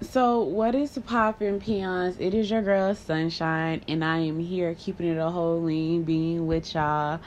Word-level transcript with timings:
So, 0.00 0.42
what 0.42 0.76
is 0.76 0.96
poppin' 1.04 1.58
peons? 1.58 2.18
It 2.20 2.32
is 2.32 2.48
your 2.48 2.62
girl 2.62 2.94
Sunshine, 2.94 3.82
and 3.88 4.04
I 4.04 4.18
am 4.18 4.38
here 4.38 4.76
keeping 4.78 5.08
it 5.08 5.18
a 5.18 5.28
whole 5.28 5.60
lean 5.60 6.04
being 6.04 6.46
with 6.46 6.72
y'all. 6.72 7.20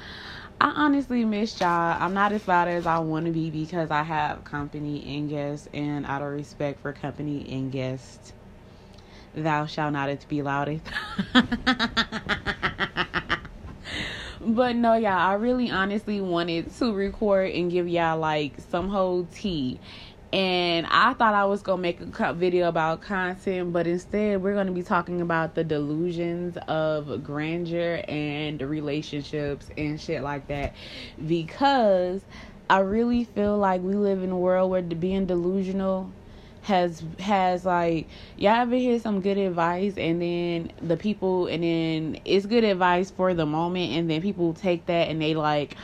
I 0.61 0.69
honestly 0.69 1.25
miss 1.25 1.59
y'all. 1.59 1.97
I'm 1.99 2.13
not 2.13 2.31
as 2.31 2.47
loud 2.47 2.69
as 2.69 2.85
I 2.85 2.99
want 2.99 3.25
to 3.25 3.33
be 3.33 3.49
because 3.49 3.91
I 3.91 4.03
have 4.03 4.45
company 4.45 5.17
and 5.17 5.29
guests, 5.29 5.67
and 5.73 6.05
out 6.05 6.21
of 6.21 6.29
respect 6.29 6.79
for 6.79 6.93
company 6.93 7.45
and 7.49 7.73
guests, 7.73 8.31
thou 9.35 9.65
shalt 9.65 9.91
not 9.91 10.25
be 10.29 10.41
loudest. 10.41 10.85
but 14.39 14.77
no, 14.77 14.93
y'all, 14.93 15.11
I 15.11 15.33
really 15.33 15.69
honestly 15.69 16.21
wanted 16.21 16.73
to 16.77 16.93
record 16.93 17.51
and 17.51 17.69
give 17.69 17.89
y'all 17.89 18.17
like 18.17 18.53
some 18.69 18.87
whole 18.87 19.27
tea 19.29 19.81
and 20.33 20.87
I 20.87 21.13
thought 21.13 21.33
I 21.33 21.45
was 21.45 21.61
gonna 21.61 21.81
make 21.81 21.99
a 22.19 22.33
video 22.33 22.69
about 22.69 23.01
content, 23.01 23.73
but 23.73 23.87
instead 23.87 24.41
we're 24.41 24.55
gonna 24.55 24.71
be 24.71 24.83
talking 24.83 25.21
about 25.21 25.55
the 25.55 25.63
delusions 25.63 26.57
of 26.67 27.23
grandeur 27.23 28.03
and 28.07 28.61
relationships 28.61 29.69
and 29.77 29.99
shit 29.99 30.23
like 30.23 30.47
that, 30.47 30.73
because 31.25 32.21
I 32.69 32.79
really 32.79 33.25
feel 33.25 33.57
like 33.57 33.81
we 33.81 33.93
live 33.93 34.23
in 34.23 34.31
a 34.31 34.37
world 34.37 34.71
where 34.71 34.81
being 34.81 35.25
delusional 35.25 36.11
has 36.61 37.03
has 37.19 37.65
like 37.65 38.07
y'all 38.37 38.61
ever 38.61 38.75
hear 38.75 38.99
some 38.99 39.19
good 39.19 39.37
advice 39.37 39.95
and 39.97 40.21
then 40.21 40.71
the 40.81 40.95
people 40.95 41.47
and 41.47 41.63
then 41.63 42.21
it's 42.23 42.45
good 42.45 42.63
advice 42.63 43.09
for 43.09 43.33
the 43.33 43.45
moment 43.45 43.91
and 43.93 44.09
then 44.09 44.21
people 44.21 44.53
take 44.53 44.85
that 44.85 45.09
and 45.09 45.19
they 45.19 45.33
like 45.33 45.75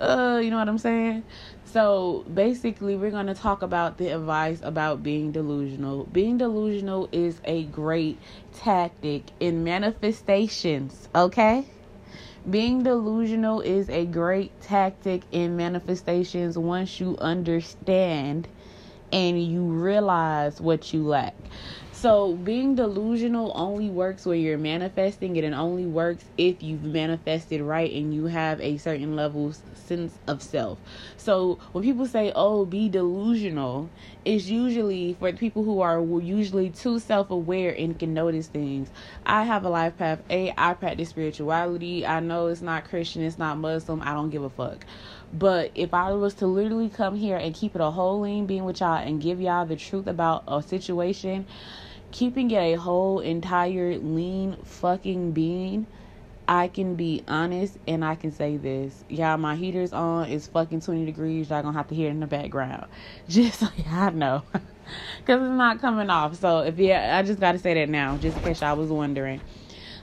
uh 0.00 0.40
you 0.42 0.50
know 0.50 0.56
what 0.56 0.68
I'm 0.68 0.78
saying 0.78 1.24
so 1.72 2.24
basically, 2.32 2.96
we're 2.96 3.10
going 3.10 3.26
to 3.26 3.34
talk 3.34 3.62
about 3.62 3.98
the 3.98 4.08
advice 4.08 4.60
about 4.62 5.02
being 5.02 5.30
delusional. 5.30 6.04
Being 6.04 6.38
delusional 6.38 7.08
is 7.12 7.40
a 7.44 7.64
great 7.64 8.18
tactic 8.52 9.24
in 9.38 9.62
manifestations, 9.62 11.08
okay? 11.14 11.64
Being 12.48 12.82
delusional 12.82 13.60
is 13.60 13.88
a 13.88 14.06
great 14.06 14.58
tactic 14.60 15.22
in 15.30 15.56
manifestations 15.56 16.58
once 16.58 16.98
you 16.98 17.16
understand 17.18 18.48
and 19.12 19.42
you 19.42 19.62
realize 19.62 20.60
what 20.60 20.92
you 20.92 21.06
lack. 21.06 21.34
So 22.00 22.34
being 22.34 22.76
delusional 22.76 23.52
only 23.54 23.90
works 23.90 24.24
when 24.24 24.40
you're 24.40 24.56
manifesting 24.56 25.36
it 25.36 25.44
and 25.44 25.54
only 25.54 25.84
works 25.84 26.24
if 26.38 26.62
you've 26.62 26.82
manifested 26.82 27.60
right 27.60 27.92
and 27.92 28.14
you 28.14 28.24
have 28.24 28.58
a 28.62 28.78
certain 28.78 29.16
level 29.16 29.52
sense 29.74 30.18
of 30.26 30.42
self. 30.42 30.78
So 31.18 31.58
when 31.72 31.84
people 31.84 32.06
say, 32.06 32.32
"Oh, 32.34 32.64
be 32.64 32.88
delusional," 32.88 33.90
it's 34.24 34.46
usually 34.46 35.12
for 35.12 35.30
people 35.34 35.62
who 35.62 35.82
are 35.82 36.00
usually 36.22 36.70
too 36.70 36.98
self-aware 37.00 37.76
and 37.78 37.98
can 37.98 38.14
notice 38.14 38.46
things. 38.46 38.90
I 39.26 39.42
have 39.44 39.66
a 39.66 39.68
life 39.68 39.98
path. 39.98 40.22
A, 40.30 40.54
I 40.56 40.72
practice 40.72 41.10
spirituality. 41.10 42.06
I 42.06 42.20
know 42.20 42.46
it's 42.46 42.62
not 42.62 42.86
Christian, 42.86 43.20
it's 43.24 43.36
not 43.36 43.58
Muslim. 43.58 44.00
I 44.00 44.14
don't 44.14 44.30
give 44.30 44.42
a 44.42 44.48
fuck. 44.48 44.86
But 45.34 45.70
if 45.74 45.92
I 45.92 46.12
was 46.12 46.32
to 46.36 46.46
literally 46.46 46.88
come 46.88 47.14
here 47.14 47.36
and 47.36 47.54
keep 47.54 47.74
it 47.74 47.82
a 47.82 47.90
whole 47.90 48.20
lean 48.20 48.46
being 48.46 48.64
with 48.64 48.80
y'all 48.80 48.96
and 48.96 49.20
give 49.20 49.38
y'all 49.38 49.66
the 49.66 49.76
truth 49.76 50.06
about 50.06 50.44
a 50.48 50.62
situation, 50.62 51.46
keeping 52.12 52.50
it 52.50 52.56
a 52.56 52.74
whole 52.74 53.20
entire 53.20 53.96
lean 53.98 54.56
fucking 54.64 55.32
being, 55.32 55.86
I 56.48 56.68
can 56.68 56.96
be 56.96 57.22
honest 57.28 57.78
and 57.86 58.04
I 58.04 58.16
can 58.16 58.32
say 58.32 58.56
this. 58.56 59.04
Yeah, 59.08 59.36
my 59.36 59.56
heater's 59.56 59.92
on. 59.92 60.28
It's 60.28 60.48
fucking 60.48 60.80
20 60.80 61.04
degrees. 61.06 61.50
Y'all 61.50 61.62
gonna 61.62 61.76
have 61.76 61.88
to 61.88 61.94
hear 61.94 62.08
it 62.08 62.10
in 62.10 62.20
the 62.20 62.26
background. 62.26 62.86
Just 63.28 63.60
so 63.60 63.68
y'all 63.76 64.12
know. 64.12 64.42
Because 65.18 65.40
it's 65.40 65.56
not 65.56 65.80
coming 65.80 66.10
off. 66.10 66.34
So, 66.40 66.60
if 66.60 66.76
yeah, 66.76 67.16
I 67.16 67.22
just 67.22 67.38
gotta 67.38 67.60
say 67.60 67.74
that 67.74 67.88
now, 67.88 68.16
just 68.16 68.36
in 68.36 68.42
case 68.42 68.60
y'all 68.60 68.76
was 68.76 68.90
wondering. 68.90 69.40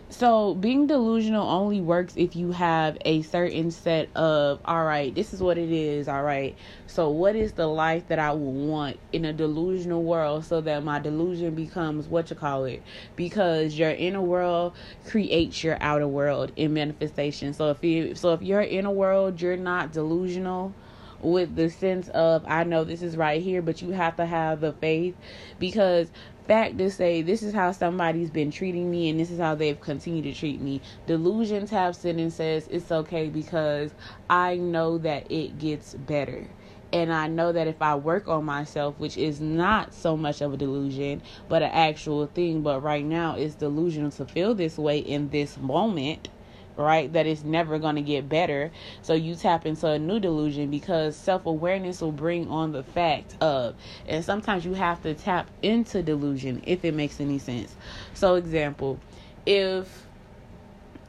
So, 0.10 0.56
being 0.56 0.88
delusional 0.88 1.46
only 1.50 1.82
works 1.82 2.14
if 2.16 2.34
you 2.34 2.52
have 2.54 2.98
a 3.04 3.24
certain 3.24 3.72
set 3.72 4.10
of, 4.16 4.62
all 4.64 4.86
right, 4.86 5.14
this 5.14 5.34
is 5.34 5.42
what 5.44 5.58
it 5.58 5.70
is, 5.70 6.08
all 6.08 6.24
right. 6.24 6.58
So, 6.86 7.10
what 7.10 7.36
is 7.36 7.54
the 7.54 7.68
life 7.68 8.08
that 8.08 8.18
I 8.18 8.32
will 8.32 8.54
want 8.54 9.02
in 9.12 9.26
a 9.26 9.34
delusional 9.34 10.02
world 10.06 10.46
so 10.46 10.62
that 10.62 10.82
my 10.86 11.00
delusion 11.00 11.56
becomes 11.56 12.08
what 12.08 12.30
you 12.30 12.38
call 12.38 12.64
it? 12.64 12.84
Because 13.18 13.78
your 13.78 13.90
inner 13.92 14.22
world 14.22 14.78
creates 15.04 15.62
your 15.62 15.78
outer 15.82 16.08
world 16.08 16.54
in 16.56 16.74
manifestation. 16.74 17.54
So, 17.54 17.70
if 17.72 17.84
you 17.84 18.16
so 18.16 18.32
if 18.34 18.42
your 18.42 18.62
inner 18.62 18.92
world 18.92 19.42
you're 19.42 19.58
not 19.58 19.92
delusional, 19.92 20.74
with 21.20 21.56
the 21.56 21.70
sense 21.70 22.08
of 22.10 22.46
I 22.48 22.64
know 22.64 22.84
this 22.84 23.02
is 23.02 23.18
right 23.18 23.42
here, 23.42 23.62
but 23.62 23.82
you 23.82 23.90
have 23.92 24.16
to 24.18 24.26
have 24.26 24.62
the 24.62 24.72
faith 24.74 25.16
because 25.60 26.12
fact 26.48 26.78
to 26.78 26.90
say 26.90 27.22
this 27.22 27.44
is 27.44 27.54
how 27.54 27.72
somebody's 27.72 28.30
been 28.30 28.52
treating 28.52 28.90
me 28.90 29.10
and 29.10 29.20
this 29.20 29.32
is 29.32 29.40
how 29.40 29.56
they've 29.56 29.80
continued 29.80 30.24
to 30.24 30.34
treat 30.34 30.62
me. 30.62 30.82
Delusion 31.06 31.68
taps 31.68 32.06
in 32.06 32.20
and 32.20 32.32
says 32.32 32.68
it's 32.72 32.92
okay 32.92 33.30
because 33.30 33.92
I 34.30 34.56
know 34.56 34.98
that 35.00 35.32
it 35.32 35.60
gets 35.60 35.94
better. 35.94 36.48
And 36.94 37.12
I 37.12 37.28
know 37.28 37.52
that 37.52 37.68
if 37.68 37.82
I 37.82 37.96
work 37.96 38.30
on 38.30 38.46
myself, 38.46 38.96
which 38.98 39.18
is 39.18 39.42
not 39.42 39.94
so 39.94 40.16
much 40.16 40.42
of 40.42 40.54
a 40.54 40.58
delusion, 40.58 41.22
but 41.50 41.62
an 41.62 41.72
actual 41.72 42.28
thing, 42.28 42.62
but 42.62 42.82
right 42.82 43.04
now 43.04 43.36
it's 43.36 43.56
delusional 43.56 44.12
to 44.12 44.26
feel 44.26 44.56
this 44.56 44.78
way 44.78 45.00
in 45.00 45.30
this 45.30 45.58
moment 45.58 46.30
right? 46.78 47.12
That 47.14 47.26
it's 47.26 47.44
never 47.44 47.80
going 47.80 47.96
to 47.96 48.02
get 48.02 48.30
better. 48.30 48.72
So 49.02 49.14
you 49.14 49.36
tap 49.36 49.66
into 49.66 49.88
a 49.88 50.00
new 50.00 50.20
delusion 50.20 50.70
because 50.70 51.16
self 51.16 51.46
awareness 51.46 52.02
will 52.02 52.12
bring 52.12 52.48
on 52.50 52.72
the 52.72 52.84
fact 52.84 53.36
of, 53.42 53.76
and 54.08 54.24
sometimes 54.24 54.66
you 54.66 54.74
have 54.74 55.02
to 55.04 55.14
tap 55.14 55.50
into 55.62 56.04
delusion 56.04 56.62
if 56.66 56.86
it 56.86 56.94
makes 56.94 57.20
any 57.20 57.40
sense. 57.40 57.76
So, 58.14 58.36
example, 58.36 59.00
if 59.46 60.08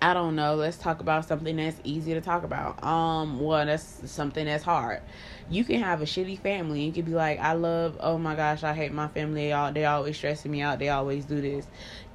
I 0.01 0.15
don't 0.15 0.37
know, 0.37 0.55
let's 0.55 0.77
talk 0.77 1.01
about 1.01 1.27
something 1.27 1.57
that's 1.57 1.81
easy 1.83 2.15
to 2.15 2.21
talk 2.21 2.45
about. 2.45 2.83
Um, 2.85 3.41
well, 3.41 3.67
that's 3.67 4.09
something 4.11 4.47
that's 4.47 4.63
hard. 4.63 5.03
You 5.51 5.65
can 5.65 5.81
have 5.81 6.03
a 6.03 6.05
shitty 6.05 6.39
family. 6.39 6.85
You 6.85 6.93
can 6.93 7.05
be 7.05 7.13
like, 7.13 7.41
I 7.41 7.55
love, 7.55 7.97
oh 7.99 8.17
my 8.17 8.37
gosh, 8.37 8.63
I 8.63 8.75
hate 8.75 8.93
my 8.93 9.09
family. 9.09 9.47
They 9.47 9.53
all 9.53 9.73
they 9.73 9.85
always 9.85 10.17
stressing 10.17 10.53
me 10.53 10.61
out. 10.61 10.79
They 10.79 10.89
always 10.89 11.25
do 11.25 11.41
this. 11.41 11.67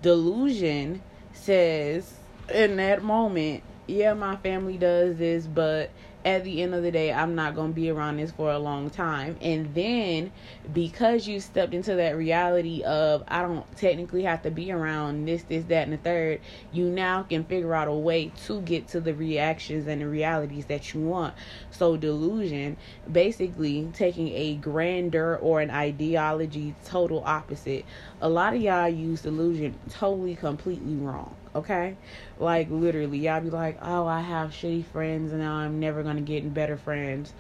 Delusion 0.02 1.02
says 1.34 2.14
in 2.50 2.78
that 2.78 3.04
moment, 3.04 3.64
yeah, 3.88 4.14
my 4.14 4.36
family 4.38 4.78
does 4.78 5.18
this, 5.18 5.46
but 5.46 5.92
at 6.26 6.46
the 6.46 6.62
end 6.62 6.74
of 6.74 6.84
the 6.84 6.92
day, 6.92 7.12
I'm 7.12 7.36
not 7.36 7.54
going 7.54 7.72
to 7.72 7.76
be 7.76 7.90
around 7.90 8.18
this 8.18 8.32
for 8.32 8.50
a 8.50 8.60
long 8.60 8.90
time. 8.90 9.36
And 9.42 9.74
then 9.76 10.32
because 10.72 11.28
you 11.28 11.42
stepped 11.42 11.74
into 11.74 11.96
that 11.96 12.16
reality 12.16 12.82
of 12.84 13.24
I 13.28 13.42
don't 13.42 13.70
technically 13.76 14.24
have 14.24 14.42
to 14.44 14.52
be 14.52 14.72
around 14.72 15.26
this, 15.26 15.44
this, 15.44 15.66
that, 15.66 15.84
and 15.84 15.94
the 15.94 15.98
third, 15.98 16.40
you 16.72 16.86
now 16.86 17.24
can 17.24 17.44
figure 17.44 17.74
out 17.74 17.90
a 17.90 17.94
way 17.94 18.32
to 18.46 18.62
get 18.62 18.88
to 18.90 19.02
the 19.02 19.14
reactions 19.14 19.86
and 19.88 20.02
the 20.02 20.08
realities 20.08 20.66
that 20.68 20.94
you 20.94 21.02
want. 21.02 21.34
So, 21.72 21.98
delusion, 21.98 22.78
basically 23.12 23.90
taking 23.94 24.30
a 24.30 24.56
grander 24.56 25.38
or 25.38 25.60
an 25.60 25.72
ideology 25.72 26.74
total 26.86 27.22
opposite. 27.26 27.84
A 28.22 28.30
lot 28.30 28.56
of 28.56 28.62
y'all 28.62 28.88
use 28.88 29.22
delusion 29.22 29.76
totally, 29.90 30.36
completely 30.36 30.96
wrong 30.96 31.36
okay? 31.56 31.96
Like 32.40 32.70
literally, 32.70 33.18
y'all 33.20 33.42
be 33.42 33.50
like, 33.50 33.78
"Oh, 33.82 34.08
I 34.08 34.22
have 34.22 34.52
shitty 34.52 34.86
friends 34.86 35.32
and 35.32 35.42
now 35.42 35.56
I'm 35.56 35.80
never 35.80 36.04
to 36.18 36.22
get 36.22 36.54
better 36.54 36.78
friends." 36.78 37.34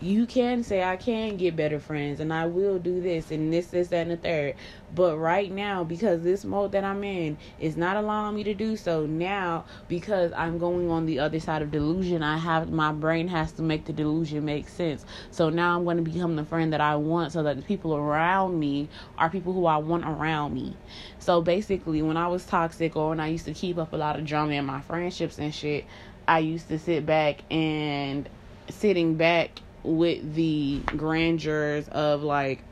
You 0.00 0.26
can 0.26 0.62
say 0.62 0.84
I 0.84 0.96
can 0.96 1.36
get 1.36 1.56
better 1.56 1.80
friends 1.80 2.20
and 2.20 2.32
I 2.32 2.46
will 2.46 2.78
do 2.78 3.00
this 3.00 3.32
and 3.32 3.52
this, 3.52 3.66
this, 3.66 3.88
that, 3.88 4.02
and 4.02 4.12
the 4.12 4.16
third. 4.16 4.54
But 4.94 5.18
right 5.18 5.50
now, 5.50 5.82
because 5.82 6.22
this 6.22 6.44
mode 6.44 6.70
that 6.72 6.84
I'm 6.84 7.02
in 7.02 7.36
is 7.58 7.76
not 7.76 7.96
allowing 7.96 8.36
me 8.36 8.44
to 8.44 8.54
do 8.54 8.76
so 8.76 9.06
now, 9.06 9.64
because 9.88 10.32
I'm 10.34 10.58
going 10.58 10.88
on 10.88 11.06
the 11.06 11.18
other 11.18 11.40
side 11.40 11.62
of 11.62 11.72
delusion, 11.72 12.22
I 12.22 12.38
have 12.38 12.70
my 12.70 12.92
brain 12.92 13.26
has 13.26 13.50
to 13.52 13.62
make 13.62 13.86
the 13.86 13.92
delusion 13.92 14.44
make 14.44 14.68
sense. 14.68 15.04
So 15.32 15.50
now 15.50 15.76
I'm 15.76 15.82
going 15.82 15.96
to 15.96 16.02
become 16.04 16.36
the 16.36 16.44
friend 16.44 16.72
that 16.72 16.80
I 16.80 16.94
want 16.94 17.32
so 17.32 17.42
that 17.42 17.56
the 17.56 17.62
people 17.62 17.96
around 17.96 18.56
me 18.60 18.88
are 19.18 19.28
people 19.28 19.52
who 19.52 19.66
I 19.66 19.78
want 19.78 20.04
around 20.04 20.54
me. 20.54 20.76
So 21.18 21.42
basically, 21.42 22.02
when 22.02 22.16
I 22.16 22.28
was 22.28 22.46
toxic 22.46 22.94
or 22.94 23.08
when 23.08 23.18
I 23.18 23.26
used 23.26 23.46
to 23.46 23.52
keep 23.52 23.78
up 23.78 23.92
a 23.92 23.96
lot 23.96 24.16
of 24.16 24.24
drama 24.24 24.52
in 24.52 24.64
my 24.64 24.80
friendships 24.80 25.40
and 25.40 25.52
shit, 25.52 25.86
I 26.28 26.38
used 26.38 26.68
to 26.68 26.78
sit 26.78 27.04
back 27.04 27.40
and 27.50 28.28
sitting 28.70 29.16
back 29.16 29.60
with 29.96 30.34
the 30.34 30.80
grandeurs 30.96 31.88
of 31.88 32.22
like 32.22 32.62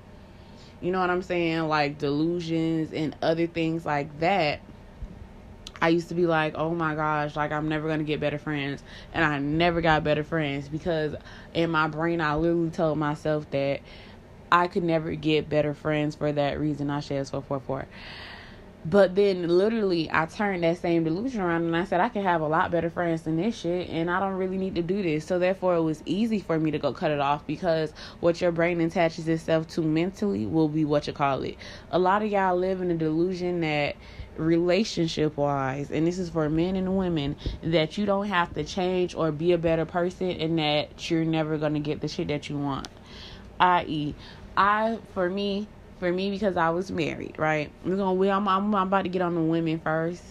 you 0.81 0.93
know 0.93 1.01
what 1.01 1.11
I'm 1.11 1.23
saying 1.23 1.69
like 1.69 1.99
delusions 1.99 2.93
and 2.93 3.17
other 3.23 3.47
things 3.47 3.87
like 3.87 4.21
that 4.21 4.61
I 5.81 5.91
used 5.91 6.09
to 6.09 6.15
be 6.15 6.27
like, 6.27 6.55
oh 6.57 6.75
my 6.75 6.95
gosh, 6.95 7.37
like 7.37 7.53
I'm 7.53 7.69
never 7.69 7.87
gonna 7.89 8.05
get 8.05 8.19
better 8.19 8.39
friends, 8.39 8.83
and 9.13 9.25
I 9.25 9.39
never 9.39 9.81
got 9.81 10.05
better 10.05 10.25
friends 10.25 10.69
because 10.69 11.15
in 11.55 11.71
my 11.71 11.89
brain 11.89 12.21
I 12.21 12.35
literally 12.37 12.71
told 12.71 12.99
myself 12.99 13.51
that 13.51 13.81
I 14.51 14.69
could 14.69 14.85
never 14.85 15.15
get 15.15 15.49
better 15.49 15.75
friends 15.75 16.15
for 16.15 16.33
that 16.33 16.59
reason. 16.59 16.91
I 16.91 17.01
share 17.01 17.25
four 17.25 17.43
four 17.43 17.61
four. 17.61 17.87
But 18.89 19.17
then 19.17 19.49
literally 19.49 20.09
I 20.13 20.27
turned 20.27 20.63
that 20.63 20.79
same 20.79 21.03
delusion 21.03 21.41
around 21.41 21.65
and 21.65 21.77
I 21.77 21.85
said 21.85 22.01
I 22.01 22.09
can 22.09 22.23
have 22.23 22.41
a 22.41 22.47
lot 22.47 22.71
better 22.71 22.89
friends 22.89 23.23
than 23.23 23.37
this 23.37 23.59
shit 23.59 23.89
and 23.91 24.09
I 24.09 24.21
don't 24.21 24.35
really 24.35 24.59
need 24.59 24.77
to 24.77 24.83
do 24.83 25.03
this. 25.03 25.27
So 25.27 25.41
therefore 25.41 25.75
it 25.75 25.83
was 25.83 26.05
easy 26.07 26.39
for 26.39 26.57
me 26.61 26.71
to 26.71 26.79
go 26.79 26.93
cut 26.93 27.11
it 27.11 27.19
off 27.19 27.45
because 27.49 27.93
what 28.21 28.41
your 28.41 28.53
brain 28.53 28.81
attaches 28.81 29.27
itself 29.27 29.67
to 29.71 29.83
mentally 29.83 30.47
will 30.47 30.69
be 30.69 30.85
what 30.85 31.09
you 31.09 31.13
call 31.13 31.43
it. 31.43 31.57
A 31.91 31.99
lot 31.99 32.23
of 32.23 32.31
y'all 32.31 32.57
live 32.57 32.81
in 32.81 32.93
a 32.93 32.95
delusion 32.95 33.61
that 33.63 33.97
relationship 34.37 35.37
wise 35.37 35.91
and 35.91 36.07
this 36.07 36.19
is 36.19 36.31
for 36.31 36.49
men 36.49 36.77
and 36.77 36.97
women 36.97 37.35
that 37.63 37.99
you 37.99 38.07
don't 38.07 38.29
have 38.29 38.55
to 38.55 38.63
change 38.63 39.17
or 39.17 39.33
be 39.33 39.51
a 39.51 39.59
better 39.59 39.85
person 39.85 40.31
and 40.31 40.61
that 40.61 41.11
you're 41.11 41.25
never 41.25 41.59
going 41.59 41.75
to 41.75 41.81
get 41.81 42.01
the 42.03 42.09
shit 42.09 42.29
that 42.29 42.49
you 42.49 42.57
want. 42.57 42.89
I.e., 43.59 44.15
I 44.57 45.01
for 45.13 45.29
me 45.29 45.69
for 45.99 46.13
me 46.13 46.31
because 46.31 46.57
I 46.57 46.71
was 46.71 46.91
married, 46.91 47.37
right? 47.39 47.71
We're 47.85 47.97
gonna 47.97 48.31
I'm, 48.31 48.49
I'm, 48.49 48.75
I'm 48.75 48.89
about 48.89 49.03
to 49.03 49.09
get 49.09 49.23
on 49.23 49.35
the 49.35 49.41
women 49.41 49.79
first, 49.81 50.23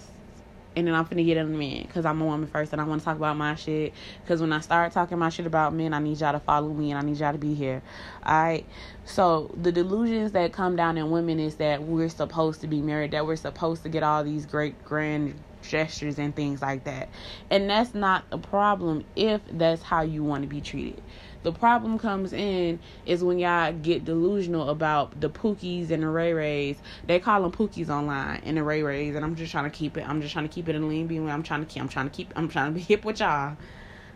and 0.75 0.87
then 0.87 0.93
I'm 0.93 1.05
finna 1.05 1.25
get 1.25 1.37
on 1.37 1.51
the 1.51 1.57
men 1.57 1.83
because 1.83 2.05
I'm 2.05 2.21
a 2.21 2.25
woman 2.25 2.47
first, 2.47 2.73
and 2.73 2.81
I 2.81 2.85
want 2.85 3.01
to 3.01 3.05
talk 3.05 3.17
about 3.17 3.37
my 3.37 3.55
shit. 3.55 3.93
Because 4.23 4.41
when 4.41 4.53
I 4.53 4.59
start 4.59 4.91
talking 4.91 5.17
my 5.17 5.29
shit 5.29 5.45
about 5.45 5.73
men, 5.73 5.93
I 5.93 5.99
need 5.99 6.19
y'all 6.19 6.33
to 6.33 6.39
follow 6.39 6.73
me, 6.73 6.91
and 6.91 6.99
I 6.99 7.01
need 7.01 7.17
y'all 7.17 7.31
to 7.31 7.37
be 7.37 7.53
here. 7.53 7.81
All 8.23 8.43
right. 8.43 8.65
So 9.05 9.53
the 9.55 9.71
delusions 9.71 10.33
that 10.33 10.51
come 10.53 10.75
down 10.75 10.97
in 10.97 11.09
women 11.09 11.39
is 11.39 11.55
that 11.55 11.83
we're 11.83 12.09
supposed 12.09 12.61
to 12.61 12.67
be 12.67 12.81
married, 12.81 13.11
that 13.11 13.25
we're 13.25 13.35
supposed 13.35 13.83
to 13.83 13.89
get 13.89 14.03
all 14.03 14.23
these 14.23 14.45
great 14.45 14.83
grand 14.83 15.39
gestures 15.61 16.19
and 16.19 16.35
things 16.35 16.61
like 16.61 16.83
that, 16.83 17.09
and 17.49 17.69
that's 17.69 17.95
not 17.95 18.23
a 18.31 18.37
problem 18.37 19.03
if 19.15 19.41
that's 19.51 19.81
how 19.81 20.01
you 20.01 20.23
want 20.23 20.43
to 20.43 20.47
be 20.47 20.61
treated. 20.61 21.01
The 21.45 21.51
problem 21.51 21.99
comes 21.99 22.33
in 22.33 22.79
is 23.05 23.23
when 23.23 23.37
y'all 23.37 23.71
get 23.71 24.03
delusional 24.03 24.67
about 24.71 25.21
the 25.21 25.29
Pookies 25.29 25.91
and 25.91 26.01
the 26.01 26.07
Ray 26.07 26.33
Rays. 26.33 26.77
They 27.05 27.19
call 27.19 27.43
them 27.43 27.51
Pookies 27.51 27.87
online 27.87 28.41
and 28.45 28.57
the 28.57 28.63
Ray 28.63 28.81
Rays, 28.81 29.13
and 29.15 29.23
I'm 29.23 29.35
just 29.35 29.51
trying 29.51 29.65
to 29.65 29.69
keep 29.69 29.95
it. 29.95 30.09
I'm 30.09 30.21
just 30.21 30.33
trying 30.33 30.47
to 30.47 30.51
keep 30.51 30.67
it 30.69 30.75
in 30.75 30.89
lean 30.89 31.05
being. 31.05 31.29
I'm 31.29 31.43
trying 31.43 31.63
to 31.63 31.71
keep. 31.71 31.83
I'm 31.83 31.87
trying 31.87 32.09
to 32.09 32.15
keep. 32.15 32.33
I'm 32.35 32.49
trying 32.49 32.73
to 32.73 32.79
be 32.79 32.79
hip 32.89 33.05
with 33.05 33.19
y'all. 33.19 33.57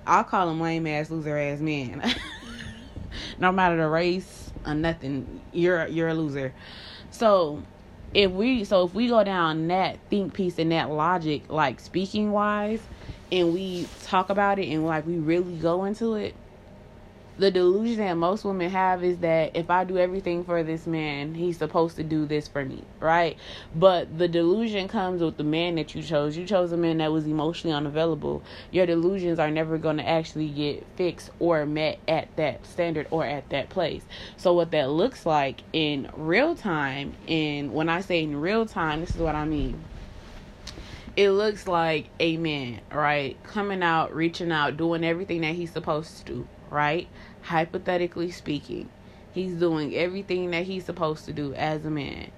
I'll 0.08 0.24
call 0.24 0.48
them 0.48 0.60
lame 0.60 0.88
ass 0.88 1.12
loser 1.12 1.38
ass 1.38 1.60
men. 1.60 2.02
no 3.40 3.52
matter 3.52 3.78
the 3.78 3.88
race 3.88 4.52
or 4.66 4.74
nothing, 4.74 5.40
you're 5.54 5.86
you're 5.86 6.08
a 6.08 6.16
loser. 6.16 6.52
So 7.12 7.62
if 8.12 8.32
we 8.32 8.64
so 8.64 8.88
if 8.88 8.96
we 8.96 9.08
go 9.08 9.24
down 9.24 9.68
that 9.68 10.00
think 10.10 10.34
piece 10.34 10.58
and 10.58 10.72
that 10.72 10.90
logic, 10.90 11.44
like 11.48 11.80
speaking 11.80 12.32
wise, 12.32 12.82
and 13.32 13.54
we 13.54 13.88
talk 14.06 14.32
about 14.32 14.58
it 14.58 14.68
and 14.70 14.84
like 14.84 15.06
we 15.06 15.18
really 15.18 15.58
go 15.58 15.84
into 15.84 16.16
it, 16.16 16.34
the 17.40 17.50
delusion 17.52 17.98
that 17.98 18.16
most 18.16 18.44
women 18.44 18.70
have 18.70 19.04
is 19.04 19.20
that 19.20 19.56
if 19.56 19.70
I 19.70 19.86
do 19.86 19.98
everything 19.98 20.44
for 20.44 20.62
this 20.62 20.86
man, 20.86 21.34
he's 21.34 21.58
supposed 21.58 21.96
to 21.96 22.04
do 22.04 22.26
this 22.26 22.48
for 22.48 22.66
me, 22.66 22.84
right? 23.00 23.38
But 23.74 24.18
the 24.18 24.28
delusion 24.28 24.90
comes 24.90 25.22
with 25.22 25.38
the 25.38 25.46
man 25.46 25.76
that 25.76 25.96
you 25.96 26.04
chose. 26.04 26.36
You 26.36 26.46
chose 26.46 26.74
a 26.74 26.78
man 26.78 26.98
that 26.98 27.14
was 27.14 27.26
emotionally 27.26 27.76
unavailable. 27.76 28.44
Your 28.72 28.86
delusions 28.86 29.40
are 29.40 29.50
never 29.50 29.78
going 29.78 29.98
to 29.98 30.08
actually 30.08 30.50
get 30.50 30.86
fixed 30.98 31.30
or 31.40 31.66
met 31.66 32.00
at 32.08 32.36
that 32.36 32.66
standard 32.66 33.08
or 33.10 33.26
at 33.26 33.50
that 33.50 33.70
place. 33.70 34.04
So, 34.36 34.54
what 34.54 34.72
that 34.72 34.90
looks 34.90 35.26
like 35.26 35.62
in 35.72 36.10
real 36.18 36.56
time, 36.56 37.14
and 37.28 37.74
when 37.74 37.88
I 37.88 38.02
say 38.02 38.22
in 38.22 38.36
real 38.36 38.66
time, 38.66 39.00
this 39.00 39.12
is 39.12 39.18
what 39.18 39.36
I 39.36 39.46
mean 39.46 39.82
it 41.16 41.32
looks 41.32 41.68
like 41.68 42.08
a 42.22 42.38
man, 42.38 42.80
right? 42.94 43.42
Coming 43.44 43.84
out, 43.84 44.16
reaching 44.16 44.54
out, 44.54 44.78
doing 44.78 45.04
everything 45.04 45.42
that 45.42 45.54
he's 45.54 45.70
supposed 45.70 46.20
to 46.20 46.26
do, 46.26 46.48
right? 46.70 47.10
Hypothetically 47.50 48.30
speaking, 48.30 48.90
he's 49.32 49.56
doing 49.56 49.96
everything 49.96 50.52
that 50.52 50.66
he's 50.66 50.86
supposed 50.86 51.26
to 51.26 51.34
do 51.34 51.54
as 51.56 51.84
a 51.84 51.90
man. 51.90 52.32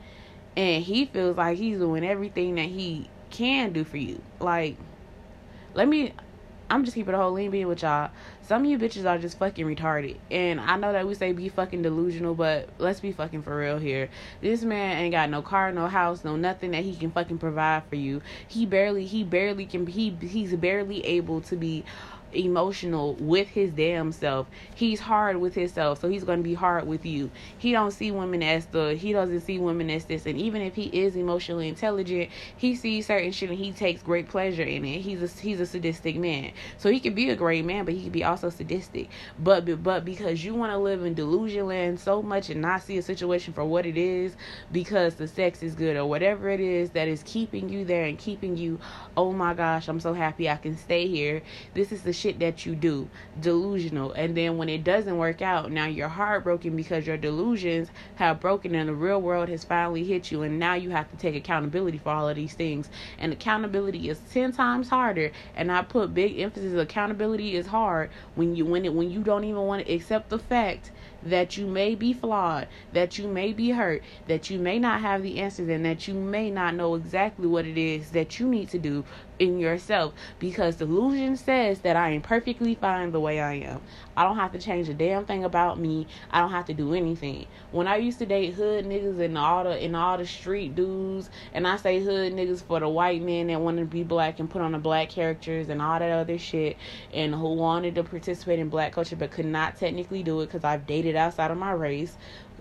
And 0.55 0.83
he 0.83 1.05
feels 1.05 1.37
like 1.37 1.57
he's 1.57 1.79
doing 1.79 2.05
everything 2.05 2.55
that 2.55 2.65
he 2.65 3.09
can 3.29 3.73
do 3.73 3.83
for 3.83 3.97
you. 3.97 4.21
Like, 4.39 4.77
let 5.73 5.87
me 5.87 6.13
I'm 6.71 6.85
just 6.85 6.95
keeping 6.95 7.11
the 7.11 7.17
whole 7.17 7.33
lean 7.33 7.51
being 7.51 7.67
with 7.67 7.81
y'all. 7.81 8.11
Some 8.43 8.63
of 8.63 8.69
you 8.69 8.79
bitches 8.79 9.05
are 9.05 9.17
just 9.17 9.37
fucking 9.37 9.65
retarded. 9.65 10.15
And 10.31 10.61
I 10.61 10.77
know 10.77 10.93
that 10.93 11.05
we 11.05 11.13
say 11.15 11.33
be 11.33 11.49
fucking 11.49 11.81
delusional, 11.81 12.33
but 12.33 12.69
let's 12.77 13.01
be 13.01 13.11
fucking 13.11 13.41
for 13.43 13.57
real 13.57 13.77
here. 13.77 14.09
This 14.39 14.63
man 14.63 14.97
ain't 14.97 15.11
got 15.11 15.29
no 15.29 15.41
car, 15.41 15.73
no 15.73 15.87
house, 15.87 16.23
no 16.23 16.37
nothing 16.37 16.71
that 16.71 16.83
he 16.85 16.95
can 16.95 17.11
fucking 17.11 17.39
provide 17.39 17.83
for 17.89 17.97
you. 17.97 18.21
He 18.47 18.65
barely 18.65 19.05
he 19.05 19.25
barely 19.25 19.65
can 19.65 19.85
he 19.85 20.15
he's 20.21 20.55
barely 20.55 21.05
able 21.05 21.41
to 21.41 21.57
be 21.57 21.83
emotional 22.33 23.15
with 23.15 23.49
his 23.49 23.71
damn 23.71 24.11
self. 24.11 24.47
He's 24.73 24.99
hard 24.99 25.37
with 25.37 25.55
himself, 25.55 26.01
so 26.01 26.09
he's 26.09 26.23
to 26.23 26.37
be 26.37 26.53
hard 26.53 26.87
with 26.87 27.05
you. 27.05 27.29
He 27.57 27.71
don't 27.71 27.91
see 27.91 28.11
women 28.11 28.43
as 28.43 28.65
the 28.67 28.95
he 28.95 29.13
doesn't 29.13 29.41
see 29.41 29.59
women 29.59 29.89
as 29.89 30.05
this. 30.05 30.25
And 30.25 30.37
even 30.37 30.61
if 30.61 30.75
he 30.75 30.85
is 30.85 31.15
emotionally 31.15 31.67
intelligent, 31.67 32.29
he 32.55 32.75
sees 32.75 33.07
certain 33.07 33.31
shit 33.31 33.49
and 33.49 33.59
he 33.59 33.71
takes 33.71 34.01
great 34.01 34.29
pleasure 34.29 34.63
in 34.63 34.85
it. 34.85 35.01
He's 35.01 35.21
a 35.21 35.41
he's 35.41 35.59
a 35.59 35.65
sadistic 35.65 36.15
man, 36.15 36.51
so 36.77 36.89
he 36.89 36.99
could 36.99 37.15
be 37.15 37.29
a 37.29 37.35
great 37.35 37.65
man, 37.65 37.85
but 37.85 37.93
he 37.93 38.03
could 38.03 38.11
be 38.11 38.23
also 38.23 38.49
sadistic. 38.49 39.09
But 39.39 39.83
but 39.83 40.05
because 40.05 40.43
you 40.43 40.55
want 40.55 40.71
to 40.71 40.77
live 40.77 41.03
in 41.03 41.13
delusion 41.13 41.67
land 41.67 41.99
so 41.99 42.21
much 42.21 42.49
and 42.49 42.61
not 42.61 42.83
see 42.83 42.97
a 42.97 43.01
situation 43.01 43.53
for 43.53 43.65
what 43.65 43.85
it 43.85 43.97
is, 43.97 44.35
because 44.71 45.15
the 45.15 45.27
sex 45.27 45.63
is 45.63 45.75
good 45.75 45.95
or 45.95 46.05
whatever 46.05 46.49
it 46.49 46.59
is 46.59 46.91
that 46.91 47.07
is 47.07 47.23
keeping 47.23 47.69
you 47.69 47.85
there 47.85 48.05
and 48.05 48.17
keeping 48.17 48.57
you. 48.57 48.79
Oh 49.17 49.31
my 49.31 49.53
gosh, 49.53 49.87
I'm 49.87 49.99
so 49.99 50.13
happy 50.13 50.49
I 50.49 50.57
can 50.57 50.77
stay 50.77 51.07
here. 51.07 51.41
This 51.73 51.91
is 51.91 52.03
the 52.03 52.13
shit 52.21 52.39
that 52.39 52.65
you 52.65 52.75
do. 52.75 53.09
Delusional. 53.39 54.11
And 54.13 54.37
then 54.37 54.57
when 54.57 54.69
it 54.69 54.83
doesn't 54.83 55.17
work 55.17 55.41
out 55.41 55.71
now 55.71 55.85
you're 55.85 56.07
heartbroken 56.07 56.75
because 56.75 57.07
your 57.07 57.17
delusions 57.17 57.89
have 58.15 58.39
broken 58.39 58.75
and 58.75 58.89
the 58.89 58.93
real 58.93 59.21
world 59.21 59.49
has 59.49 59.63
finally 59.63 60.03
hit 60.03 60.31
you 60.31 60.43
and 60.43 60.59
now 60.59 60.75
you 60.75 60.91
have 60.91 61.09
to 61.11 61.17
take 61.17 61.35
accountability 61.35 61.97
for 61.97 62.09
all 62.09 62.29
of 62.29 62.35
these 62.35 62.53
things. 62.53 62.89
And 63.17 63.33
accountability 63.33 64.09
is 64.09 64.19
10 64.31 64.53
times 64.53 64.89
harder. 64.89 65.31
And 65.55 65.71
i 65.71 65.81
put 65.81 66.13
big 66.13 66.39
emphasis 66.39 66.79
accountability 66.79 67.55
is 67.55 67.67
hard 67.67 68.09
when 68.35 68.55
you 68.55 68.65
when 68.65 68.85
it 68.85 68.93
when 68.93 69.09
you 69.09 69.21
don't 69.21 69.43
even 69.43 69.61
want 69.61 69.85
to 69.85 69.93
accept 69.93 70.29
the 70.29 70.39
fact 70.39 70.91
that 71.23 71.55
you 71.55 71.67
may 71.67 71.93
be 71.93 72.13
flawed, 72.13 72.67
that 72.93 73.17
you 73.17 73.27
may 73.27 73.53
be 73.53 73.71
hurt, 73.71 74.01
that 74.27 74.49
you 74.49 74.57
may 74.57 74.79
not 74.79 75.01
have 75.01 75.21
the 75.21 75.37
answers, 75.39 75.69
and 75.69 75.85
that 75.85 76.07
you 76.07 76.13
may 76.15 76.49
not 76.49 76.73
know 76.73 76.95
exactly 76.95 77.47
what 77.47 77.65
it 77.65 77.77
is 77.77 78.11
that 78.11 78.39
you 78.39 78.47
need 78.47 78.69
to 78.69 78.79
do 78.79 79.03
in 79.41 79.59
yourself 79.59 80.13
because 80.37 80.75
delusion 80.75 81.35
says 81.35 81.79
that 81.79 81.95
I 81.95 82.11
am 82.11 82.21
perfectly 82.21 82.75
fine 82.75 83.11
the 83.11 83.19
way 83.19 83.41
I 83.41 83.53
am. 83.55 83.81
I 84.15 84.23
don't 84.23 84.37
have 84.37 84.51
to 84.51 84.59
change 84.59 84.87
a 84.87 84.93
damn 84.93 85.25
thing 85.25 85.43
about 85.43 85.79
me. 85.79 86.05
I 86.29 86.39
don't 86.41 86.51
have 86.51 86.65
to 86.65 86.73
do 86.73 86.93
anything. 86.93 87.47
When 87.71 87.87
I 87.87 87.95
used 87.97 88.19
to 88.19 88.25
date 88.27 88.53
hood 88.53 88.85
niggas 88.85 89.19
and 89.19 89.37
all 89.37 89.63
the 89.63 89.71
and 89.71 89.95
all 89.95 90.17
the 90.17 90.27
street 90.27 90.75
dudes, 90.75 91.29
and 91.53 91.67
I 91.67 91.77
say 91.77 91.99
hood 91.99 92.33
niggas 92.33 92.61
for 92.63 92.79
the 92.79 92.87
white 92.87 93.21
men 93.23 93.47
that 93.47 93.59
wanted 93.59 93.81
to 93.81 93.87
be 93.87 94.03
black 94.03 94.39
and 94.39 94.49
put 94.49 94.61
on 94.61 94.73
the 94.73 94.77
black 94.77 95.09
characters 95.09 95.69
and 95.69 95.81
all 95.81 95.97
that 95.97 96.11
other 96.11 96.37
shit, 96.37 96.77
and 97.13 97.33
who 97.33 97.55
wanted 97.55 97.95
to 97.95 98.03
participate 98.03 98.59
in 98.59 98.69
black 98.69 98.93
culture 98.93 99.15
but 99.15 99.31
could 99.31 99.45
not 99.45 99.77
technically 99.77 100.21
do 100.21 100.41
it 100.41 100.47
because 100.47 100.63
I've 100.63 100.85
dated 100.85 101.15
outside 101.15 101.49
of 101.49 101.57
my 101.57 101.71
race 101.71 102.15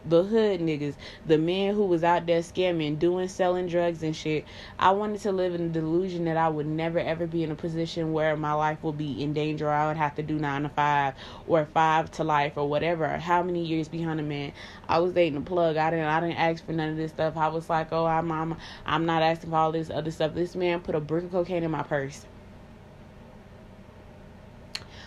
the 0.08 0.22
hood 0.22 0.60
niggas, 0.60 0.94
the 1.26 1.36
men 1.36 1.74
who 1.74 1.84
was 1.84 2.02
out 2.02 2.26
there 2.26 2.40
scamming, 2.40 2.98
doing 2.98 3.28
selling 3.28 3.66
drugs 3.66 4.02
and 4.02 4.16
shit. 4.16 4.44
I 4.78 4.92
wanted 4.92 5.20
to 5.22 5.32
live 5.32 5.54
in 5.54 5.72
the 5.72 5.80
delusion 5.80 6.24
that 6.24 6.36
I 6.36 6.48
would 6.48 6.66
never 6.66 6.98
ever 6.98 7.26
be 7.26 7.42
in 7.42 7.50
a 7.50 7.54
position 7.54 8.12
where 8.12 8.36
my 8.36 8.52
life 8.52 8.82
will 8.82 8.92
be 8.92 9.22
in 9.22 9.32
danger. 9.32 9.68
I 9.68 9.88
would 9.88 9.96
have 9.96 10.14
to 10.16 10.22
do 10.22 10.38
nine 10.38 10.62
to 10.62 10.68
five 10.70 11.14
or 11.46 11.66
five 11.66 12.10
to 12.12 12.24
life 12.24 12.54
or 12.56 12.68
whatever. 12.68 13.08
How 13.18 13.42
many 13.42 13.64
years 13.64 13.88
behind 13.88 14.20
a 14.20 14.22
man? 14.22 14.52
I 14.88 14.98
was 14.98 15.12
dating 15.12 15.36
a 15.36 15.42
plug. 15.42 15.76
I 15.76 15.90
didn't. 15.90 16.06
I 16.06 16.20
didn't 16.20 16.38
ask 16.38 16.64
for 16.64 16.72
none 16.72 16.90
of 16.90 16.96
this 16.96 17.12
stuff. 17.12 17.36
I 17.36 17.48
was 17.48 17.68
like, 17.68 17.92
oh, 17.92 18.06
I'm, 18.06 18.30
I'm, 18.32 18.56
I'm 18.86 19.06
not 19.06 19.22
asking 19.22 19.50
for 19.50 19.56
all 19.56 19.72
this 19.72 19.90
other 19.90 20.10
stuff. 20.10 20.34
This 20.34 20.54
man 20.56 20.80
put 20.80 20.94
a 20.94 21.00
brick 21.00 21.24
of 21.24 21.32
cocaine 21.32 21.62
in 21.62 21.70
my 21.70 21.82
purse. 21.82 22.24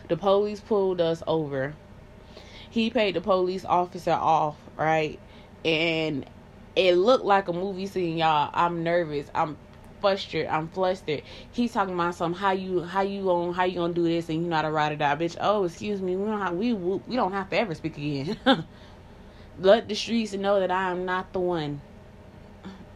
The 0.10 0.18
police 0.18 0.60
pulled 0.60 1.02
us 1.02 1.24
over 1.26 1.74
he 2.74 2.90
paid 2.90 3.14
the 3.14 3.22
police 3.22 3.66
officer 3.66 4.14
off, 4.14 4.58
right? 4.78 5.20
And 5.66 6.26
it 6.76 6.96
looked 6.96 7.26
like 7.26 7.48
a 7.48 7.54
movie 7.54 7.88
scene, 7.88 8.18
y'all. 8.18 8.50
I'm 8.54 8.84
nervous. 8.84 9.30
I'm 9.34 9.58
frustrated. 10.02 10.50
I'm 10.50 10.68
flustered. 10.70 11.24
He's 11.52 11.72
talking 11.72 11.94
about 11.94 12.16
some 12.16 12.34
how 12.34 12.52
you 12.52 12.84
how 12.84 13.02
you 13.02 13.30
on 13.30 13.54
how 13.54 13.64
you 13.64 13.76
gonna 13.76 13.94
do 13.94 14.04
this 14.04 14.30
and 14.30 14.44
you 14.44 14.50
not 14.50 14.66
a 14.66 14.72
ride 14.72 14.92
or 14.92 14.96
die, 14.98 15.16
bitch. 15.16 15.38
Oh, 15.40 15.64
excuse 15.64 16.02
me. 16.02 16.16
We 16.16 16.26
don't 16.26 16.42
have 16.42 16.56
we 16.56 16.74
we 16.74 17.16
don't 17.16 17.32
have 17.34 17.50
to 17.52 17.58
ever 17.58 17.74
speak 17.76 17.98
again. 17.98 18.38
Let 19.60 19.88
the 19.88 19.96
streets 19.96 20.34
know 20.34 20.60
that 20.60 20.72
I 20.72 20.92
am 20.92 21.06
not 21.06 21.32
the 21.32 21.40
one. 21.40 21.82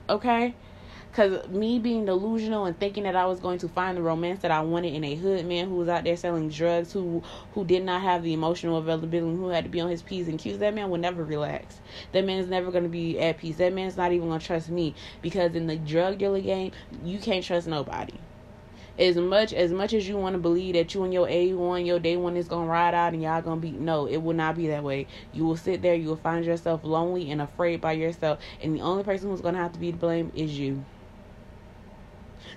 Okay. 0.10 0.54
Because 1.18 1.48
me 1.48 1.80
being 1.80 2.06
delusional 2.06 2.66
and 2.66 2.80
thinking 2.80 3.02
that 3.06 3.16
I 3.16 3.26
was 3.26 3.40
going 3.40 3.58
to 3.60 3.68
find 3.68 3.98
the 3.98 4.04
romance 4.04 4.44
that 4.44 4.52
I 4.52 4.62
wanted 4.62 4.94
in 4.94 5.04
a 5.04 5.16
hood 5.16 5.48
man 5.48 5.68
who 5.68 5.74
was 5.74 5.90
out 5.90 6.04
there 6.04 6.16
selling 6.16 6.48
drugs, 6.48 6.94
who 6.94 7.24
who 7.54 7.66
did 7.66 7.84
not 7.84 8.04
have 8.04 8.22
the 8.22 8.34
emotional 8.34 8.78
availability, 8.78 9.36
who 9.36 9.48
had 9.48 9.64
to 9.64 9.70
be 9.72 9.82
on 9.82 9.90
his 9.90 10.04
P's 10.04 10.28
and 10.28 10.38
Q's, 10.38 10.60
that 10.60 10.76
man 10.76 10.92
would 10.92 11.02
never 11.02 11.24
relax. 11.24 11.82
That 12.12 12.24
man 12.24 12.38
is 12.38 12.50
never 12.50 12.70
going 12.70 12.84
to 12.84 12.90
be 12.90 13.20
at 13.20 13.40
peace. 13.40 13.58
That 13.58 13.74
man's 13.74 13.98
not 13.98 14.12
even 14.12 14.28
going 14.28 14.40
to 14.40 14.46
trust 14.46 14.70
me 14.70 14.94
because 15.24 15.56
in 15.56 15.66
the 15.66 15.76
drug 15.76 16.20
dealer 16.20 16.40
game, 16.40 16.72
you 17.04 17.18
can't 17.18 17.44
trust 17.44 17.66
nobody 17.66 18.14
as 19.00 19.16
much 19.16 19.54
as 19.54 19.72
much 19.72 19.94
as 19.94 20.08
you 20.08 20.18
want 20.18 20.36
to 20.36 20.40
believe 20.40 20.76
that 20.76 20.94
you 20.94 21.04
and 21.04 21.12
your 21.12 21.28
A 21.30 21.54
one, 21.54 21.84
your 21.84 22.00
day 22.00 22.16
one 22.16 22.38
is 22.38 22.48
gonna 22.48 22.68
ride 22.68 22.94
out 22.94 23.14
and 23.14 23.24
y'all 23.24 23.42
gonna 23.42 23.60
be 23.60 23.72
no, 23.72 24.06
it 24.06 24.18
will 24.18 24.36
not 24.36 24.56
be 24.56 24.68
that 24.68 24.84
way. 24.84 25.08
You 25.34 25.46
will 25.46 25.58
sit 25.58 25.82
there, 25.82 25.96
you 25.96 26.10
will 26.10 26.16
find 26.16 26.46
yourself 26.46 26.84
lonely 26.84 27.32
and 27.32 27.42
afraid 27.42 27.82
by 27.82 27.94
yourself, 27.94 28.38
and 28.62 28.76
the 28.76 28.82
only 28.82 29.04
person 29.04 29.32
who's 29.32 29.42
gonna 29.42 29.58
have 29.58 29.74
to 29.74 29.80
be 29.80 29.92
to 29.92 29.98
blame 29.98 30.32
is 30.36 30.60
you. 30.60 30.86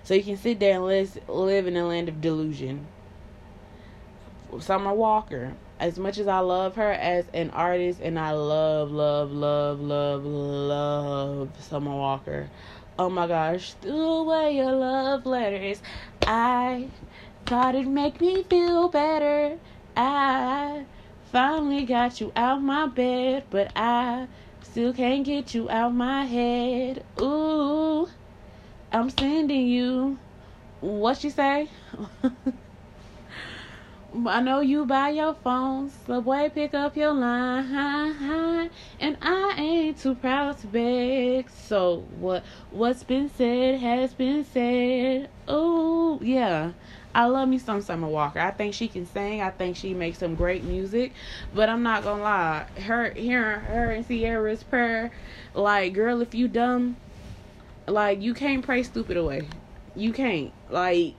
So 0.02 0.14
you 0.14 0.22
can 0.22 0.36
sit 0.36 0.60
there 0.60 0.76
and 0.76 0.84
live, 0.86 1.18
live 1.28 1.66
in 1.66 1.76
a 1.76 1.86
land 1.86 2.08
of 2.08 2.20
delusion. 2.20 2.86
Summer 4.58 4.92
Walker, 4.92 5.54
as 5.78 5.98
much 5.98 6.18
as 6.18 6.26
I 6.26 6.40
love 6.40 6.74
her 6.74 6.92
as 6.92 7.26
an 7.32 7.50
artist, 7.50 8.00
and 8.02 8.18
I 8.18 8.32
love, 8.32 8.90
love, 8.90 9.30
love, 9.30 9.80
love, 9.80 10.24
love 10.24 11.48
Summer 11.60 11.94
Walker. 11.94 12.50
Oh 12.98 13.08
my 13.08 13.26
gosh, 13.26 13.74
threw 13.80 13.94
away 13.96 14.56
your 14.56 14.72
love 14.72 15.24
letters. 15.24 15.80
I 16.26 16.88
thought 17.46 17.74
it'd 17.74 17.88
make 17.88 18.20
me 18.20 18.42
feel 18.42 18.88
better. 18.88 19.58
I 19.96 20.84
finally 21.32 21.84
got 21.84 22.20
you 22.20 22.32
out 22.36 22.62
my 22.62 22.86
bed, 22.86 23.44
but 23.50 23.72
I 23.76 24.26
still 24.62 24.92
can't 24.92 25.24
get 25.24 25.54
you 25.54 25.70
out 25.70 25.94
my 25.94 26.24
head. 26.24 27.04
Ooh, 27.20 28.08
I'm 28.92 29.08
sending 29.10 29.68
you. 29.68 30.18
What 30.80 31.18
she 31.18 31.30
say? 31.30 31.68
I 34.26 34.40
know 34.40 34.58
you 34.60 34.86
buy 34.86 35.10
your 35.10 35.34
phone, 35.34 35.88
subway 35.88 36.50
pick 36.52 36.74
up 36.74 36.96
your 36.96 37.12
line, 37.12 38.70
and 38.98 39.16
I 39.22 39.54
ain't 39.56 39.98
too 39.98 40.16
proud 40.16 40.58
to 40.58 40.66
beg. 40.66 41.48
So 41.48 42.04
what 42.18 42.42
what's 42.72 43.04
been 43.04 43.28
said 43.28 43.78
has 43.78 44.12
been 44.12 44.44
said. 44.44 45.30
Oh 45.46 46.18
yeah, 46.22 46.72
I 47.14 47.26
love 47.26 47.48
me 47.48 47.58
some 47.58 47.82
Summer 47.82 48.08
Walker. 48.08 48.40
I 48.40 48.50
think 48.50 48.74
she 48.74 48.88
can 48.88 49.06
sing. 49.06 49.42
I 49.42 49.50
think 49.50 49.76
she 49.76 49.94
makes 49.94 50.18
some 50.18 50.34
great 50.34 50.64
music. 50.64 51.12
But 51.54 51.68
I'm 51.68 51.84
not 51.84 52.02
gonna 52.02 52.22
lie, 52.22 52.66
her 52.82 53.12
hearing 53.12 53.60
her 53.60 53.92
and 53.92 54.04
Ciara's 54.04 54.64
prayer, 54.64 55.12
like 55.54 55.92
girl, 55.92 56.20
if 56.20 56.34
you 56.34 56.48
dumb, 56.48 56.96
like 57.90 58.22
you 58.22 58.34
can't 58.34 58.64
pray 58.64 58.82
stupid 58.82 59.16
away. 59.16 59.48
You 59.94 60.12
can't 60.12 60.52
like 60.70 61.14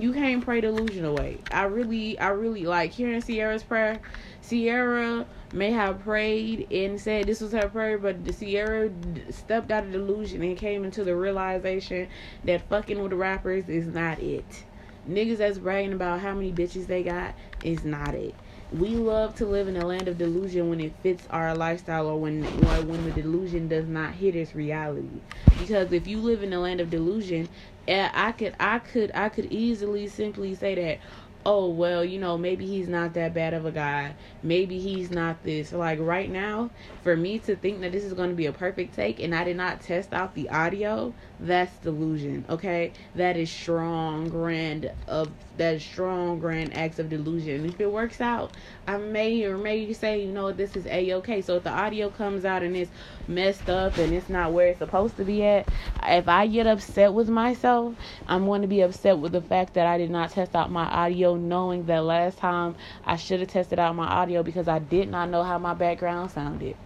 you 0.00 0.12
can't 0.12 0.44
pray 0.44 0.60
delusion 0.60 1.04
away. 1.04 1.38
I 1.50 1.64
really, 1.64 2.18
I 2.18 2.28
really 2.28 2.64
like 2.64 2.92
hearing 2.92 3.22
Ciara's 3.22 3.62
prayer. 3.62 3.98
Ciara 4.46 5.26
may 5.52 5.70
have 5.72 6.00
prayed 6.00 6.70
and 6.70 7.00
said 7.00 7.26
this 7.26 7.40
was 7.40 7.52
her 7.52 7.68
prayer, 7.68 7.98
but 7.98 8.34
Sierra 8.34 8.90
stepped 9.30 9.70
out 9.70 9.84
of 9.84 9.92
delusion 9.92 10.42
and 10.42 10.56
came 10.56 10.84
into 10.84 11.04
the 11.04 11.16
realization 11.16 12.08
that 12.44 12.68
fucking 12.68 13.00
with 13.00 13.10
the 13.10 13.16
rappers 13.16 13.68
is 13.68 13.86
not 13.86 14.18
it. 14.20 14.64
Niggas 15.08 15.38
that's 15.38 15.58
bragging 15.58 15.92
about 15.92 16.20
how 16.20 16.34
many 16.34 16.52
bitches 16.52 16.86
they 16.86 17.02
got 17.02 17.34
is 17.62 17.84
not 17.84 18.14
it. 18.14 18.34
We 18.76 18.96
love 18.98 19.34
to 19.36 19.46
live 19.46 19.68
in 19.68 19.76
a 19.76 19.86
land 19.86 20.06
of 20.06 20.18
delusion 20.18 20.68
when 20.68 20.80
it 20.80 20.92
fits 21.02 21.26
our 21.30 21.54
lifestyle 21.54 22.08
or 22.08 22.20
when 22.20 22.46
or 22.62 22.82
when 22.82 23.04
the 23.04 23.10
delusion 23.10 23.68
does 23.68 23.86
not 23.86 24.12
hit 24.14 24.36
its 24.36 24.54
reality. 24.54 25.22
Because 25.56 25.92
if 25.92 26.06
you 26.06 26.20
live 26.20 26.42
in 26.42 26.52
a 26.52 26.60
land 26.60 26.80
of 26.82 26.90
delusion, 26.90 27.48
eh, 27.88 28.10
I 28.12 28.32
could 28.32 28.54
I 28.60 28.80
could 28.80 29.12
I 29.14 29.30
could 29.30 29.46
easily 29.46 30.08
simply 30.08 30.54
say 30.54 30.74
that 30.74 30.98
oh 31.46 31.70
well 31.70 32.04
you 32.04 32.18
know 32.18 32.36
maybe 32.36 32.66
he's 32.66 32.88
not 32.88 33.14
that 33.14 33.32
bad 33.32 33.54
of 33.54 33.64
a 33.64 33.72
guy. 33.72 34.14
Maybe 34.42 34.78
he's 34.78 35.10
not 35.10 35.42
this. 35.42 35.72
Like 35.72 35.98
right 35.98 36.30
now 36.30 36.70
for 37.02 37.16
me 37.16 37.38
to 37.40 37.56
think 37.56 37.80
that 37.80 37.92
this 37.92 38.04
is 38.04 38.12
going 38.12 38.28
to 38.30 38.36
be 38.36 38.46
a 38.46 38.52
perfect 38.52 38.94
take 38.94 39.20
and 39.20 39.34
i 39.34 39.44
did 39.44 39.56
not 39.56 39.80
test 39.80 40.12
out 40.12 40.34
the 40.34 40.50
audio 40.50 41.14
that's 41.40 41.78
delusion 41.78 42.44
okay? 42.50 42.92
That 43.14 43.38
is 43.38 43.50
strong 43.50 44.28
grand 44.28 44.90
of 45.08 45.32
that 45.56 45.80
strong 45.80 46.38
grand 46.38 46.74
acts 46.74 46.98
of 46.98 47.08
delusion. 47.08 47.64
If 47.66 47.80
it 47.80 47.90
works 47.90 48.20
out 48.20 48.54
i 48.86 48.96
may 48.96 49.44
or 49.44 49.56
may 49.58 49.92
say 49.92 50.22
you 50.22 50.32
know 50.32 50.52
this 50.52 50.76
is 50.76 50.86
a-okay 50.86 51.40
so 51.42 51.56
if 51.56 51.64
the 51.64 51.70
audio 51.70 52.10
comes 52.10 52.44
out 52.44 52.62
and 52.62 52.76
it's 52.76 52.90
messed 53.26 53.68
up 53.68 53.98
and 53.98 54.12
it's 54.12 54.28
not 54.28 54.52
where 54.52 54.68
it's 54.68 54.78
supposed 54.78 55.16
to 55.16 55.24
be 55.24 55.42
at 55.44 55.68
if 56.04 56.28
i 56.28 56.46
get 56.46 56.66
upset 56.66 57.12
with 57.12 57.28
myself 57.28 57.94
i'm 58.26 58.44
going 58.46 58.62
to 58.62 58.68
be 58.68 58.80
upset 58.80 59.18
with 59.18 59.32
the 59.32 59.40
fact 59.42 59.74
that 59.74 59.86
i 59.86 59.98
did 59.98 60.10
not 60.10 60.30
test 60.30 60.54
out 60.56 60.70
my 60.70 60.84
audio 60.86 61.36
knowing 61.36 61.84
that 61.86 62.04
last 62.04 62.38
time 62.38 62.74
i 63.04 63.16
should 63.16 63.40
have 63.40 63.48
tested 63.48 63.78
out 63.78 63.94
my 63.96 64.06
audio 64.06 64.42
because 64.42 64.68
i 64.68 64.78
did 64.78 65.08
not 65.08 65.28
know 65.30 65.42
how 65.42 65.58
my 65.58 65.74
background 65.74 66.30
sounded. 66.30 66.76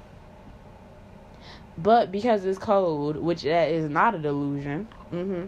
But 1.77 2.13
because 2.13 2.45
it's 2.45 2.59
cold, 2.59 3.17
which 3.17 3.43
that 3.43 3.71
is 3.71 3.89
not 3.89 4.15
a 4.15 4.19
delusion, 4.19 4.89
mm-hmm, 5.13 5.47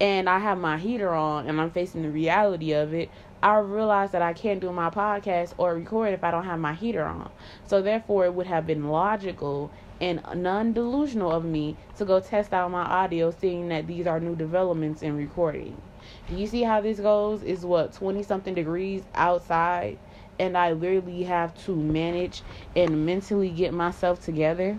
and 0.00 0.28
I 0.28 0.38
have 0.38 0.58
my 0.58 0.78
heater 0.78 1.12
on 1.12 1.48
and 1.48 1.60
I'm 1.60 1.70
facing 1.70 2.02
the 2.02 2.10
reality 2.10 2.72
of 2.72 2.94
it, 2.94 3.10
I 3.42 3.58
realize 3.58 4.10
that 4.12 4.22
I 4.22 4.32
can't 4.32 4.60
do 4.60 4.72
my 4.72 4.90
podcast 4.90 5.54
or 5.58 5.74
record 5.74 6.12
if 6.12 6.24
I 6.24 6.30
don't 6.30 6.44
have 6.44 6.58
my 6.58 6.74
heater 6.74 7.04
on. 7.04 7.30
So 7.66 7.82
therefore, 7.82 8.24
it 8.24 8.34
would 8.34 8.46
have 8.46 8.66
been 8.66 8.88
logical 8.88 9.70
and 10.00 10.22
non-delusional 10.34 11.32
of 11.32 11.44
me 11.44 11.76
to 11.96 12.04
go 12.04 12.20
test 12.20 12.52
out 12.52 12.70
my 12.70 12.82
audio, 12.82 13.30
seeing 13.30 13.68
that 13.68 13.86
these 13.86 14.06
are 14.06 14.20
new 14.20 14.36
developments 14.36 15.02
in 15.02 15.16
recording. 15.16 15.80
Do 16.28 16.36
you 16.36 16.46
see 16.46 16.62
how 16.62 16.80
this 16.80 17.00
goes? 17.00 17.42
Is 17.42 17.64
what 17.64 17.92
twenty 17.92 18.22
something 18.22 18.54
degrees 18.54 19.02
outside, 19.14 19.98
and 20.38 20.56
I 20.56 20.72
literally 20.72 21.24
have 21.24 21.56
to 21.64 21.74
manage 21.74 22.42
and 22.76 23.04
mentally 23.04 23.50
get 23.50 23.74
myself 23.74 24.24
together 24.24 24.78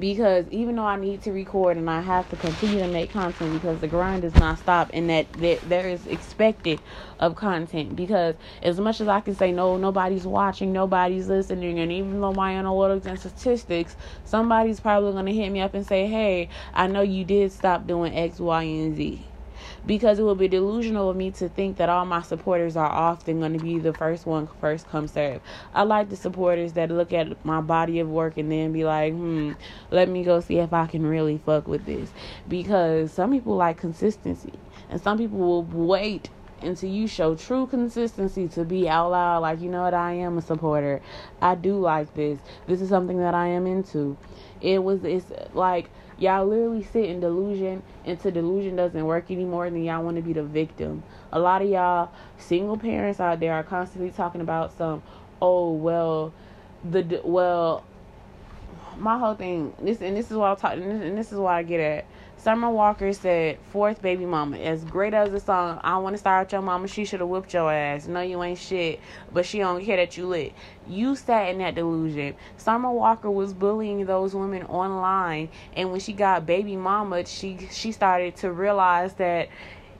because 0.00 0.46
even 0.50 0.76
though 0.76 0.84
I 0.86 0.96
need 0.96 1.22
to 1.22 1.32
record 1.32 1.76
and 1.76 1.88
I 1.90 2.00
have 2.00 2.28
to 2.30 2.36
continue 2.36 2.80
to 2.80 2.86
make 2.88 3.10
content 3.12 3.52
because 3.52 3.80
the 3.80 3.88
grind 3.88 4.22
does 4.22 4.34
not 4.36 4.58
stop 4.58 4.90
and 4.92 5.08
that, 5.10 5.26
there 5.68 5.88
is 5.88 6.06
expected 6.06 6.80
of 7.20 7.36
content 7.36 7.96
because 7.96 8.34
as 8.62 8.78
much 8.80 9.00
as 9.00 9.08
I 9.08 9.20
can 9.20 9.34
say 9.34 9.52
no 9.52 9.76
nobody's 9.76 10.26
watching 10.26 10.72
nobody's 10.72 11.28
listening 11.28 11.78
and 11.78 11.92
even 11.92 12.20
though 12.20 12.32
my 12.32 12.54
analytics 12.54 13.06
and 13.06 13.18
statistics 13.18 13.96
somebody's 14.24 14.80
probably 14.80 15.12
going 15.12 15.26
to 15.26 15.32
hit 15.32 15.50
me 15.50 15.60
up 15.60 15.74
and 15.74 15.86
say 15.86 16.06
hey 16.06 16.48
I 16.74 16.86
know 16.86 17.02
you 17.02 17.24
did 17.24 17.52
stop 17.52 17.86
doing 17.86 18.14
X 18.16 18.40
Y 18.40 18.62
and 18.62 18.96
Z 18.96 19.26
because 19.86 20.18
it 20.18 20.24
would 20.24 20.38
be 20.38 20.48
delusional 20.48 21.10
of 21.10 21.16
me 21.16 21.30
to 21.30 21.48
think 21.48 21.76
that 21.76 21.88
all 21.88 22.04
my 22.04 22.22
supporters 22.22 22.76
are 22.76 22.90
often 22.90 23.40
going 23.40 23.52
to 23.52 23.58
be 23.58 23.78
the 23.78 23.92
first 23.92 24.26
one 24.26 24.48
first 24.60 24.88
come 24.88 25.06
serve. 25.06 25.40
I 25.72 25.82
like 25.82 26.10
the 26.10 26.16
supporters 26.16 26.72
that 26.72 26.90
look 26.90 27.12
at 27.12 27.44
my 27.44 27.60
body 27.60 28.00
of 28.00 28.08
work 28.08 28.36
and 28.36 28.50
then 28.50 28.72
be 28.72 28.84
like, 28.84 29.12
hmm, 29.12 29.52
let 29.90 30.08
me 30.08 30.24
go 30.24 30.40
see 30.40 30.58
if 30.58 30.72
I 30.72 30.86
can 30.86 31.06
really 31.06 31.38
fuck 31.38 31.68
with 31.68 31.86
this. 31.86 32.10
Because 32.48 33.12
some 33.12 33.30
people 33.30 33.56
like 33.56 33.78
consistency, 33.78 34.52
and 34.90 35.00
some 35.00 35.18
people 35.18 35.38
will 35.38 35.62
wait 35.62 36.30
until 36.62 36.88
you 36.88 37.06
show 37.06 37.34
true 37.34 37.66
consistency 37.66 38.48
to 38.48 38.64
be 38.64 38.88
out 38.88 39.10
loud 39.10 39.40
like 39.40 39.60
you 39.60 39.68
know 39.68 39.82
what 39.82 39.94
I 39.94 40.12
am 40.12 40.38
a 40.38 40.42
supporter. 40.42 41.00
I 41.40 41.54
do 41.54 41.78
like 41.78 42.14
this. 42.14 42.38
This 42.66 42.80
is 42.80 42.88
something 42.88 43.18
that 43.18 43.34
I 43.34 43.48
am 43.48 43.66
into. 43.66 44.16
It 44.60 44.82
was 44.82 45.04
it's 45.04 45.30
like 45.52 45.90
Y'all 46.18 46.46
literally 46.46 46.82
sit 46.82 47.04
in 47.04 47.20
delusion 47.20 47.82
until 48.06 48.30
delusion 48.30 48.74
doesn't 48.76 49.04
work 49.04 49.30
anymore, 49.30 49.66
and 49.66 49.76
then 49.76 49.84
y'all 49.84 50.02
want 50.02 50.16
to 50.16 50.22
be 50.22 50.32
the 50.32 50.42
victim. 50.42 51.02
A 51.32 51.38
lot 51.38 51.60
of 51.60 51.68
y'all 51.68 52.10
single 52.38 52.78
parents 52.78 53.20
out 53.20 53.38
there 53.40 53.52
are 53.52 53.62
constantly 53.62 54.10
talking 54.10 54.40
about 54.40 54.76
some, 54.78 55.02
oh 55.42 55.72
well, 55.72 56.32
the 56.82 57.20
well, 57.22 57.84
my 58.96 59.18
whole 59.18 59.34
thing. 59.34 59.74
This 59.80 60.00
and 60.00 60.16
this 60.16 60.30
is 60.30 60.36
what 60.36 60.46
I'm 60.46 60.56
talking, 60.56 60.82
and 60.82 61.18
this 61.18 61.32
is 61.32 61.38
why 61.38 61.58
I 61.58 61.62
get 61.62 61.80
at 61.80 62.06
Summer 62.46 62.70
Walker 62.70 63.12
said, 63.12 63.58
Fourth 63.72 64.00
baby 64.00 64.24
mama. 64.24 64.56
As 64.58 64.84
great 64.84 65.14
as 65.14 65.32
the 65.32 65.40
song, 65.40 65.80
I 65.82 65.98
want 65.98 66.14
to 66.14 66.18
start 66.18 66.46
with 66.46 66.52
your 66.52 66.62
mama, 66.62 66.86
she 66.86 67.04
should 67.04 67.18
have 67.18 67.28
whooped 67.28 67.52
your 67.52 67.72
ass. 67.72 68.06
No, 68.06 68.20
you 68.20 68.40
ain't 68.40 68.56
shit, 68.60 69.00
but 69.32 69.44
she 69.44 69.58
don't 69.58 69.84
care 69.84 69.96
that 69.96 70.16
you 70.16 70.28
lit. 70.28 70.52
You 70.88 71.16
sat 71.16 71.48
in 71.48 71.58
that 71.58 71.74
delusion. 71.74 72.36
Summer 72.56 72.92
Walker 72.92 73.32
was 73.32 73.52
bullying 73.52 74.06
those 74.06 74.32
women 74.32 74.62
online, 74.66 75.48
and 75.74 75.90
when 75.90 75.98
she 75.98 76.12
got 76.12 76.46
baby 76.46 76.76
mama, 76.76 77.26
she 77.26 77.66
she 77.72 77.90
started 77.90 78.36
to 78.36 78.52
realize 78.52 79.14
that 79.14 79.48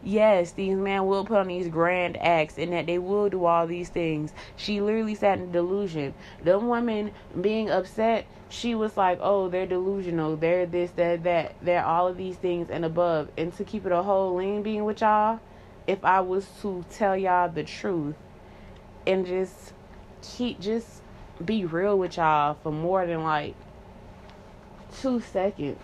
yes, 0.05 0.53
these 0.53 0.77
men 0.77 1.05
will 1.05 1.25
put 1.25 1.39
on 1.39 1.49
these 1.49 1.67
grand 1.67 2.17
acts 2.19 2.59
and 2.59 2.73
that 2.73 2.87
they 2.87 2.99
will 2.99 3.29
do 3.29 3.45
all 3.45 3.67
these 3.67 3.89
things. 3.89 4.33
She 4.55 4.81
literally 4.81 5.17
sat 5.17 5.41
in 5.41 5.51
delusion. 5.51 6.15
The 6.45 6.61
women 6.61 7.11
being 7.41 7.71
upset 7.71 8.25
she 8.49 8.75
was 8.75 8.97
like, 8.97 9.19
"Oh, 9.21 9.49
they're 9.49 9.67
delusional. 9.67 10.37
They're 10.37 10.67
this, 10.67 10.91
they're 10.93 11.17
that. 11.19 11.57
They're 11.63 11.85
all 11.85 12.09
of 12.09 12.17
these 12.17 12.37
things 12.37 12.71
and 12.71 12.85
above." 12.85 13.29
And 13.37 13.53
to 13.57 13.65
keep 13.65 13.87
it 13.87 13.93
a 13.93 14.03
whole 14.03 14.35
lean 14.37 14.63
being 14.63 14.85
with 14.85 15.01
y'all, 15.01 15.41
if 15.87 16.05
I 16.05 16.21
was 16.21 16.47
to 16.63 16.85
tell 16.91 17.17
y'all 17.17 17.49
the 17.49 17.65
truth 17.65 18.17
and 19.07 19.27
just 19.27 19.73
keep 20.23 20.61
just 20.61 21.03
be 21.45 21.65
real 21.65 21.99
with 21.99 22.17
y'all 22.17 22.57
for 22.63 22.73
more 22.73 23.07
than 23.07 23.23
like 23.23 23.55
two 25.01 25.21
seconds. 25.21 25.79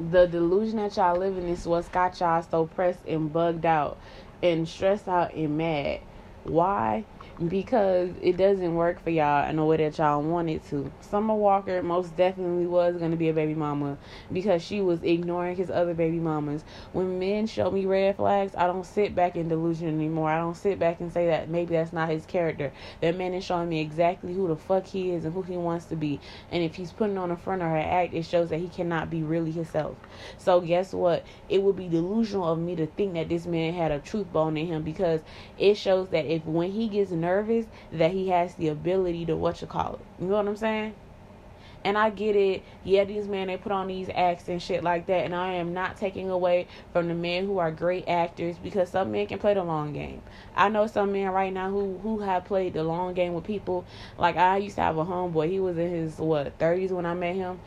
The 0.00 0.26
delusion 0.26 0.76
that 0.78 0.96
y'all 0.96 1.16
live 1.16 1.38
in 1.38 1.48
is 1.48 1.66
what's 1.66 1.88
got 1.88 2.18
y'all 2.18 2.42
so 2.42 2.66
pressed 2.66 3.04
and 3.06 3.32
bugged 3.32 3.64
out 3.64 3.96
and 4.42 4.68
stressed 4.68 5.08
out 5.08 5.34
and 5.34 5.56
mad. 5.56 6.00
Why? 6.44 7.04
Because 7.48 8.10
it 8.22 8.36
doesn't 8.36 8.74
work 8.74 9.02
for 9.02 9.10
y'all 9.10 9.48
in 9.48 9.56
the 9.56 9.64
way 9.64 9.76
that 9.78 9.98
y'all 9.98 10.22
want 10.22 10.48
it 10.48 10.64
to. 10.68 10.90
Summer 11.00 11.34
Walker 11.34 11.82
most 11.82 12.16
definitely 12.16 12.66
was 12.66 12.96
going 12.96 13.10
to 13.10 13.16
be 13.16 13.28
a 13.28 13.32
baby 13.32 13.54
mama 13.54 13.98
because 14.32 14.62
she 14.62 14.80
was 14.80 15.02
ignoring 15.02 15.56
his 15.56 15.68
other 15.68 15.94
baby 15.94 16.18
mamas. 16.18 16.64
When 16.92 17.18
men 17.18 17.46
show 17.46 17.70
me 17.70 17.86
red 17.86 18.16
flags, 18.16 18.54
I 18.56 18.66
don't 18.66 18.86
sit 18.86 19.14
back 19.14 19.36
in 19.36 19.48
delusion 19.48 19.88
anymore. 19.88 20.30
I 20.30 20.38
don't 20.38 20.56
sit 20.56 20.78
back 20.78 21.00
and 21.00 21.12
say 21.12 21.26
that 21.26 21.48
maybe 21.48 21.74
that's 21.74 21.92
not 21.92 22.08
his 22.08 22.24
character. 22.24 22.72
That 23.00 23.16
man 23.16 23.34
is 23.34 23.44
showing 23.44 23.68
me 23.68 23.80
exactly 23.80 24.32
who 24.32 24.46
the 24.46 24.56
fuck 24.56 24.86
he 24.86 25.10
is 25.10 25.24
and 25.24 25.34
who 25.34 25.42
he 25.42 25.56
wants 25.56 25.86
to 25.86 25.96
be. 25.96 26.20
And 26.52 26.62
if 26.62 26.76
he's 26.76 26.92
putting 26.92 27.18
on 27.18 27.32
a 27.32 27.36
front 27.36 27.62
or 27.62 27.76
an 27.76 27.84
act, 27.84 28.14
it 28.14 28.24
shows 28.24 28.50
that 28.50 28.60
he 28.60 28.68
cannot 28.68 29.10
be 29.10 29.24
really 29.24 29.50
himself. 29.50 29.96
So 30.38 30.60
guess 30.60 30.92
what? 30.92 31.24
It 31.48 31.62
would 31.62 31.76
be 31.76 31.88
delusional 31.88 32.46
of 32.46 32.60
me 32.60 32.76
to 32.76 32.86
think 32.86 33.14
that 33.14 33.28
this 33.28 33.44
man 33.46 33.74
had 33.74 33.90
a 33.90 33.98
truth 33.98 34.32
bone 34.32 34.56
in 34.56 34.66
him 34.66 34.82
because 34.82 35.20
it 35.58 35.74
shows 35.74 36.08
that 36.10 36.26
if 36.26 36.44
when 36.44 36.70
he 36.70 36.88
gets 36.88 37.10
nervous 37.24 37.66
that 37.92 38.10
he 38.10 38.28
has 38.28 38.54
the 38.54 38.68
ability 38.68 39.26
to 39.26 39.36
what 39.36 39.60
you 39.60 39.66
call 39.66 39.94
it. 39.94 40.22
You 40.22 40.28
know 40.28 40.36
what 40.36 40.48
I'm 40.48 40.56
saying? 40.56 40.94
And 41.86 41.98
I 41.98 42.08
get 42.08 42.34
it. 42.34 42.62
Yeah, 42.82 43.04
these 43.04 43.28
men 43.28 43.48
they 43.48 43.58
put 43.58 43.70
on 43.70 43.88
these 43.88 44.08
acts 44.14 44.48
and 44.48 44.60
shit 44.62 44.82
like 44.82 45.06
that. 45.06 45.24
And 45.24 45.34
I 45.34 45.52
am 45.54 45.74
not 45.74 45.98
taking 45.98 46.30
away 46.30 46.66
from 46.92 47.08
the 47.08 47.14
men 47.14 47.44
who 47.44 47.58
are 47.58 47.70
great 47.70 48.08
actors 48.08 48.56
because 48.56 48.88
some 48.88 49.12
men 49.12 49.26
can 49.26 49.38
play 49.38 49.52
the 49.52 49.64
long 49.64 49.92
game. 49.92 50.22
I 50.56 50.70
know 50.70 50.86
some 50.86 51.12
men 51.12 51.28
right 51.28 51.52
now 51.52 51.70
who 51.70 51.98
who 51.98 52.20
have 52.20 52.46
played 52.46 52.72
the 52.72 52.84
long 52.84 53.12
game 53.12 53.34
with 53.34 53.44
people. 53.44 53.84
Like 54.16 54.36
I 54.36 54.56
used 54.56 54.76
to 54.76 54.82
have 54.82 54.96
a 54.96 55.04
homeboy. 55.04 55.50
He 55.50 55.60
was 55.60 55.76
in 55.76 55.90
his 55.90 56.16
what 56.16 56.58
thirties 56.58 56.90
when 56.90 57.04
I 57.04 57.12
met 57.12 57.36
him 57.36 57.60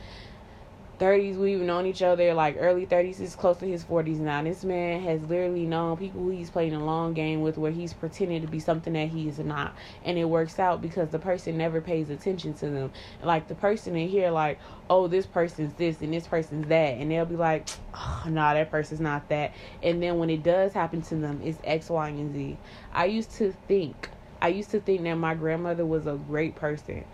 30s. 0.99 1.37
We've 1.37 1.59
known 1.59 1.85
each 1.85 2.01
other 2.01 2.33
like 2.33 2.57
early 2.59 2.85
30s. 2.85 3.19
He's 3.19 3.35
close 3.35 3.57
to 3.57 3.67
his 3.67 3.83
40s 3.83 4.17
now. 4.17 4.41
This 4.43 4.63
man 4.63 5.01
has 5.03 5.21
literally 5.21 5.65
known 5.65 5.97
people 5.97 6.29
he's 6.29 6.49
playing 6.49 6.73
a 6.73 6.83
long 6.83 7.13
game 7.13 7.41
with 7.41 7.57
where 7.57 7.71
he's 7.71 7.93
pretending 7.93 8.41
to 8.41 8.47
be 8.47 8.59
something 8.59 8.93
that 8.93 9.09
he 9.09 9.27
is 9.27 9.39
not. 9.39 9.75
And 10.03 10.17
it 10.17 10.25
works 10.25 10.59
out 10.59 10.81
because 10.81 11.09
the 11.09 11.19
person 11.19 11.57
never 11.57 11.81
pays 11.81 12.09
attention 12.09 12.53
to 12.55 12.69
them. 12.69 12.91
Like 13.21 13.47
the 13.47 13.55
person 13.55 13.95
in 13.95 14.09
here, 14.09 14.31
like, 14.31 14.59
oh, 14.89 15.07
this 15.07 15.25
person's 15.25 15.73
this 15.73 16.01
and 16.01 16.13
this 16.13 16.27
person's 16.27 16.67
that. 16.67 16.97
And 16.97 17.11
they'll 17.11 17.25
be 17.25 17.35
like, 17.35 17.67
oh, 17.93 18.23
nah, 18.27 18.53
that 18.53 18.71
person's 18.71 18.99
not 18.99 19.29
that. 19.29 19.53
And 19.83 20.01
then 20.01 20.17
when 20.17 20.29
it 20.29 20.43
does 20.43 20.73
happen 20.73 21.01
to 21.03 21.15
them, 21.15 21.41
it's 21.43 21.59
X, 21.63 21.89
Y, 21.89 22.09
and 22.09 22.33
Z. 22.33 22.57
I 22.93 23.05
used 23.05 23.31
to 23.33 23.53
think. 23.67 24.09
I 24.39 24.49
used 24.49 24.69
to 24.71 24.79
think 24.79 25.01
that 25.03 25.15
my 25.15 25.33
grandmother 25.33 25.85
was 25.85 26.05
a 26.05 26.13
great 26.13 26.55
person. 26.55 27.05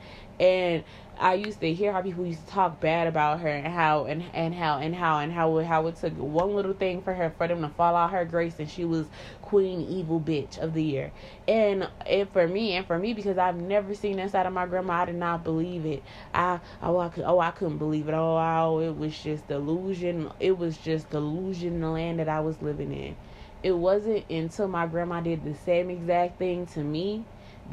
And 0.44 0.84
I 1.18 1.36
used 1.36 1.62
to 1.62 1.74
hear 1.74 1.94
how 1.94 2.02
people 2.02 2.26
used 2.26 2.46
to 2.46 2.52
talk 2.52 2.82
bad 2.82 3.08
about 3.08 3.40
her 3.40 3.48
and 3.48 3.68
how 3.68 4.06
and 4.06 4.24
and 4.34 4.54
how 4.54 4.80
and 4.80 4.94
how 4.94 5.20
and 5.20 5.32
how 5.32 5.58
how 5.64 5.88
it 5.88 5.96
took 5.96 6.14
one 6.18 6.54
little 6.54 6.74
thing 6.74 7.02
for 7.02 7.14
her 7.14 7.34
for 7.38 7.48
them 7.48 7.62
to 7.62 7.70
fall 7.70 7.96
out 7.96 8.12
her 8.12 8.26
grace 8.26 8.56
and 8.60 8.70
she 8.70 8.84
was 8.84 9.08
queen 9.42 9.82
evil 9.90 10.20
bitch 10.20 10.58
of 10.58 10.74
the 10.74 10.84
year. 10.84 11.14
And 11.48 11.88
and 12.06 12.30
for 12.30 12.46
me 12.46 12.74
and 12.74 12.86
for 12.86 13.00
me 13.00 13.14
because 13.14 13.38
I've 13.38 13.56
never 13.56 13.96
seen 13.96 14.18
that 14.18 14.32
side 14.32 14.46
of 14.46 14.52
my 14.52 14.66
grandma, 14.66 15.04
I 15.04 15.06
did 15.06 15.16
not 15.16 15.46
believe 15.46 15.86
it. 15.86 16.04
I 16.34 16.60
oh 16.82 17.00
I 17.00 17.08
could 17.08 17.24
oh 17.26 17.40
I 17.40 17.52
couldn't 17.52 17.78
believe 17.78 18.10
it. 18.10 18.14
Oh, 18.14 18.38
oh 18.38 18.80
it 18.82 18.98
was 18.98 19.18
just 19.18 19.48
delusion. 19.48 20.30
It 20.42 20.58
was 20.58 20.78
just 20.78 21.10
delusion 21.10 21.80
the 21.80 21.90
land 21.90 22.20
that 22.20 22.28
I 22.28 22.42
was 22.42 22.62
living 22.62 22.92
in. 22.92 23.16
It 23.64 23.78
wasn't 23.78 24.30
until 24.30 24.68
my 24.68 24.88
grandma 24.88 25.22
did 25.22 25.46
the 25.46 25.56
same 25.56 25.90
exact 25.90 26.38
thing 26.38 26.66
to 26.68 26.84
me 26.84 27.24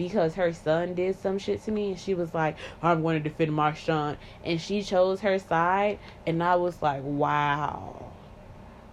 because 0.01 0.35
her 0.35 0.51
son 0.51 0.95
did 0.95 1.15
some 1.15 1.37
shit 1.37 1.63
to 1.63 1.71
me 1.71 1.91
and 1.91 2.01
she 2.01 2.15
was 2.15 2.33
like 2.33 2.57
i'm 2.83 3.03
going 3.03 3.23
to 3.23 3.29
defend 3.29 3.53
my 3.53 3.75
son 3.75 4.17
and 4.43 4.59
she 4.59 4.83
chose 4.83 5.21
her 5.21 5.39
side 5.39 5.99
and 6.27 6.43
i 6.43 6.57
was 6.57 6.81
like 6.81 7.03
wow 7.05 8.11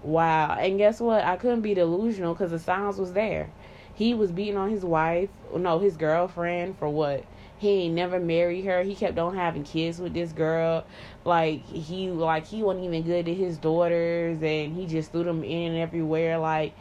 wow 0.04 0.58
and 0.60 0.78
guess 0.78 1.00
what 1.00 1.24
i 1.24 1.38
couldn't 1.38 1.62
be 1.62 1.74
delusional 1.74 2.34
because 2.34 2.52
the 2.52 2.60
signs 2.60 2.98
was 2.98 3.14
there 3.14 3.50
he 3.94 4.14
was 4.14 4.34
beating 4.34 4.58
on 4.58 4.70
his 4.70 4.84
wife 4.84 5.30
no 5.56 5.80
his 5.80 5.96
girlfriend 5.96 6.78
for 6.78 6.90
what 6.90 7.24
he 7.58 7.70
ain't 7.70 7.96
never 7.96 8.20
married 8.20 8.66
her. 8.66 8.84
He 8.84 8.96
kept 8.96 9.18
on 9.18 9.36
having 9.36 9.64
kids 9.64 10.00
with 10.00 10.14
this 10.14 10.32
girl. 10.32 10.86
Like 11.26 11.66
he 11.66 12.10
like 12.10 12.46
he 12.46 12.62
wasn't 12.62 12.86
even 12.86 13.04
good 13.04 13.26
to 13.26 13.34
his 13.34 13.58
daughters 13.58 14.42
and 14.42 14.76
he 14.76 14.86
just 14.86 15.12
threw 15.12 15.24
them 15.24 15.44
in 15.44 15.76
everywhere. 15.76 16.38
Like 16.38 16.74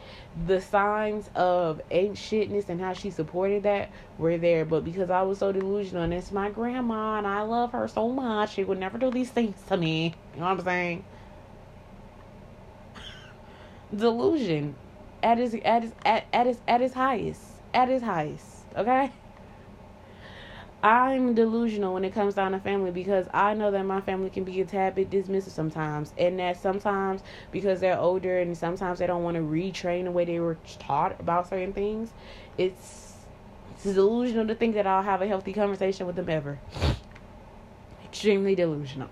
the 0.45 0.61
signs 0.61 1.29
of 1.35 1.81
ain't 1.89 2.15
shitness 2.15 2.69
and 2.69 2.79
how 2.79 2.93
she 2.93 3.09
supported 3.09 3.63
that 3.63 3.89
were 4.17 4.37
there. 4.37 4.65
But 4.65 4.83
because 4.83 5.09
I 5.09 5.21
was 5.23 5.39
so 5.39 5.51
delusional 5.51 6.03
and 6.03 6.13
it's 6.13 6.31
my 6.31 6.49
grandma 6.49 7.17
and 7.17 7.25
I 7.25 7.41
love 7.41 7.71
her 7.71 7.87
so 7.87 8.09
much, 8.09 8.53
she 8.53 8.63
would 8.63 8.79
never 8.79 8.97
do 8.97 9.09
these 9.09 9.29
things 9.29 9.55
to 9.67 9.77
me. 9.77 10.13
You 10.33 10.41
know 10.41 10.47
what 10.47 10.59
I'm 10.59 10.65
saying? 10.65 11.05
Delusion 13.95 14.75
at 15.23 15.37
his 15.37 15.55
at 15.55 15.83
his 15.83 15.91
at, 16.05 16.25
at 16.31 16.45
his 16.45 16.59
at 16.67 16.81
his 16.81 16.93
highest. 16.93 17.41
At 17.73 17.89
his 17.89 18.01
highest. 18.01 18.45
Okay? 18.75 19.11
I'm 20.83 21.33
delusional 21.33 21.95
when 21.95 22.05
it 22.05 22.13
comes 22.13 22.35
down 22.35 22.51
to 22.51 22.59
family 22.59 22.91
because 22.91 23.27
I 23.33 23.55
know 23.55 23.71
that 23.71 23.83
my 23.83 23.99
family 23.99 24.29
can 24.29 24.43
be 24.43 24.61
a 24.61 24.65
tad 24.65 24.93
bit 24.93 25.09
dismissive 25.09 25.49
sometimes, 25.49 26.13
and 26.17 26.37
that 26.39 26.61
sometimes 26.61 27.23
because 27.51 27.79
they're 27.79 27.97
older 27.97 28.39
and 28.39 28.55
sometimes 28.55 28.99
they 28.99 29.07
don't 29.07 29.23
want 29.23 29.35
to 29.37 29.41
retrain 29.41 30.03
the 30.03 30.11
way 30.11 30.23
they 30.25 30.39
were 30.39 30.57
taught 30.77 31.19
about 31.19 31.49
certain 31.49 31.73
things. 31.73 32.11
It's, 32.59 33.15
it's 33.71 33.83
delusional 33.83 34.47
to 34.47 34.55
think 34.55 34.75
that 34.75 34.85
I'll 34.85 35.03
have 35.03 35.21
a 35.21 35.27
healthy 35.27 35.51
conversation 35.51 36.05
with 36.05 36.15
them 36.15 36.29
ever. 36.29 36.59
Extremely 38.05 38.53
delusional. 38.53 39.09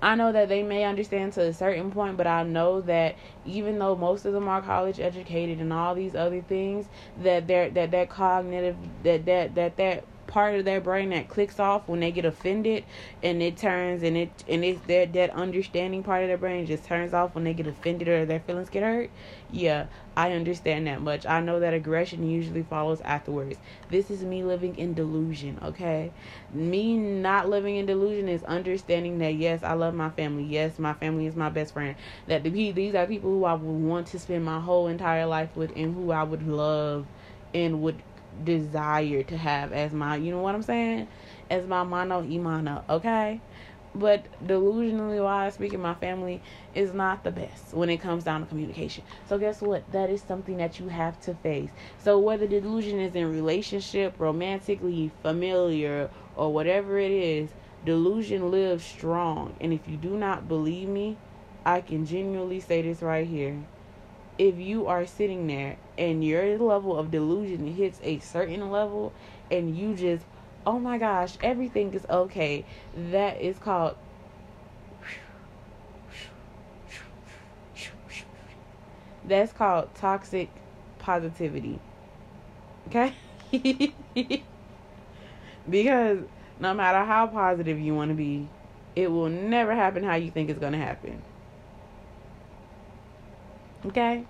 I 0.00 0.16
know 0.16 0.32
that 0.32 0.48
they 0.48 0.64
may 0.64 0.84
understand 0.84 1.32
to 1.34 1.42
a 1.42 1.52
certain 1.52 1.92
point, 1.92 2.16
but 2.16 2.26
I 2.26 2.42
know 2.42 2.80
that 2.82 3.16
even 3.44 3.78
though 3.78 3.94
most 3.94 4.24
of 4.24 4.32
them 4.32 4.48
are 4.48 4.60
college 4.60 4.98
educated 4.98 5.60
and 5.60 5.72
all 5.72 5.94
these 5.94 6.16
other 6.16 6.42
things, 6.42 6.86
that 7.22 7.46
they're 7.46 7.70
that 7.70 7.92
that 7.92 8.08
cognitive 8.08 8.76
that 9.04 9.24
that 9.26 9.54
that 9.54 9.76
that 9.76 10.04
part 10.32 10.54
of 10.54 10.64
their 10.64 10.80
brain 10.80 11.10
that 11.10 11.28
clicks 11.28 11.60
off 11.60 11.86
when 11.86 12.00
they 12.00 12.10
get 12.10 12.24
offended 12.24 12.82
and 13.22 13.42
it 13.42 13.54
turns 13.54 14.02
and 14.02 14.16
it 14.16 14.30
and 14.48 14.64
it's 14.64 14.80
that 14.86 15.12
that 15.12 15.28
understanding 15.30 16.02
part 16.02 16.22
of 16.22 16.28
their 16.28 16.38
brain 16.38 16.64
just 16.64 16.84
turns 16.84 17.12
off 17.12 17.34
when 17.34 17.44
they 17.44 17.52
get 17.52 17.66
offended 17.66 18.08
or 18.08 18.24
their 18.24 18.40
feelings 18.40 18.70
get 18.70 18.82
hurt. 18.82 19.10
Yeah 19.50 19.86
i 20.16 20.32
understand 20.32 20.86
that 20.86 21.00
much. 21.02 21.26
I 21.26 21.40
know 21.40 21.60
that 21.60 21.74
aggression 21.74 22.28
usually 22.28 22.62
follows 22.62 23.02
afterwards. 23.02 23.58
This 23.90 24.10
is 24.10 24.24
me 24.24 24.42
living 24.42 24.76
in 24.76 24.94
delusion 24.94 25.58
okay? 25.62 26.12
Me 26.50 26.96
not 26.96 27.50
living 27.50 27.76
in 27.76 27.84
delusion 27.84 28.28
is 28.30 28.42
understanding 28.44 29.18
that 29.18 29.34
yes 29.34 29.62
i 29.62 29.74
love 29.74 29.92
my 29.92 30.08
family. 30.08 30.44
Yes 30.44 30.78
my 30.78 30.94
family 30.94 31.26
is 31.26 31.36
my 31.36 31.50
best 31.50 31.74
friend. 31.74 31.94
That 32.26 32.42
the, 32.42 32.72
these 32.72 32.94
are 32.94 33.06
people 33.06 33.30
who 33.30 33.44
i 33.44 33.52
would 33.52 33.86
want 33.86 34.06
to 34.08 34.18
spend 34.18 34.46
my 34.46 34.60
whole 34.60 34.88
entire 34.88 35.26
life 35.26 35.54
with 35.54 35.72
and 35.76 35.94
who 35.94 36.10
i 36.10 36.22
would 36.22 36.48
love 36.48 37.04
and 37.54 37.82
would 37.82 38.02
desire 38.44 39.22
to 39.24 39.36
have 39.36 39.72
as 39.72 39.92
my, 39.92 40.16
you 40.16 40.30
know 40.30 40.40
what 40.40 40.54
I'm 40.54 40.62
saying? 40.62 41.08
As 41.50 41.66
my 41.66 41.82
mano 41.82 42.22
imano, 42.22 42.82
okay? 42.88 43.40
But 43.94 44.24
delusionally 44.44 45.22
wise 45.22 45.54
speaking, 45.54 45.82
my 45.82 45.94
family 45.94 46.40
is 46.74 46.94
not 46.94 47.24
the 47.24 47.30
best 47.30 47.74
when 47.74 47.90
it 47.90 47.98
comes 47.98 48.24
down 48.24 48.40
to 48.40 48.46
communication. 48.46 49.04
So 49.28 49.38
guess 49.38 49.60
what? 49.60 49.90
That 49.92 50.08
is 50.08 50.22
something 50.22 50.56
that 50.56 50.80
you 50.80 50.88
have 50.88 51.20
to 51.22 51.34
face. 51.34 51.70
So 51.98 52.18
whether 52.18 52.46
delusion 52.46 53.00
is 53.00 53.14
in 53.14 53.30
relationship, 53.30 54.14
romantically, 54.18 55.10
familiar, 55.22 56.08
or 56.36 56.52
whatever 56.52 56.98
it 56.98 57.10
is, 57.10 57.50
delusion 57.84 58.50
lives 58.50 58.84
strong. 58.84 59.54
And 59.60 59.74
if 59.74 59.86
you 59.86 59.98
do 59.98 60.16
not 60.16 60.48
believe 60.48 60.88
me, 60.88 61.18
I 61.66 61.82
can 61.82 62.06
genuinely 62.06 62.60
say 62.60 62.80
this 62.80 63.02
right 63.02 63.26
here 63.26 63.62
if 64.38 64.58
you 64.58 64.86
are 64.86 65.06
sitting 65.06 65.46
there 65.46 65.76
and 65.98 66.24
your 66.24 66.58
level 66.58 66.98
of 66.98 67.10
delusion 67.10 67.66
hits 67.66 68.00
a 68.02 68.18
certain 68.18 68.70
level 68.70 69.12
and 69.50 69.76
you 69.76 69.94
just 69.94 70.24
oh 70.66 70.78
my 70.78 70.98
gosh 70.98 71.36
everything 71.42 71.92
is 71.92 72.06
okay 72.08 72.64
that 73.10 73.40
is 73.40 73.58
called 73.58 73.96
that's 79.24 79.52
called 79.52 79.94
toxic 79.94 80.50
positivity. 80.98 81.78
Okay? 82.88 83.14
Because 85.70 86.18
no 86.58 86.74
matter 86.74 87.04
how 87.04 87.28
positive 87.28 87.78
you 87.78 87.94
want 87.94 88.10
to 88.10 88.14
be 88.14 88.48
it 88.96 89.10
will 89.10 89.28
never 89.28 89.74
happen 89.74 90.02
how 90.02 90.16
you 90.16 90.30
think 90.30 90.50
it's 90.50 90.58
going 90.58 90.72
to 90.72 90.78
happen 90.78 91.22
Okay? 93.86 94.24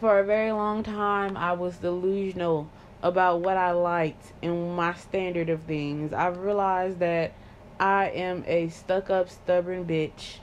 For 0.00 0.18
a 0.18 0.24
very 0.24 0.52
long 0.52 0.82
time, 0.82 1.36
I 1.36 1.52
was 1.52 1.76
delusional 1.76 2.68
about 3.02 3.40
what 3.40 3.56
I 3.56 3.72
liked 3.72 4.32
and 4.42 4.76
my 4.76 4.94
standard 4.94 5.48
of 5.48 5.62
things. 5.62 6.12
I 6.12 6.28
realized 6.28 6.98
that 6.98 7.32
I 7.78 8.10
am 8.10 8.44
a 8.46 8.68
stuck 8.68 9.10
up, 9.10 9.30
stubborn 9.30 9.84
bitch. 9.84 10.38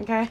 Okay? 0.00 0.28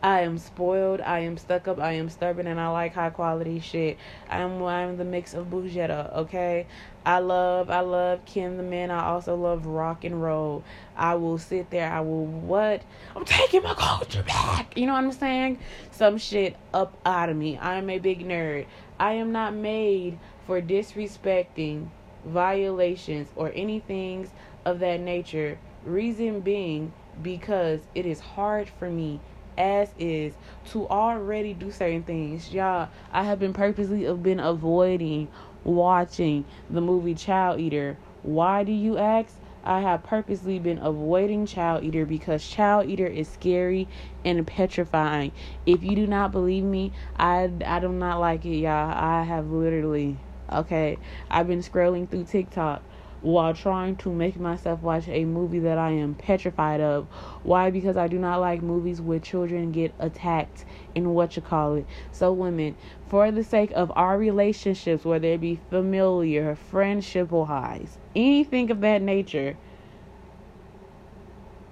I 0.00 0.20
am 0.20 0.38
spoiled. 0.38 1.00
I 1.00 1.20
am 1.20 1.36
stuck 1.36 1.66
up. 1.66 1.80
I 1.80 1.92
am 1.92 2.08
stubborn, 2.08 2.46
and 2.46 2.60
I 2.60 2.68
like 2.68 2.94
high 2.94 3.10
quality 3.10 3.58
shit. 3.58 3.98
I'm 4.30 4.62
I'm 4.62 4.96
the 4.96 5.04
mix 5.04 5.34
of 5.34 5.46
Bougetta. 5.46 6.14
Okay, 6.18 6.66
I 7.04 7.18
love 7.18 7.68
I 7.68 7.80
love 7.80 8.24
Kim 8.24 8.58
the 8.58 8.62
Man. 8.62 8.92
I 8.92 9.06
also 9.06 9.34
love 9.34 9.66
rock 9.66 10.04
and 10.04 10.22
roll. 10.22 10.62
I 10.96 11.16
will 11.16 11.38
sit 11.38 11.70
there. 11.70 11.92
I 11.92 12.00
will 12.00 12.26
what? 12.26 12.82
I'm 13.16 13.24
taking 13.24 13.64
my 13.64 13.74
culture 13.74 14.22
back. 14.22 14.76
You 14.76 14.86
know 14.86 14.92
what 14.92 15.02
I'm 15.02 15.12
saying? 15.12 15.58
Some 15.90 16.16
shit 16.16 16.56
up 16.72 16.96
out 17.04 17.28
of 17.28 17.36
me. 17.36 17.58
I 17.58 17.74
am 17.74 17.90
a 17.90 17.98
big 17.98 18.24
nerd. 18.24 18.66
I 19.00 19.14
am 19.14 19.32
not 19.32 19.52
made 19.52 20.18
for 20.46 20.62
disrespecting, 20.62 21.88
violations, 22.24 23.30
or 23.34 23.50
anything 23.52 24.30
of 24.64 24.78
that 24.78 25.00
nature. 25.00 25.58
Reason 25.84 26.40
being 26.40 26.92
because 27.20 27.80
it 27.96 28.06
is 28.06 28.20
hard 28.20 28.68
for 28.68 28.88
me 28.88 29.20
as 29.58 29.90
is 29.98 30.32
to 30.70 30.88
already 30.88 31.52
do 31.52 31.70
certain 31.70 32.04
things. 32.04 32.52
Y'all, 32.54 32.88
I 33.12 33.24
have 33.24 33.38
been 33.40 33.52
purposely 33.52 34.04
have 34.04 34.22
been 34.22 34.40
avoiding 34.40 35.28
watching 35.64 36.44
the 36.70 36.80
movie 36.80 37.14
Child 37.14 37.60
Eater. 37.60 37.98
Why 38.22 38.64
do 38.64 38.72
you 38.72 38.96
ask? 38.96 39.34
I 39.64 39.80
have 39.80 40.04
purposely 40.04 40.58
been 40.58 40.78
avoiding 40.78 41.44
Child 41.44 41.84
Eater 41.84 42.06
because 42.06 42.46
Child 42.46 42.88
Eater 42.88 43.06
is 43.06 43.28
scary 43.28 43.88
and 44.24 44.46
petrifying. 44.46 45.32
If 45.66 45.82
you 45.82 45.94
do 45.94 46.06
not 46.06 46.32
believe 46.32 46.64
me, 46.64 46.92
I 47.18 47.50
I 47.66 47.80
do 47.80 47.88
not 47.90 48.20
like 48.20 48.46
it, 48.46 48.56
y'all. 48.56 48.94
I 48.94 49.24
have 49.24 49.50
literally 49.50 50.16
okay. 50.50 50.96
I've 51.30 51.48
been 51.48 51.60
scrolling 51.60 52.08
through 52.08 52.24
TikTok 52.24 52.82
while 53.20 53.54
trying 53.54 53.96
to 53.96 54.12
make 54.12 54.38
myself 54.38 54.82
watch 54.82 55.08
a 55.08 55.24
movie 55.24 55.58
that 55.60 55.78
I 55.78 55.90
am 55.90 56.14
petrified 56.14 56.80
of. 56.80 57.06
Why? 57.42 57.70
Because 57.70 57.96
I 57.96 58.08
do 58.08 58.18
not 58.18 58.40
like 58.40 58.62
movies 58.62 59.00
where 59.00 59.18
children 59.18 59.72
get 59.72 59.94
attacked 59.98 60.64
in 60.94 61.14
what 61.14 61.36
you 61.36 61.42
call 61.42 61.74
it. 61.76 61.86
So, 62.12 62.32
women, 62.32 62.76
for 63.08 63.30
the 63.30 63.44
sake 63.44 63.72
of 63.72 63.92
our 63.96 64.18
relationships, 64.18 65.04
whether 65.04 65.28
it 65.28 65.40
be 65.40 65.56
familiar, 65.70 66.54
friendship, 66.54 67.32
or 67.32 67.46
highs, 67.46 67.98
anything 68.14 68.70
of 68.70 68.80
that 68.82 69.02
nature, 69.02 69.56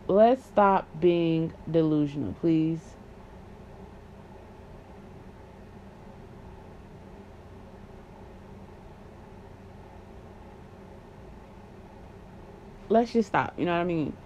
let's 0.08 0.44
stop 0.44 0.88
being 1.00 1.52
delusional, 1.70 2.34
please. 2.34 2.95
Let's 12.88 13.12
just 13.12 13.28
stop. 13.28 13.54
You 13.58 13.64
know 13.64 13.72
what 13.72 13.80
I 13.80 13.84
mean? 13.84 14.16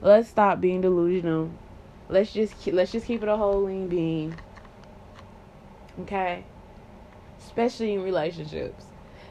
Let's 0.00 0.28
stop 0.28 0.60
being 0.60 0.80
delusional. 0.80 1.50
Let's 2.08 2.32
just 2.32 2.66
let's 2.68 2.92
just 2.92 3.06
keep 3.06 3.22
it 3.22 3.28
a 3.28 3.36
whole 3.36 3.64
lean 3.64 3.88
being. 3.88 4.34
Okay? 6.02 6.44
Especially 7.38 7.94
in 7.94 8.02
relationships. 8.02 8.84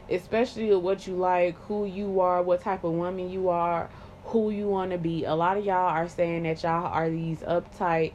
Especially 0.09 0.75
what 0.75 1.07
you 1.07 1.15
like, 1.15 1.55
who 1.67 1.85
you 1.85 2.19
are, 2.19 2.41
what 2.43 2.61
type 2.61 2.83
of 2.83 2.93
woman 2.93 3.29
you 3.29 3.49
are, 3.49 3.89
who 4.25 4.49
you 4.49 4.67
want 4.67 4.91
to 4.91 4.97
be. 4.97 5.23
A 5.25 5.33
lot 5.33 5.57
of 5.57 5.65
y'all 5.65 5.89
are 5.89 6.07
saying 6.07 6.43
that 6.43 6.63
y'all 6.63 6.85
are 6.85 7.09
these 7.09 7.39
uptight 7.39 8.13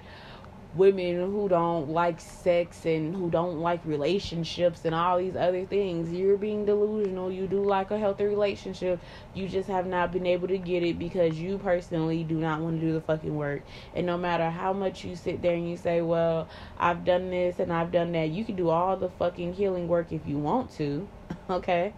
women 0.75 1.17
who 1.17 1.49
don't 1.49 1.89
like 1.89 2.21
sex 2.21 2.87
and 2.87 3.15
who 3.15 3.29
don't 3.29 3.59
like 3.59 3.85
relationships 3.85 4.85
and 4.85 4.95
all 4.95 5.19
these 5.19 5.35
other 5.35 5.67
things. 5.67 6.13
You're 6.13 6.37
being 6.37 6.65
delusional. 6.65 7.33
You 7.33 7.47
do 7.47 7.63
like 7.63 7.91
a 7.91 7.99
healthy 7.99 8.25
relationship. 8.25 9.01
You 9.35 9.49
just 9.49 9.69
have 9.69 9.87
not 9.87 10.13
been 10.13 10.27
able 10.27 10.49
to 10.49 10.59
get 10.59 10.83
it 10.83 10.99
because 10.99 11.39
you 11.39 11.59
personally 11.59 12.23
do 12.23 12.37
not 12.37 12.61
want 12.61 12.81
to 12.81 12.87
do 12.87 12.93
the 12.93 13.01
fucking 13.01 13.35
work. 13.35 13.63
And 13.95 14.07
no 14.07 14.17
matter 14.17 14.49
how 14.49 14.73
much 14.73 15.05
you 15.05 15.17
sit 15.17 15.43
there 15.43 15.55
and 15.55 15.69
you 15.69 15.77
say, 15.77 16.03
well, 16.03 16.49
I've 16.79 17.05
done 17.05 17.31
this 17.31 17.59
and 17.59 17.73
I've 17.73 17.91
done 17.91 18.13
that, 18.13 18.31
you 18.31 18.45
can 18.45 18.55
do 18.55 18.69
all 18.69 18.97
the 18.97 19.09
fucking 19.09 19.55
healing 19.55 19.89
work 19.89 20.13
if 20.13 20.27
you 20.27 20.39
want 20.39 20.71
to. 20.75 21.09
okay? 21.51 21.93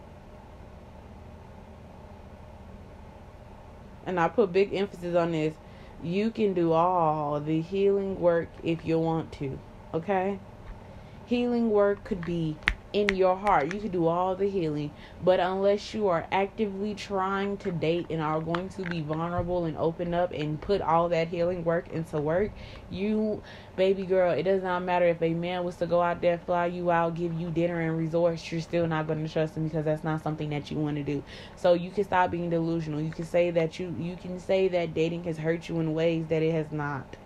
And 4.06 4.18
I 4.18 4.28
put 4.28 4.52
big 4.52 4.74
emphasis 4.74 5.14
on 5.14 5.32
this 5.32 5.54
you 6.02 6.30
can 6.30 6.52
do 6.52 6.72
all 6.72 7.40
the 7.40 7.60
healing 7.60 8.20
work 8.20 8.48
if 8.62 8.84
you 8.84 8.98
want 8.98 9.32
to. 9.32 9.58
Okay? 9.94 10.38
Healing 11.26 11.70
work 11.70 12.04
could 12.04 12.24
be 12.24 12.56
in 12.92 13.14
your 13.14 13.36
heart. 13.36 13.68
You 13.68 13.80
can 13.80 13.90
do 13.90 14.06
all 14.06 14.36
the 14.36 14.48
healing, 14.48 14.92
but 15.20 15.40
unless 15.40 15.94
you 15.94 16.08
are 16.08 16.26
actively 16.32 16.94
trying 16.94 17.56
to 17.58 17.70
date 17.72 18.06
and 18.10 18.20
are 18.20 18.40
going 18.40 18.68
to 18.70 18.84
be 18.84 19.00
vulnerable 19.00 19.64
and 19.64 19.76
open 19.76 20.14
up 20.14 20.32
and 20.32 20.60
put 20.60 20.80
all 20.80 21.08
that 21.10 21.28
healing 21.28 21.64
work 21.64 21.88
into 21.88 22.20
work, 22.20 22.52
you, 22.88 23.42
baby 23.76 24.06
girl, 24.06 24.32
it 24.32 24.42
does 24.44 24.62
not 24.62 24.82
matter 24.82 25.06
if 25.06 25.22
a 25.22 25.34
man 25.34 25.64
was 25.64 25.76
to 25.78 25.86
go 25.86 26.02
out 26.02 26.20
there, 26.20 26.38
fly 26.38 26.66
you 26.66 26.90
out, 26.90 27.14
give 27.14 27.32
you 27.32 27.50
dinner 27.50 27.80
and 27.80 27.96
resorts, 27.96 28.50
you're 28.52 28.60
still 28.60 28.86
not 28.86 29.06
going 29.06 29.24
to 29.24 29.32
trust 29.32 29.56
him 29.56 29.64
because 29.64 29.84
that's 29.84 30.04
not 30.04 30.22
something 30.22 30.50
that 30.50 30.70
you 30.70 30.78
want 30.78 30.96
to 30.96 31.02
do. 31.04 31.24
So 31.54 31.74
you 31.74 31.90
can 31.90 32.04
stop 32.04 32.30
being 32.30 32.50
delusional. 32.50 33.00
You 33.00 33.12
can 33.12 33.24
say 33.24 33.50
that 33.50 33.78
you 33.78 33.94
you 33.96 34.16
can 34.16 34.38
say 34.40 34.68
that 34.68 34.94
dating 34.94 35.24
has 35.24 35.38
hurt 35.38 35.68
you 35.68 35.80
in 35.80 35.92
ways 35.94 36.28
that 36.28 36.42
it 36.42 36.52
has 36.52 36.70
not 36.72 37.16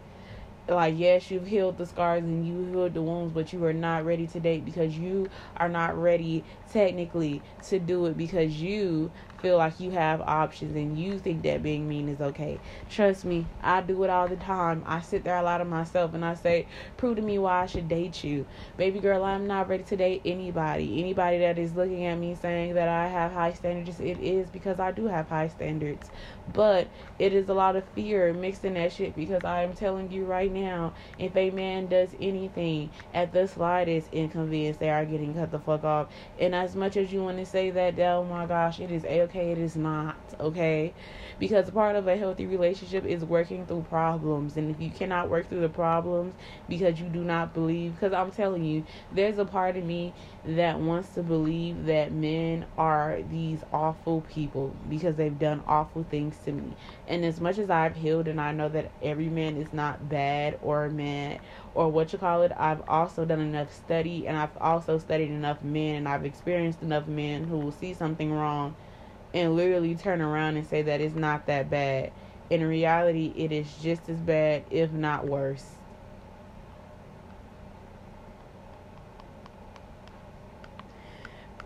like 0.69 0.95
yes 0.97 1.31
you've 1.31 1.47
healed 1.47 1.77
the 1.77 1.87
scars 1.87 2.25
and 2.25 2.47
you 2.47 2.61
healed 2.65 2.95
the 2.95 3.03
wounds 3.03 3.33
but 3.33 3.53
you 3.53 3.65
are 3.65 3.73
not 3.73 4.05
ready 4.05 4.27
to 4.27 4.41
date 4.41 4.65
because 4.65 4.97
you 4.99 5.31
are 5.57 5.69
not 5.69 5.97
ready 5.97 6.45
technically 6.73 7.43
to 7.63 7.79
do 7.79 8.07
it 8.07 8.17
because 8.17 8.61
you 8.61 9.11
feel 9.39 9.59
like 9.59 9.79
you 9.79 9.91
have 9.93 10.21
options 10.23 10.75
and 10.75 10.99
you 10.99 11.19
think 11.19 11.43
that 11.43 11.63
being 11.63 11.89
mean 11.89 12.09
is 12.09 12.21
okay. 12.21 12.61
Trust 12.89 13.25
me, 13.25 13.47
I 13.61 13.81
do 13.81 14.03
it 14.03 14.11
all 14.11 14.29
the 14.29 14.37
time. 14.37 14.83
I 14.87 15.01
sit 15.01 15.25
there 15.25 15.37
a 15.37 15.43
lot 15.43 15.61
of 15.61 15.67
myself 15.69 16.15
and 16.15 16.25
I 16.25 16.35
say, 16.35 16.67
prove 16.97 17.17
to 17.17 17.23
me 17.23 17.39
why 17.39 17.63
I 17.63 17.67
should 17.67 17.89
date 17.89 18.25
you. 18.25 18.47
Baby 18.77 19.01
girl, 19.01 19.23
I'm 19.25 19.47
not 19.47 19.69
ready 19.69 19.85
to 19.85 19.97
date 19.97 20.23
anybody. 20.25 20.99
Anybody 21.01 21.39
that 21.39 21.59
is 21.59 21.75
looking 21.77 22.05
at 22.07 22.17
me 22.17 22.35
saying 22.35 22.75
that 22.75 22.89
I 22.89 23.09
have 23.09 23.33
high 23.33 23.53
standards, 23.53 24.01
it 24.01 24.19
is 24.19 24.49
because 24.51 24.81
I 24.81 24.93
do 24.93 25.07
have 25.07 25.29
high 25.29 25.49
standards. 25.49 26.11
But 26.53 26.89
it 27.19 27.33
is 27.33 27.49
a 27.49 27.55
lot 27.55 27.77
of 27.77 27.85
fear 27.89 28.33
mixed 28.33 28.65
in 28.65 28.75
that 28.75 28.93
shit 28.93 29.17
because 29.17 29.45
I 29.45 29.63
am 29.63 29.75
telling 29.75 30.11
you 30.11 30.25
right 30.25 30.53
now, 30.53 30.95
if 31.19 31.37
a 31.37 31.51
man 31.51 31.87
does 31.87 32.11
anything 32.21 32.91
at 33.13 33.33
the 33.33 33.49
slightest 33.49 34.13
inconvenience, 34.13 34.77
they 34.77 34.91
are 34.91 35.05
getting 35.05 35.35
cut 35.35 35.51
the 35.51 35.59
fuck 35.59 35.85
off. 35.85 36.09
And 36.39 36.55
as 36.55 36.77
much 36.77 36.97
as 36.97 37.13
you 37.13 37.23
want 37.23 37.39
to 37.39 37.47
say 37.47 37.71
that, 37.71 37.99
oh 37.99 38.25
my 38.25 38.47
gosh, 38.47 38.81
it 38.81 38.91
is 38.91 39.05
a 39.05 39.23
okay, 39.23 39.53
it 39.53 39.59
is 39.59 39.77
not 39.77 40.17
okay. 40.39 40.95
Because 41.39 41.71
part 41.71 41.97
of 41.97 42.07
a 42.07 42.17
healthy 42.17 42.47
relationship 42.47 43.05
is 43.05 43.25
working 43.25 43.67
through 43.67 43.83
problems. 43.89 44.57
And 44.57 44.71
if 44.71 44.81
you 44.81 44.91
cannot 44.91 45.29
work 45.29 45.49
through 45.49 45.61
the 45.61 45.69
problems 45.69 46.35
because 46.69 47.01
you 47.01 47.09
do 47.09 47.25
not 47.25 47.55
believe, 47.55 47.95
because 47.95 48.13
I'm 48.13 48.31
telling 48.31 48.65
you, 48.65 48.85
there's 49.13 49.39
a 49.39 49.45
part 49.45 49.77
of 49.77 49.85
me 49.85 50.15
that 50.45 50.79
wants 50.79 51.11
to 51.11 51.23
believe 51.23 51.87
that 51.87 52.13
men 52.13 52.67
are 52.79 53.21
these 53.31 53.63
awful 53.73 54.23
people 54.23 54.75
because 54.89 55.17
they've 55.17 55.39
done 55.39 55.63
awful 55.67 56.05
things 56.05 56.36
to 56.45 56.53
me. 56.53 56.77
And 57.07 57.25
as 57.25 57.41
much 57.41 57.59
as 57.59 57.71
I've 57.71 57.97
healed 57.97 58.29
and 58.29 58.41
I 58.41 58.53
know 58.53 58.69
that 58.69 58.93
every 59.03 59.29
man 59.29 59.57
is 59.57 59.73
not 59.73 60.09
bad 60.09 60.59
or 60.61 60.89
mad 60.89 61.41
or 61.75 61.91
what 61.91 62.13
you 62.13 62.19
call 62.19 62.43
it, 62.43 62.53
I've 62.57 62.83
also 62.89 63.25
done 63.25 63.41
enough 63.41 63.73
study 63.75 64.27
and 64.27 64.37
I've 64.37 64.57
also 64.61 64.99
studied 64.99 65.31
enough 65.31 65.63
men 65.63 65.97
and 65.97 66.09
I've 66.09 66.25
experienced 66.25 66.83
enough 66.83 67.07
men 67.07 67.45
who 67.45 67.59
will 67.59 67.73
see 67.73 67.95
something 67.95 68.33
wrong 68.33 68.77
and 69.35 69.55
literally 69.57 69.95
turn 69.97 70.21
around 70.21 70.57
and 70.57 70.67
say 70.67 70.83
that 70.83 71.01
it's 71.01 71.15
not 71.15 71.47
that 71.47 71.71
bad. 71.71 72.13
In 72.51 72.65
reality, 72.65 73.33
it 73.37 73.53
is 73.53 73.77
just 73.77 74.09
as 74.09 74.21
bad, 74.21 74.65
if 74.71 74.93
not 74.93 75.27
worse. 75.27 75.77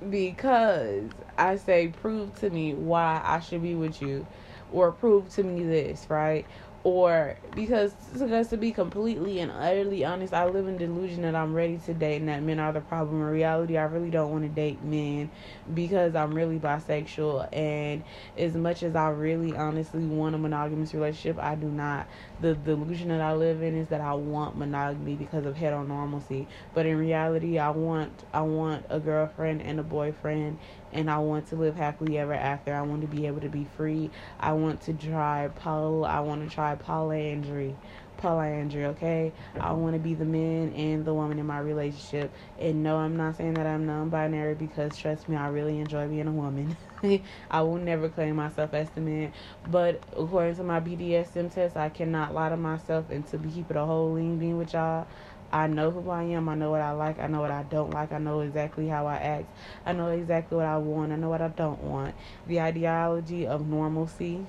Because 0.09 1.11
I 1.37 1.57
say, 1.57 1.89
prove 1.89 2.35
to 2.41 2.49
me 2.51 2.75
why 2.75 3.21
I 3.23 3.41
should 3.41 3.63
be 3.63 3.75
with 3.75 4.01
you, 4.01 4.27
or 4.71 4.93
prove 4.93 5.29
to 5.35 5.43
me 5.43 5.65
this, 5.65 6.09
right? 6.11 6.47
or 6.83 7.37
because 7.53 7.93
because 8.19 8.49
to 8.49 8.57
be 8.57 8.73
completely 8.73 9.39
and 9.39 9.53
utterly 9.53 10.03
honest, 10.03 10.33
I 10.33 10.47
live 10.47 10.67
in 10.67 10.79
delusion 10.79 11.23
that 11.23 11.35
I'm 11.35 11.53
ready 11.53 11.79
to 11.79 11.93
date 11.93 12.21
and 12.21 12.29
that 12.31 12.43
men 12.43 12.59
are 12.59 12.73
the 12.73 12.81
problem. 12.81 13.21
In 13.21 13.27
reality, 13.29 13.77
I 13.77 13.83
really 13.83 14.11
don't 14.11 14.31
want 14.31 14.45
to 14.45 14.49
date 14.49 14.83
men 14.83 15.31
because 15.75 16.15
I'm 16.15 16.35
really 16.35 16.59
bisexual 16.59 17.49
and 17.53 18.03
as 18.37 18.55
much 18.57 18.83
as 18.83 18.97
I 18.97 19.09
really 19.11 19.57
honestly 19.57 20.07
want 20.07 20.35
a 20.35 20.39
monogamous 20.39 20.95
relationship, 20.95 21.39
I 21.39 21.55
do 21.55 21.67
not. 21.67 22.09
The 22.41 22.55
delusion 22.55 23.09
that 23.09 23.21
I 23.21 23.35
live 23.35 23.63
in 23.63 23.77
is 23.77 23.89
that 23.89 24.01
I 24.01 24.15
want 24.15 24.57
monogamy 24.57 25.15
because 25.15 25.45
of 25.45 25.57
heteronormalcy. 25.57 26.47
But 26.75 26.87
in 26.87 26.97
reality, 26.97 27.59
I 27.59 27.71
want 27.71 28.25
I 28.33 28.41
want 28.43 28.87
a 28.89 28.99
girlfriend 28.99 29.61
and 29.63 29.79
a 29.79 29.83
boyfriend 29.83 30.59
and 30.93 31.11
I 31.11 31.19
want 31.19 31.49
to 31.49 31.57
live 31.57 31.77
happily 31.77 32.19
ever 32.19 32.33
after. 32.33 32.75
I 32.75 32.83
want 32.83 33.03
to 33.03 33.07
be 33.07 33.27
able 33.27 33.41
to 33.41 33.49
be 33.49 33.65
free. 33.65 34.11
I 34.39 34.53
want 34.53 34.81
to 34.83 34.95
try 34.95 35.49
poly. 35.49 36.09
I 36.09 36.21
want 36.21 36.49
to 36.49 36.55
try 36.55 36.75
polyandry. 36.77 37.77
Polyandry, 38.21 38.85
okay? 38.87 39.33
I 39.59 39.73
want 39.73 39.95
to 39.95 39.99
be 39.99 40.15
the 40.15 40.25
man 40.25 40.73
and 40.75 41.05
the 41.05 41.15
woman 41.15 41.39
in 41.39 41.47
my 41.47 41.59
relationship. 41.59 42.31
And 42.59 42.83
no, 42.83 42.97
I'm 42.97 43.17
not 43.17 43.37
saying 43.37 43.55
that 43.55 43.67
I'm 43.67 43.87
non-binary 43.87 44.55
because 44.55 44.97
trust 44.97 45.29
me, 45.29 45.37
I 45.37 45.49
really 45.49 45.79
enjoy 45.79 46.07
being 46.09 46.29
a 46.29 46.33
woman. 46.33 46.77
I 47.51 47.63
will 47.63 47.79
never 47.79 48.09
claim 48.09 48.37
myself 48.37 48.75
as 48.75 48.91
the 48.91 49.01
man, 49.01 49.33
but 49.71 50.03
according 50.17 50.57
to 50.57 50.63
my 50.63 50.81
BDSM 50.81 51.53
test, 51.53 51.77
I 51.77 51.89
cannot 51.89 52.35
lie 52.35 52.51
to 52.51 52.57
myself 52.57 53.11
and 53.11 53.27
to 53.29 53.39
be 53.39 53.51
keeping 53.51 53.77
a 53.77 53.87
whole 53.87 54.13
lean 54.13 54.39
being 54.39 54.59
with 54.59 54.75
y'all. 54.75 55.07
I 55.53 55.67
know 55.67 55.91
who 55.91 56.09
I 56.11 56.23
am. 56.25 56.49
I 56.49 56.55
know 56.55 56.71
what 56.71 56.81
I 56.81 56.93
like. 56.93 57.19
I 57.19 57.27
know 57.27 57.41
what 57.41 57.51
I 57.51 57.65
don't 57.65 57.91
like. 57.91 58.13
I 58.13 58.19
know 58.19 58.41
exactly 58.41 58.87
how 58.87 59.07
I 59.07 59.17
act. 59.17 59.47
I 59.85 59.93
know 59.93 60.11
exactly 60.11 60.57
what 60.57 60.67
I 60.67 60.77
want. 60.77 61.11
I 61.11 61.17
know 61.17 61.29
what 61.29 61.43
I 61.43 61.49
don't 61.49 61.83
want. 61.83 62.15
The 62.47 62.61
ideology 62.61 63.47
of 63.47 63.67
normalcy 63.67 64.47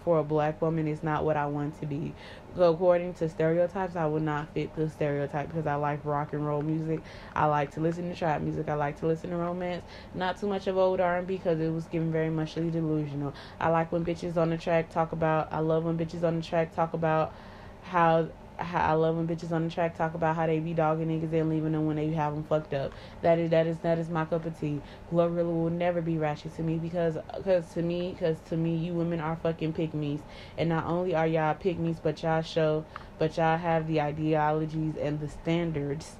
for 0.00 0.18
a 0.18 0.24
black 0.24 0.60
woman 0.60 0.88
is 0.88 1.02
not 1.02 1.24
what 1.24 1.36
I 1.36 1.46
want 1.46 1.78
to 1.80 1.86
be. 1.86 2.14
So 2.56 2.72
According 2.72 3.14
to 3.14 3.28
stereotypes, 3.28 3.96
I 3.96 4.06
would 4.06 4.22
not 4.22 4.48
fit 4.48 4.74
the 4.74 4.88
stereotype 4.88 5.48
because 5.48 5.66
I 5.66 5.74
like 5.76 6.04
rock 6.04 6.32
and 6.32 6.46
roll 6.46 6.62
music. 6.62 7.00
I 7.34 7.46
like 7.46 7.70
to 7.72 7.80
listen 7.80 8.08
to 8.08 8.16
trap 8.16 8.40
music. 8.40 8.68
I 8.68 8.74
like 8.74 8.98
to 9.00 9.06
listen 9.06 9.30
to 9.30 9.36
romance. 9.36 9.84
Not 10.14 10.40
too 10.40 10.48
much 10.48 10.66
of 10.66 10.76
old 10.76 11.00
R&B 11.00 11.36
because 11.36 11.60
it 11.60 11.72
was 11.72 11.84
given 11.86 12.10
very 12.10 12.30
much 12.30 12.54
delusional. 12.54 13.34
I 13.60 13.68
like 13.68 13.92
when 13.92 14.04
bitches 14.04 14.36
on 14.36 14.50
the 14.50 14.58
track 14.58 14.90
talk 14.90 15.12
about. 15.12 15.52
I 15.52 15.60
love 15.60 15.84
when 15.84 15.98
bitches 15.98 16.22
on 16.22 16.36
the 16.36 16.42
track 16.42 16.74
talk 16.74 16.94
about 16.94 17.32
how 17.82 18.28
I 18.60 18.92
love 18.92 19.16
when 19.16 19.26
bitches 19.26 19.52
on 19.52 19.64
the 19.64 19.70
track 19.70 19.96
talk 19.96 20.14
about 20.14 20.36
how 20.36 20.46
they 20.46 20.60
be 20.60 20.74
dogging 20.74 21.08
niggas 21.08 21.32
and 21.32 21.48
leaving 21.48 21.72
them 21.72 21.86
when 21.86 21.96
they 21.96 22.10
have 22.10 22.34
them 22.34 22.44
fucked 22.44 22.74
up. 22.74 22.92
That 23.22 23.38
is 23.38 23.50
that 23.50 23.66
is 23.66 23.78
that 23.78 23.98
is 23.98 24.08
my 24.08 24.24
cup 24.26 24.44
of 24.44 24.58
tea. 24.58 24.80
Glorilla 25.10 25.44
will 25.44 25.70
never 25.70 26.02
be 26.02 26.18
ratchet 26.18 26.54
to 26.56 26.62
me 26.62 26.76
because 26.76 27.16
cause 27.44 27.72
to 27.74 27.82
me 27.82 28.16
cause 28.18 28.36
to 28.48 28.56
me 28.56 28.76
you 28.76 28.94
women 28.94 29.20
are 29.20 29.36
fucking 29.36 29.72
pick-mes 29.72 30.20
and 30.58 30.68
not 30.68 30.84
only 30.86 31.14
are 31.14 31.26
y'all 31.26 31.54
pick-mes 31.54 31.98
but 32.00 32.22
y'all 32.22 32.42
show 32.42 32.84
but 33.18 33.36
y'all 33.36 33.58
have 33.58 33.86
the 33.86 34.00
ideologies 34.00 34.96
and 34.96 35.20
the 35.20 35.28
standards 35.28 36.16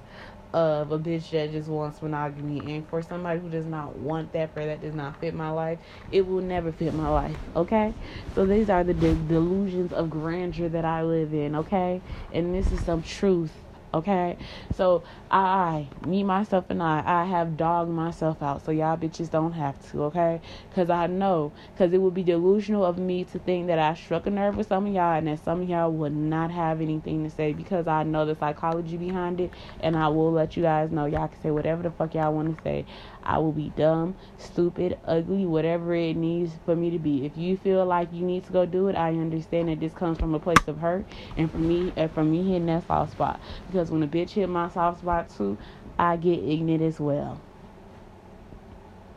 of 0.53 0.91
a 0.91 0.99
bitch 0.99 1.29
that 1.31 1.51
just 1.51 1.69
wants 1.69 2.01
monogamy. 2.01 2.75
And 2.75 2.87
for 2.87 3.01
somebody 3.01 3.39
who 3.39 3.49
does 3.49 3.65
not 3.65 3.95
want 3.95 4.33
that 4.33 4.53
for 4.53 4.65
that 4.65 4.81
does 4.81 4.93
not 4.93 5.15
fit 5.17 5.33
my 5.33 5.49
life 5.49 5.79
it 6.11 6.27
will 6.27 6.41
never 6.41 6.71
fit 6.71 6.93
my 6.93 7.09
life 7.09 7.37
okay? 7.55 7.93
So 8.35 8.45
these 8.45 8.69
are 8.69 8.83
the 8.83 8.93
de- 8.93 9.15
delusions 9.15 9.93
of 9.93 10.09
grandeur 10.09 10.69
that 10.69 10.85
i 10.85 11.01
live 11.03 11.33
in 11.33 11.55
okay? 11.55 12.01
And 12.31 12.53
this 12.53 12.71
is 12.71 12.81
some 12.81 13.01
truth 13.03 13.53
Okay, 13.93 14.37
so 14.73 15.03
I, 15.29 15.89
me, 16.05 16.23
myself, 16.23 16.65
and 16.69 16.81
I, 16.81 17.03
I 17.05 17.25
have 17.25 17.57
dogged 17.57 17.91
myself 17.91 18.41
out. 18.41 18.63
So 18.63 18.71
y'all 18.71 18.95
bitches 18.95 19.29
don't 19.29 19.51
have 19.51 19.77
to. 19.91 20.03
Okay, 20.03 20.39
because 20.69 20.89
I 20.89 21.07
know, 21.07 21.51
because 21.73 21.91
it 21.91 21.97
would 22.01 22.13
be 22.13 22.23
delusional 22.23 22.85
of 22.85 22.97
me 22.97 23.25
to 23.25 23.39
think 23.39 23.67
that 23.67 23.79
I 23.79 23.93
struck 23.95 24.27
a 24.27 24.29
nerve 24.29 24.55
with 24.55 24.67
some 24.67 24.87
of 24.87 24.93
y'all 24.93 25.17
and 25.17 25.27
that 25.27 25.43
some 25.43 25.61
of 25.61 25.67
y'all 25.67 25.91
would 25.91 26.15
not 26.15 26.51
have 26.51 26.79
anything 26.79 27.25
to 27.25 27.29
say 27.29 27.51
because 27.51 27.85
I 27.85 28.03
know 28.03 28.25
the 28.25 28.35
psychology 28.35 28.95
behind 28.95 29.41
it, 29.41 29.51
and 29.81 29.97
I 29.97 30.07
will 30.07 30.31
let 30.31 30.55
you 30.55 30.63
guys 30.63 30.89
know. 30.89 31.05
Y'all 31.05 31.27
can 31.27 31.41
say 31.41 31.51
whatever 31.51 31.83
the 31.83 31.91
fuck 31.91 32.13
y'all 32.15 32.33
want 32.33 32.55
to 32.55 32.63
say. 32.63 32.85
I 33.23 33.37
will 33.37 33.51
be 33.51 33.69
dumb, 33.69 34.15
stupid, 34.37 34.97
ugly, 35.05 35.45
whatever 35.45 35.93
it 35.93 36.15
needs 36.17 36.53
for 36.65 36.75
me 36.75 36.89
to 36.91 36.99
be. 36.99 37.25
If 37.25 37.37
you 37.37 37.57
feel 37.57 37.85
like 37.85 38.11
you 38.11 38.25
need 38.25 38.45
to 38.45 38.51
go 38.53 38.65
do 38.65 38.87
it, 38.87 38.95
I 38.95 39.09
understand 39.11 39.69
that 39.69 39.79
this 39.79 39.93
comes 39.93 40.17
from 40.17 40.33
a 40.33 40.39
place 40.39 40.67
of 40.67 40.79
hurt 40.79 41.07
and 41.37 41.51
from 41.51 41.67
me 41.67 41.93
and 41.95 42.11
from 42.11 42.31
me 42.31 42.47
hitting 42.47 42.65
that 42.67 42.87
soft 42.87 43.13
spot. 43.13 43.41
Because 43.67 43.91
when 43.91 44.03
a 44.03 44.07
bitch 44.07 44.31
hit 44.31 44.49
my 44.49 44.69
soft 44.69 44.99
spot 45.01 45.29
too, 45.29 45.57
I 45.99 46.17
get 46.17 46.39
ignorant 46.43 46.83
as 46.83 46.99
well. 46.99 47.41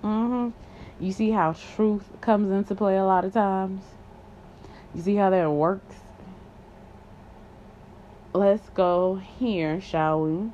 Mhm. 0.03 0.53
You 0.99 1.13
see 1.13 1.31
how 1.31 1.53
truth 1.53 2.13
comes 2.21 2.51
into 2.51 2.75
play 2.75 2.97
a 2.99 3.05
lot 3.05 3.25
of 3.25 3.33
times. 3.33 3.83
You 4.95 5.03
see 5.03 5.17
how 5.17 5.31
that 5.31 5.51
works. 5.51 5.97
Let's 8.35 8.69
go 8.71 9.17
here, 9.17 9.81
shall 9.81 10.23
we? 10.23 10.51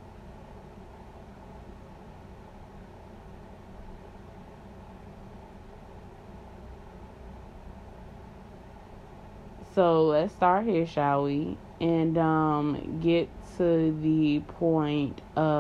So 9.80 10.08
let's 10.08 10.34
start 10.34 10.66
here, 10.66 10.86
shall 10.86 11.24
we? 11.24 11.56
And 11.80 12.18
um, 12.18 13.00
get 13.02 13.30
to 13.56 13.98
the 14.02 14.40
point 14.40 15.22
of 15.38 15.54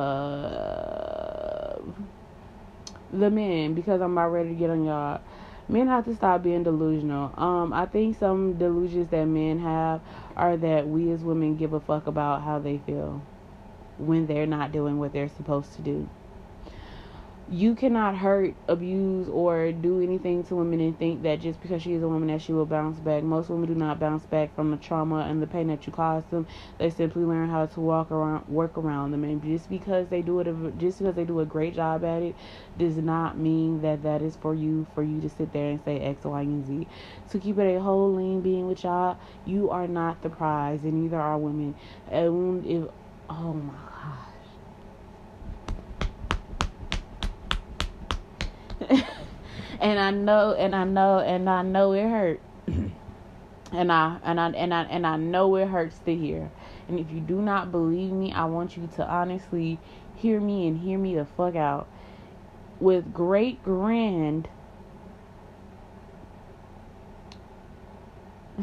the 3.10 3.30
men 3.30 3.72
because 3.72 4.02
I'm 4.02 4.12
about 4.12 4.28
ready 4.28 4.50
to 4.50 4.54
get 4.54 4.68
on 4.68 4.84
y'all. 4.84 5.22
Men 5.70 5.86
have 5.86 6.04
to 6.04 6.14
stop 6.14 6.42
being 6.42 6.64
delusional. 6.64 7.32
Um, 7.38 7.72
I 7.72 7.86
think 7.86 8.18
some 8.18 8.58
delusions 8.58 9.08
that 9.08 9.24
men 9.24 9.58
have 9.60 10.02
are 10.36 10.58
that 10.58 10.86
we 10.86 11.10
as 11.12 11.22
women 11.22 11.56
give 11.56 11.72
a 11.72 11.80
fuck 11.80 12.06
about 12.06 12.42
how 12.42 12.58
they 12.58 12.76
feel 12.76 13.22
when 13.96 14.26
they're 14.26 14.44
not 14.44 14.70
doing 14.70 14.98
what 14.98 15.14
they're 15.14 15.30
supposed 15.30 15.72
to 15.76 15.80
do 15.80 16.06
you 17.50 17.74
cannot 17.74 18.16
hurt, 18.16 18.54
abuse, 18.68 19.28
or 19.28 19.72
do 19.72 20.00
anything 20.00 20.44
to 20.44 20.54
women 20.54 20.78
and 20.80 20.96
think 20.96 21.22
that 21.24 21.40
just 21.40 21.60
because 21.60 21.82
she 21.82 21.94
is 21.94 22.02
a 22.02 22.08
woman 22.08 22.28
that 22.28 22.40
she 22.40 22.52
will 22.52 22.64
bounce 22.64 23.00
back. 23.00 23.24
Most 23.24 23.50
women 23.50 23.66
do 23.66 23.74
not 23.74 23.98
bounce 23.98 24.24
back 24.24 24.54
from 24.54 24.70
the 24.70 24.76
trauma 24.76 25.26
and 25.28 25.42
the 25.42 25.48
pain 25.48 25.66
that 25.66 25.84
you 25.84 25.92
caused 25.92 26.30
them. 26.30 26.46
They 26.78 26.90
simply 26.90 27.24
learn 27.24 27.50
how 27.50 27.66
to 27.66 27.80
walk 27.80 28.12
around, 28.12 28.46
work 28.48 28.78
around 28.78 29.10
them, 29.10 29.24
and 29.24 29.42
just 29.42 29.68
because 29.68 30.08
they 30.08 30.22
do 30.22 30.38
it, 30.38 30.78
just 30.78 30.98
because 30.98 31.16
they 31.16 31.24
do 31.24 31.40
a 31.40 31.44
great 31.44 31.74
job 31.74 32.04
at 32.04 32.22
it, 32.22 32.36
does 32.78 32.96
not 32.96 33.36
mean 33.36 33.82
that 33.82 34.04
that 34.04 34.22
is 34.22 34.36
for 34.36 34.54
you 34.54 34.86
for 34.94 35.02
you 35.02 35.20
to 35.20 35.28
sit 35.28 35.52
there 35.52 35.70
and 35.70 35.84
say 35.84 35.98
X, 35.98 36.24
Y, 36.24 36.40
and 36.42 36.64
Z. 36.66 36.86
To 37.30 37.38
keep 37.40 37.58
it 37.58 37.76
a 37.76 37.80
whole 37.80 38.14
lean 38.14 38.42
being 38.42 38.68
with 38.68 38.84
y'all, 38.84 39.18
you 39.44 39.70
are 39.70 39.88
not 39.88 40.22
the 40.22 40.30
prize, 40.30 40.84
and 40.84 41.02
neither 41.02 41.20
are 41.20 41.36
women. 41.36 41.74
And 42.10 42.64
if 42.64 42.84
oh 43.28 43.54
my 43.54 43.89
and 49.80 49.98
I 49.98 50.10
know 50.10 50.52
and 50.52 50.76
I 50.76 50.84
know 50.84 51.18
and 51.18 51.48
I 51.48 51.62
know 51.62 51.92
it 51.92 52.02
hurt. 52.02 52.40
and 53.72 53.90
I 53.90 54.18
and 54.22 54.38
I 54.38 54.50
and 54.50 54.74
I 54.74 54.82
and 54.82 55.06
I 55.06 55.16
know 55.16 55.56
it 55.56 55.68
hurts 55.68 55.98
to 56.00 56.14
hear. 56.14 56.50
And 56.88 56.98
if 57.00 57.10
you 57.10 57.20
do 57.20 57.40
not 57.40 57.72
believe 57.72 58.12
me, 58.12 58.32
I 58.32 58.44
want 58.44 58.76
you 58.76 58.88
to 58.96 59.08
honestly 59.08 59.78
hear 60.16 60.40
me 60.40 60.66
and 60.66 60.78
hear 60.78 60.98
me 60.98 61.14
the 61.14 61.24
fuck 61.24 61.56
out. 61.56 61.88
With 62.78 63.12
great 63.12 63.62
grand 63.62 64.48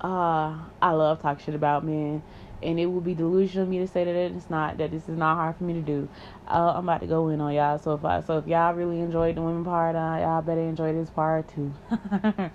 uh 0.00 0.56
I 0.82 0.90
love 0.92 1.20
talk 1.20 1.40
shit 1.40 1.54
about 1.54 1.84
men 1.84 2.22
and 2.62 2.78
it 2.78 2.86
would 2.86 3.04
be 3.04 3.14
delusional 3.14 3.64
of 3.64 3.68
me 3.68 3.78
to 3.78 3.86
say 3.86 4.04
that 4.04 4.14
it's 4.14 4.50
not 4.50 4.78
that 4.78 4.90
this 4.90 5.08
is 5.08 5.16
not 5.16 5.36
hard 5.36 5.56
for 5.56 5.64
me 5.64 5.74
to 5.74 5.80
do. 5.80 6.08
Uh, 6.46 6.74
I'm 6.76 6.88
about 6.88 7.00
to 7.00 7.06
go 7.06 7.28
in 7.28 7.40
on 7.40 7.54
y'all. 7.54 7.78
So 7.78 7.94
if 7.94 8.26
so 8.26 8.38
if 8.38 8.46
y'all 8.46 8.74
really 8.74 9.00
enjoyed 9.00 9.36
the 9.36 9.42
women 9.42 9.64
part, 9.64 9.96
uh, 9.96 10.18
y'all 10.20 10.42
better 10.42 10.60
enjoy 10.60 10.92
this 10.92 11.10
part 11.10 11.48
too. 11.54 11.72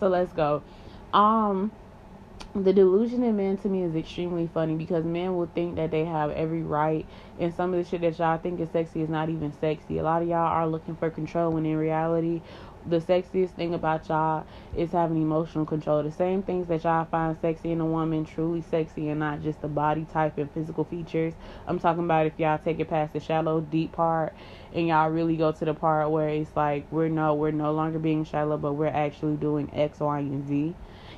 so 0.00 0.08
let's 0.08 0.32
go. 0.32 0.62
Um, 1.12 1.72
the 2.54 2.72
delusion 2.72 3.22
in 3.22 3.36
men 3.36 3.58
to 3.58 3.68
me 3.68 3.82
is 3.82 3.94
extremely 3.94 4.48
funny 4.52 4.74
because 4.74 5.04
men 5.04 5.36
will 5.36 5.46
think 5.46 5.76
that 5.76 5.90
they 5.90 6.04
have 6.04 6.30
every 6.30 6.62
right, 6.62 7.06
and 7.38 7.54
some 7.54 7.74
of 7.74 7.82
the 7.82 7.88
shit 7.88 8.00
that 8.00 8.18
y'all 8.18 8.38
think 8.38 8.60
is 8.60 8.70
sexy 8.70 9.02
is 9.02 9.08
not 9.08 9.28
even 9.28 9.52
sexy. 9.60 9.98
A 9.98 10.02
lot 10.02 10.22
of 10.22 10.28
y'all 10.28 10.38
are 10.38 10.66
looking 10.66 10.96
for 10.96 11.10
control 11.10 11.52
when 11.52 11.66
in 11.66 11.76
reality, 11.76 12.40
the 12.88 13.00
sexiest 13.00 13.50
thing 13.50 13.74
about 13.74 14.08
y'all 14.08 14.46
is 14.76 14.92
having 14.92 15.20
emotional 15.20 15.66
control. 15.66 16.02
The 16.02 16.12
same 16.12 16.42
things 16.42 16.68
that 16.68 16.84
y'all 16.84 17.04
find 17.04 17.36
sexy 17.40 17.72
in 17.72 17.80
a 17.80 17.86
woman, 17.86 18.24
truly 18.24 18.62
sexy, 18.62 19.08
and 19.08 19.20
not 19.20 19.42
just 19.42 19.60
the 19.60 19.68
body 19.68 20.06
type 20.12 20.38
and 20.38 20.50
physical 20.50 20.84
features. 20.84 21.34
I'm 21.66 21.78
talking 21.78 22.04
about 22.04 22.26
if 22.26 22.38
y'all 22.38 22.58
take 22.58 22.78
it 22.78 22.88
past 22.88 23.12
the 23.12 23.20
shallow, 23.20 23.60
deep 23.60 23.92
part, 23.92 24.34
and 24.72 24.86
y'all 24.86 25.10
really 25.10 25.36
go 25.36 25.52
to 25.52 25.64
the 25.64 25.74
part 25.74 26.10
where 26.10 26.28
it's 26.28 26.54
like 26.54 26.86
we're 26.90 27.08
no, 27.08 27.34
we're 27.34 27.50
no 27.50 27.72
longer 27.72 27.98
being 27.98 28.24
shallow, 28.24 28.56
but 28.56 28.74
we're 28.74 28.86
actually 28.86 29.36
doing 29.36 29.70
X, 29.74 30.00
Y, 30.00 30.18
and 30.18 30.46
Z. 30.46 30.74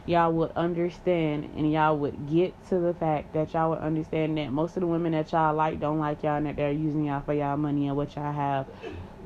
Y'all 0.06 0.32
would 0.32 0.52
understand, 0.52 1.50
and 1.56 1.70
y'all 1.70 1.98
would 1.98 2.30
get 2.30 2.54
to 2.68 2.78
the 2.78 2.94
fact 2.94 3.34
that 3.34 3.52
y'all 3.52 3.70
would 3.70 3.80
understand 3.80 4.38
that 4.38 4.50
most 4.50 4.76
of 4.76 4.80
the 4.80 4.86
women 4.86 5.12
that 5.12 5.30
y'all 5.32 5.54
like 5.54 5.80
don't 5.80 5.98
like 5.98 6.22
y'all, 6.22 6.36
and 6.36 6.46
that 6.46 6.56
they're 6.56 6.72
using 6.72 7.04
y'all 7.04 7.20
for 7.20 7.34
y'all 7.34 7.58
money 7.58 7.88
and 7.88 7.96
what 7.96 8.14
y'all 8.16 8.32
have 8.32 8.66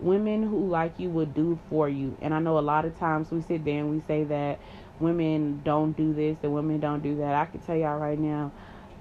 women 0.03 0.43
who 0.43 0.69
like 0.69 0.99
you 0.99 1.11
would 1.11 1.35
do 1.35 1.59
for 1.71 1.89
you. 1.89 2.17
And 2.21 2.35
I 2.35 2.41
know 2.41 2.59
a 2.59 2.61
lot 2.61 2.85
of 2.85 2.99
times 2.99 3.31
we 3.31 3.41
sit 3.43 3.65
there 3.65 3.79
and 3.79 3.91
we 3.91 4.03
say 4.07 4.25
that 4.25 4.59
women 5.01 5.63
don't 5.65 5.97
do 5.97 6.13
this 6.13 6.37
and 6.43 6.53
women 6.53 6.81
don't 6.81 7.03
do 7.03 7.17
that. 7.17 7.35
I 7.35 7.47
can 7.47 7.61
tell 7.61 7.77
y'all 7.77 7.99
right 7.99 8.19
now, 8.19 8.53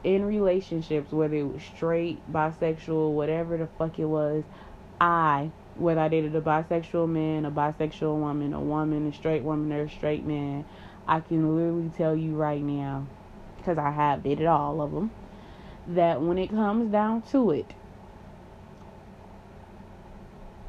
in 0.04 0.26
relationships, 0.26 1.12
whether 1.12 1.36
it 1.36 1.44
was 1.44 1.62
straight, 1.62 2.20
bisexual, 2.32 3.12
whatever 3.14 3.58
the 3.58 3.68
fuck 3.78 4.00
it 4.00 4.06
was, 4.06 4.44
I, 5.00 5.52
whether 5.76 6.02
I 6.02 6.08
dated 6.08 6.36
a 6.36 6.42
bisexual 6.42 7.08
man, 7.08 7.46
a 7.46 7.52
bisexual 7.52 8.20
woman, 8.20 8.54
a 8.54 8.60
woman, 8.60 9.08
a 9.08 9.14
straight 9.14 9.44
woman, 9.44 9.72
or 9.72 9.84
a 9.84 9.90
straight 9.90 10.26
man, 10.26 10.66
I 11.08 11.20
can 11.20 11.56
literally 11.56 11.92
tell 11.96 12.16
you 12.16 12.36
right 12.36 12.62
now, 12.62 13.06
because 13.58 13.78
I 13.78 13.92
have 13.92 14.24
dated 14.24 14.48
all 14.48 14.82
of 14.82 14.92
them, 14.92 15.12
that 15.88 16.22
when 16.22 16.38
it 16.38 16.50
comes 16.50 16.92
down 16.92 17.22
to 17.32 17.52
it, 17.52 17.74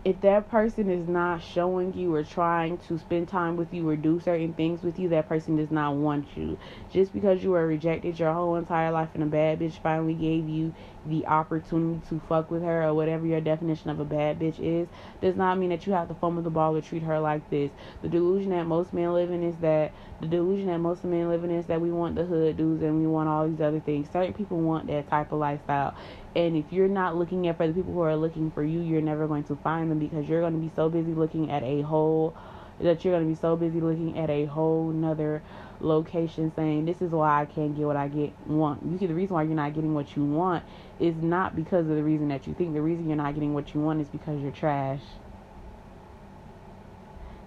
if 0.05 0.21
that 0.23 0.51
person 0.51 0.91
is 0.91 1.09
not 1.09 1.41
showing 1.41 1.95
you 1.95 2.13
or 2.13 2.25
trying 2.25 2.77
to 2.77 2.99
spend 2.99 3.29
time 3.29 3.57
with 3.57 3.73
you 3.73 3.89
or 3.89 3.95
do 3.95 4.19
certain 4.19 4.53
things 4.53 4.83
with 4.83 4.99
you, 4.99 5.09
that 5.11 5.29
person 5.29 5.57
does 5.57 5.71
not 5.71 5.95
want 5.95 6.27
you. 6.37 6.59
Just 6.91 7.13
because 7.13 7.43
you 7.45 7.51
were 7.51 7.67
rejected 7.67 8.19
your 8.19 8.33
whole 8.33 8.57
entire 8.57 8.91
life 8.91 9.11
and 9.15 9.23
a 9.23 9.27
bad 9.27 9.61
bitch 9.61 9.81
finally 9.81 10.15
gave 10.15 10.49
you 10.49 10.75
the 11.07 11.25
opportunity 11.27 12.01
to 12.09 12.21
fuck 12.29 12.51
with 12.51 12.63
her 12.63 12.83
or 12.83 12.95
whatever 12.95 13.27
your 13.27 13.41
definition 13.41 13.91
of 13.91 14.01
a 14.01 14.05
bad 14.05 14.41
bitch 14.41 14.59
is, 14.59 14.89
does 15.21 15.37
not 15.37 15.57
mean 15.57 15.71
that 15.71 15.87
you 15.87 15.93
have 15.93 16.09
to 16.09 16.15
fumble 16.15 16.43
the 16.43 16.51
ball 16.51 16.77
or 16.77 16.81
treat 16.81 17.03
her 17.03 17.21
like 17.21 17.49
this. 17.51 17.71
The 18.03 18.09
delusion 18.09 18.51
that 18.51 18.67
most 18.67 18.93
men 18.93 19.13
live 19.13 19.31
in 19.31 19.45
is 19.45 19.57
that 19.61 19.93
the 20.21 20.27
delusion 20.27 20.67
that 20.67 20.79
most 20.79 21.05
men 21.05 21.29
live 21.29 21.45
in 21.45 21.51
is 21.51 21.67
that 21.67 21.81
we 21.81 21.93
want 21.93 22.17
the 22.17 22.25
hood 22.25 22.57
dudes 22.57 22.83
and 22.83 23.01
we 23.01 23.07
want 23.07 23.29
all 23.29 23.49
these 23.49 23.61
other 23.61 23.81
things. 23.81 24.09
Certain 24.13 24.33
people 24.33 24.59
want 24.59 24.89
that 24.89 25.09
type 25.09 25.31
of 25.31 25.39
lifestyle. 25.39 25.95
And 26.35 26.57
if 26.57 26.73
you're 26.73 26.89
not 26.89 27.17
looking 27.17 27.47
at 27.49 27.59
for 27.59 27.67
the 27.67 27.75
people 27.75 27.93
who 27.93 28.01
are 28.01 28.17
looking 28.17 28.51
for 28.51 28.65
you, 28.65 28.81
you're 28.81 29.03
never 29.03 29.27
going 29.27 29.45
to 29.45 29.57
find 29.57 29.91
them 29.91 29.99
because 29.99 30.29
you're 30.29 30.41
going 30.41 30.55
to 30.55 30.59
be 30.59 30.73
so 30.75 30.89
busy 30.89 31.13
looking 31.13 31.51
at 31.51 31.63
a 31.63 31.83
whole 31.83 32.35
that 32.83 33.05
you're 33.05 33.15
gonna 33.15 33.27
be 33.27 33.35
so 33.35 33.57
busy 33.57 33.81
looking 33.81 34.19
at 34.19 34.31
a 34.31 34.47
whole 34.47 34.89
nother 34.89 35.43
location 35.81 36.53
saying 36.55 36.85
this 36.85 37.03
is 37.03 37.11
why 37.11 37.43
I 37.43 37.45
can't 37.45 37.77
get 37.77 37.87
what 37.87 37.97
I 37.97 38.09
get 38.09 38.33
want. 38.47 38.83
You 38.85 38.99
see 38.99 39.07
the 39.07 39.15
reason 39.15 39.35
why 39.35 39.43
you're 39.43 39.55
not 39.55 39.75
getting 39.75 39.95
what 39.95 40.17
you 40.17 40.25
want 40.25 40.65
is 41.01 41.17
not 41.17 41.57
because 41.57 41.89
of 41.89 41.97
the 41.97 42.03
reason 42.03 42.29
that 42.29 42.47
you 42.47 42.55
think. 42.55 42.75
The 42.75 42.83
reason 42.83 43.09
you're 43.09 43.17
not 43.17 43.35
getting 43.35 43.55
what 43.55 43.75
you 43.75 43.81
want 43.81 44.01
is 44.01 44.09
because 44.09 44.41
you're 44.41 44.53
trash. 44.53 45.01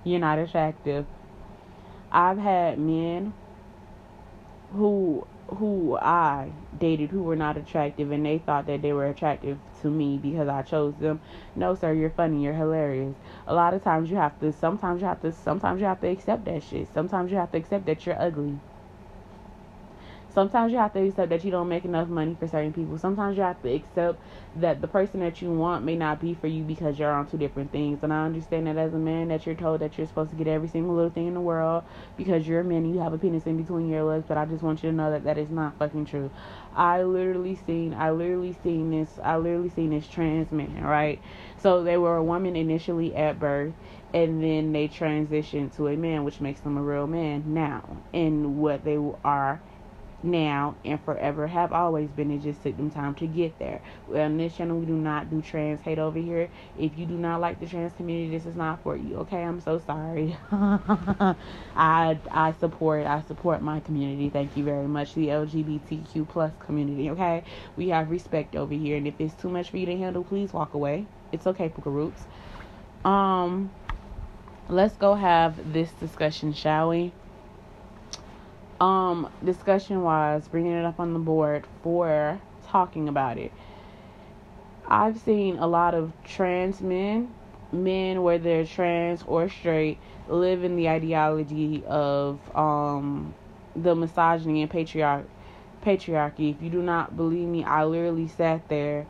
You're 0.03 0.19
not 0.19 0.37
attractive. 0.37 1.05
I've 2.11 2.37
had 2.37 2.77
men 2.79 3.33
who 4.73 5.25
who 5.49 5.97
I 5.97 6.53
dated 6.77 7.11
who 7.11 7.23
were 7.23 7.35
not 7.35 7.57
attractive 7.57 8.11
and 8.11 8.25
they 8.25 8.39
thought 8.39 8.65
that 8.67 8.81
they 8.81 8.93
were 8.93 9.07
attractive 9.07 9.59
to 9.81 9.89
me 9.89 10.17
because 10.17 10.47
I 10.47 10.61
chose 10.63 10.97
them. 10.97 11.21
No, 11.55 11.75
sir, 11.75 11.93
you're 11.93 12.09
funny, 12.09 12.43
you're 12.43 12.53
hilarious. 12.53 13.15
A 13.47 13.53
lot 13.53 13.73
of 13.73 13.83
times 13.83 14.09
you 14.09 14.17
have 14.17 14.39
to 14.39 14.51
sometimes 14.51 15.01
you 15.01 15.07
have 15.07 15.21
to 15.21 15.31
sometimes 15.31 15.79
you 15.81 15.87
have 15.87 16.01
to 16.01 16.07
accept 16.07 16.45
that 16.45 16.63
shit. 16.63 16.89
Sometimes 16.93 17.31
you 17.31 17.37
have 17.37 17.51
to 17.51 17.57
accept 17.57 17.85
that 17.85 18.05
you're 18.05 18.21
ugly. 18.21 18.61
Sometimes 20.35 20.73
you 20.73 20.77
have 20.79 20.91
to 20.91 20.99
accept 20.99 21.29
that 21.29 21.45
you 21.45 21.51
don't 21.51 21.69
make 21.69 21.85
enough 21.85 22.09
money 22.09 22.35
for 22.37 22.45
certain 22.45 22.73
people. 22.73 22.97
Sometimes 22.97 23.37
you 23.37 23.43
have 23.43 23.61
to 23.61 23.73
accept 23.73 24.19
that 24.57 24.81
the 24.81 24.87
person 24.87 25.21
that 25.21 25.41
you 25.41 25.49
want 25.49 25.85
may 25.85 25.95
not 25.95 26.19
be 26.19 26.33
for 26.33 26.47
you 26.47 26.61
because 26.61 26.99
you're 26.99 27.09
on 27.09 27.25
two 27.25 27.37
different 27.37 27.71
things. 27.71 27.99
And 28.03 28.11
I 28.11 28.25
understand 28.25 28.67
that 28.67 28.75
as 28.75 28.93
a 28.93 28.97
man 28.97 29.29
that 29.29 29.45
you're 29.45 29.55
told 29.55 29.79
that 29.79 29.97
you're 29.97 30.05
supposed 30.05 30.31
to 30.31 30.35
get 30.35 30.47
every 30.47 30.67
single 30.67 30.93
little 30.93 31.09
thing 31.09 31.27
in 31.27 31.35
the 31.35 31.39
world 31.39 31.85
because 32.17 32.45
you're 32.45 32.59
a 32.59 32.63
man 32.65 32.79
and 32.79 32.93
you 32.93 32.99
have 32.99 33.13
a 33.13 33.17
penis 33.17 33.45
in 33.45 33.55
between 33.55 33.87
your 33.87 34.03
legs. 34.03 34.25
But 34.27 34.37
I 34.37 34.43
just 34.43 34.61
want 34.61 34.83
you 34.83 34.89
to 34.89 34.95
know 34.95 35.09
that 35.09 35.23
that 35.23 35.37
is 35.37 35.49
not 35.49 35.79
fucking 35.79 36.05
true. 36.05 36.29
I 36.75 37.03
literally 37.03 37.57
seen, 37.65 37.93
I 37.93 38.11
literally 38.11 38.57
seen 38.61 38.91
this, 38.91 39.17
I 39.23 39.37
literally 39.37 39.69
seen 39.69 39.91
this 39.91 40.05
trans 40.05 40.51
man, 40.51 40.83
right? 40.83 41.21
So 41.61 41.81
they 41.81 41.95
were 41.95 42.17
a 42.17 42.23
woman 42.23 42.57
initially 42.57 43.15
at 43.15 43.39
birth 43.39 43.73
and 44.13 44.43
then 44.43 44.73
they 44.73 44.89
transitioned 44.89 45.75
to 45.77 45.87
a 45.87 45.95
man, 45.95 46.25
which 46.25 46.41
makes 46.41 46.59
them 46.59 46.77
a 46.77 46.81
real 46.81 47.07
man 47.07 47.43
now. 47.53 47.97
And 48.13 48.57
what 48.57 48.83
they 48.83 48.97
are 49.23 49.61
now 50.25 50.75
and 50.83 50.99
forever 51.03 51.47
have 51.47 51.71
always 51.71 52.09
been. 52.09 52.31
It 52.31 52.41
just 52.41 52.61
took 52.63 52.75
them 52.77 52.89
time 52.89 53.15
to 53.15 53.27
get 53.27 53.57
there. 53.59 53.81
Well, 54.07 54.25
on 54.25 54.37
this 54.37 54.55
channel, 54.55 54.79
we 54.79 54.85
do 54.85 54.93
not 54.93 55.29
do 55.29 55.41
trans 55.41 55.81
hate 55.81 55.99
over 55.99 56.19
here. 56.19 56.49
If 56.77 56.97
you 56.97 57.05
do 57.05 57.13
not 57.13 57.39
like 57.41 57.59
the 57.59 57.67
trans 57.67 57.93
community, 57.93 58.35
this 58.35 58.45
is 58.45 58.55
not 58.55 58.81
for 58.83 58.97
you. 58.97 59.17
Okay, 59.17 59.43
I'm 59.43 59.61
so 59.61 59.79
sorry. 59.79 60.35
I 60.51 61.35
I 62.31 62.53
support 62.59 63.05
I 63.05 63.21
support 63.27 63.61
my 63.61 63.79
community. 63.79 64.29
Thank 64.29 64.57
you 64.57 64.63
very 64.63 64.87
much. 64.87 65.13
The 65.13 65.27
LGBTQ 65.27 66.27
plus 66.27 66.51
community. 66.65 67.09
Okay, 67.11 67.43
we 67.77 67.89
have 67.89 68.09
respect 68.09 68.55
over 68.55 68.73
here, 68.73 68.97
and 68.97 69.07
if 69.07 69.15
it's 69.19 69.35
too 69.35 69.49
much 69.49 69.69
for 69.69 69.77
you 69.77 69.85
to 69.85 69.97
handle, 69.97 70.23
please 70.23 70.51
walk 70.51 70.73
away. 70.73 71.05
It's 71.31 71.47
okay, 71.47 71.69
Puka 71.69 71.89
Roots. 71.89 72.23
Um, 73.03 73.71
let's 74.67 74.95
go 74.95 75.13
have 75.13 75.73
this 75.73 75.91
discussion, 75.91 76.53
shall 76.53 76.89
we? 76.89 77.13
Um 78.79 79.29
discussion 79.43 80.03
wise 80.03 80.47
bringing 80.47 80.73
it 80.73 80.85
up 80.85 80.99
on 80.99 81.13
the 81.13 81.19
board 81.19 81.65
for 81.81 82.39
talking 82.67 83.07
about 83.07 83.37
it. 83.37 83.51
I've 84.87 85.19
seen 85.19 85.57
a 85.57 85.67
lot 85.67 85.93
of 85.93 86.11
trans 86.23 86.81
men 86.81 87.33
men 87.71 88.21
whether 88.23 88.43
they're 88.43 88.65
trans 88.65 89.23
or 89.23 89.49
straight 89.49 89.97
live 90.27 90.63
in 90.63 90.75
the 90.75 90.89
ideology 90.89 91.83
of 91.87 92.39
um 92.55 93.33
the 93.75 93.95
misogyny 93.95 94.61
and 94.61 94.71
patriarch 94.71 95.25
patriarchy. 95.83 96.55
If 96.55 96.61
you 96.61 96.69
do 96.69 96.81
not 96.81 97.15
believe 97.15 97.47
me 97.47 97.63
i 97.63 97.83
literally 97.85 98.27
sat 98.27 98.67
there 98.69 99.05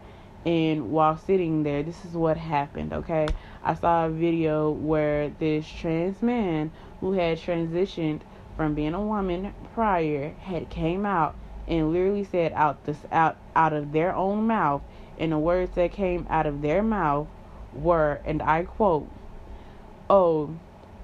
and 0.45 0.91
while 0.91 1.17
sitting 1.17 1.63
there 1.63 1.81
this 1.83 2.05
is 2.05 2.13
what 2.13 2.37
happened 2.37 2.93
okay? 2.93 3.33
I 3.63 3.73
saw 3.73 4.05
a 4.05 4.09
video 4.09 4.69
where 4.71 5.29
this 5.29 5.67
trans 5.67 6.21
man 6.21 6.71
who 6.99 7.13
had 7.13 7.39
transitioned 7.39 8.21
from 8.55 8.73
being 8.73 8.93
a 8.93 9.01
woman 9.01 9.53
prior 9.73 10.29
had 10.41 10.69
came 10.69 11.05
out 11.05 11.35
and 11.67 11.91
literally 11.91 12.23
said 12.23 12.53
out 12.53 12.83
this 12.85 12.97
out 13.11 13.37
out 13.55 13.73
of 13.73 13.91
their 13.91 14.15
own 14.15 14.45
mouth 14.47 14.81
and 15.17 15.31
the 15.31 15.37
words 15.37 15.71
that 15.75 15.91
came 15.91 16.25
out 16.29 16.45
of 16.45 16.61
their 16.61 16.83
mouth 16.83 17.27
were 17.73 18.21
and 18.25 18.41
I 18.41 18.63
quote 18.63 19.09
oh 20.09 20.55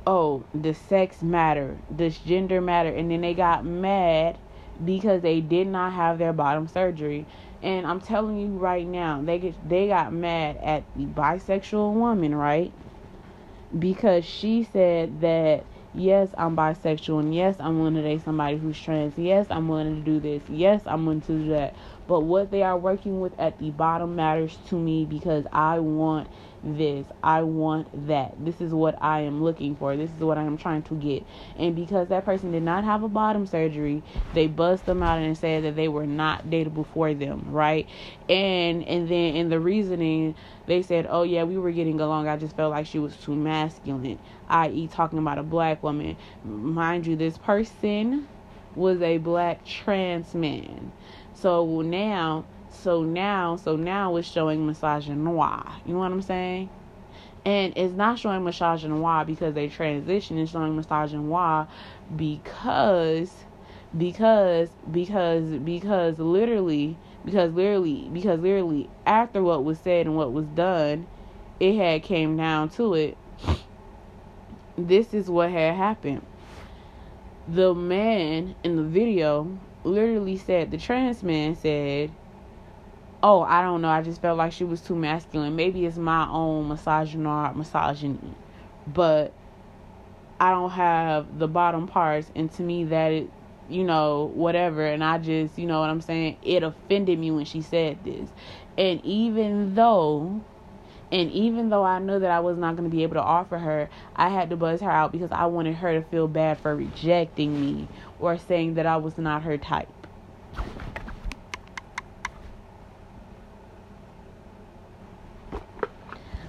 oh 0.06 0.44
the 0.54 0.74
sex 0.74 1.22
matter? 1.22 1.78
This 1.90 2.18
gender 2.20 2.62
matter? 2.62 2.90
And 2.90 3.12
then 3.12 3.22
they 3.22 3.34
got 3.34 3.66
mad 3.66 4.38
because 4.84 5.22
they 5.22 5.42
did 5.42 5.68
not 5.68 5.94
have 5.94 6.18
their 6.18 6.34
bottom 6.34 6.68
surgery. 6.68 7.26
And 7.62 7.86
I'm 7.86 8.02
telling 8.02 8.40
you 8.40 8.48
right 8.48 8.86
now 8.86 9.22
they 9.22 9.40
get 9.40 9.70
they 9.70 9.88
got 9.88 10.14
mad 10.14 10.58
at 10.58 10.84
the 10.96 11.06
bisexual 11.06 11.94
woman 11.94 12.34
right? 12.36 12.72
Because 13.78 14.26
she 14.26 14.64
said 14.64 15.22
that 15.22 15.66
Yes, 15.94 16.34
I'm 16.38 16.56
bisexual, 16.56 17.20
and 17.20 17.36
yes, 17.36 17.58
I'm 17.60 17.80
willing 17.80 17.96
to 17.96 18.04
date 18.04 18.22
somebody 18.24 18.58
who's 18.58 18.80
trans. 18.80 19.18
Yes, 19.18 19.48
I'm 19.50 19.68
willing 19.68 19.96
to 19.96 20.02
do 20.02 20.20
this. 20.22 20.44
Yes, 20.48 20.84
I'm 20.86 21.06
willing 21.06 21.22
to 21.22 21.34
do 21.40 21.50
that. 21.50 21.76
But 22.12 22.26
what 22.26 22.52
they 22.52 22.62
are 22.62 22.78
working 22.78 23.22
with 23.22 23.40
at 23.40 23.58
the 23.58 23.70
bottom 23.70 24.18
matters 24.18 24.58
to 24.68 24.76
me 24.76 25.06
because 25.06 25.46
I 25.54 25.80
want 25.80 26.28
this. 26.62 27.06
I 27.24 27.44
want 27.44 28.10
that. 28.10 28.34
This 28.44 28.60
is 28.60 28.74
what 28.74 29.02
I 29.02 29.22
am 29.22 29.42
looking 29.42 29.78
for. 29.78 29.96
This 29.96 30.12
is 30.12 30.20
what 30.20 30.38
I 30.38 30.44
am 30.44 30.58
trying 30.58 30.84
to 30.84 30.96
get. 30.96 31.26
And 31.58 31.74
because 31.74 32.10
that 32.10 32.26
person 32.26 32.52
did 32.52 32.64
not 32.64 32.84
have 32.84 33.04
a 33.04 33.08
bottom 33.08 33.46
surgery, 33.48 34.04
they 34.34 34.48
bust 34.48 34.88
them 34.88 35.02
out 35.02 35.20
and 35.20 35.38
said 35.38 35.64
that 35.64 35.78
they 35.78 35.88
were 35.88 36.06
not 36.06 36.48
dateable 36.48 36.86
for 36.86 37.14
them, 37.14 37.46
right? 37.48 37.88
And 38.28 38.84
and 38.84 39.08
then 39.08 39.38
in 39.38 39.48
the 39.48 39.62
reasoning, 39.62 40.36
they 40.66 40.82
said, 40.82 41.08
"Oh 41.10 41.24
yeah, 41.24 41.46
we 41.46 41.58
were 41.58 41.72
getting 41.72 42.02
along. 42.02 42.28
I 42.28 42.36
just 42.36 42.58
felt 42.58 42.72
like 42.72 42.88
she 42.88 43.00
was 43.00 43.16
too 43.16 43.36
masculine." 43.38 44.20
I.e., 44.50 44.90
talking 44.90 45.18
about 45.18 45.38
a 45.38 45.44
black 45.44 45.82
woman. 45.82 46.18
Mind 46.44 47.08
you, 47.08 47.16
this 47.16 47.38
person 47.38 48.28
was 48.76 49.02
a 49.02 49.18
black 49.18 49.64
trans 49.66 50.36
man. 50.36 50.92
So 51.34 51.82
now 51.82 52.46
so 52.72 53.04
now, 53.04 53.58
so 53.58 53.76
now 53.76 54.16
it's 54.16 54.28
showing 54.28 54.66
misogynoir. 54.66 55.72
You 55.86 55.94
know 55.94 56.00
what 56.00 56.12
I'm 56.12 56.22
saying? 56.22 56.70
And 57.46 57.74
it's 57.76 57.94
not 57.94 58.18
showing 58.18 58.42
misogynoir 58.42 59.26
because 59.26 59.54
they 59.54 59.68
transition. 59.68 60.38
It's 60.38 60.52
showing 60.52 60.82
misogynoir 60.82 61.68
because, 62.16 63.32
because, 63.96 64.70
because, 64.92 65.44
because 65.60 66.18
literally, 66.18 66.98
because 67.26 67.54
literally, 67.54 68.10
because 68.12 68.40
literally, 68.40 68.90
after 69.06 69.44
what 69.44 69.64
was 69.64 69.80
said 69.80 70.08
and 70.08 70.16
what 70.16 70.32
was 70.32 70.46
done, 70.48 71.08
it 71.60 71.76
had 71.76 72.04
came 72.04 72.38
down 72.38 72.70
to 72.70 72.94
it. 72.94 73.18
This 74.78 75.14
is 75.14 75.30
what 75.30 75.52
had 75.52 75.76
happened. 75.76 76.26
The 77.48 77.76
man 77.76 78.56
in 78.64 78.78
the 78.78 78.84
video 78.84 79.60
literally 79.84 80.38
said, 80.38 80.72
the 80.72 80.78
trans 80.78 81.24
man 81.24 81.56
said, 81.56 82.12
oh, 83.24 83.42
I 83.42 83.62
don't 83.62 83.82
know, 83.82 83.90
I 83.90 84.02
just 84.02 84.22
felt 84.22 84.38
like 84.38 84.54
she 84.54 84.64
was 84.64 84.82
too 84.82 84.96
masculine. 84.96 85.56
Maybe 85.56 85.86
it's 85.86 85.98
my 85.98 86.28
own 86.30 86.68
misogyny, 86.68 87.24
misogyny, 87.56 88.20
but 88.88 89.34
I 90.40 90.52
don't 90.52 90.72
have 90.72 91.38
the 91.40 91.48
bottom 91.48 91.88
parts, 91.88 92.32
and 92.36 92.52
to 92.54 92.64
me 92.64 92.86
that 92.86 93.12
it, 93.12 93.30
you 93.70 93.84
know, 93.84 94.32
whatever. 94.34 94.86
And 94.86 95.04
I 95.04 95.18
just, 95.20 95.58
you 95.58 95.68
know 95.68 95.80
what 95.80 95.90
I'm 95.90 96.02
saying? 96.02 96.38
It 96.42 96.64
offended 96.64 97.20
me 97.20 97.32
when 97.32 97.46
she 97.46 97.62
said 97.62 98.04
this, 98.04 98.30
and 98.78 99.04
even 99.06 99.76
though. 99.76 100.42
And 101.12 101.30
even 101.32 101.70
though 101.70 101.84
I 101.84 102.00
knew 102.00 102.20
that 102.20 102.32
I 102.32 102.40
was 102.40 102.58
not 102.58 102.78
going 102.78 102.90
to 102.90 102.96
be 102.96 103.04
able 103.04 103.16
to 103.16 103.22
offer 103.22 103.58
her, 103.58 103.90
I 104.16 104.30
had 104.30 104.50
to 104.52 104.56
buzz 104.56 104.80
her 104.80 104.90
out 104.90 105.12
because 105.12 105.32
I 105.32 105.46
wanted 105.46 105.76
her 105.76 105.94
to 105.94 106.08
feel 106.08 106.28
bad 106.28 106.60
for 106.60 106.76
rejecting 106.76 107.60
me 107.60 107.88
or 108.20 108.38
saying 108.38 108.76
that 108.76 108.86
I 108.86 108.98
was 108.98 109.18
not 109.18 109.44
her 109.44 109.58
type. 109.58 109.90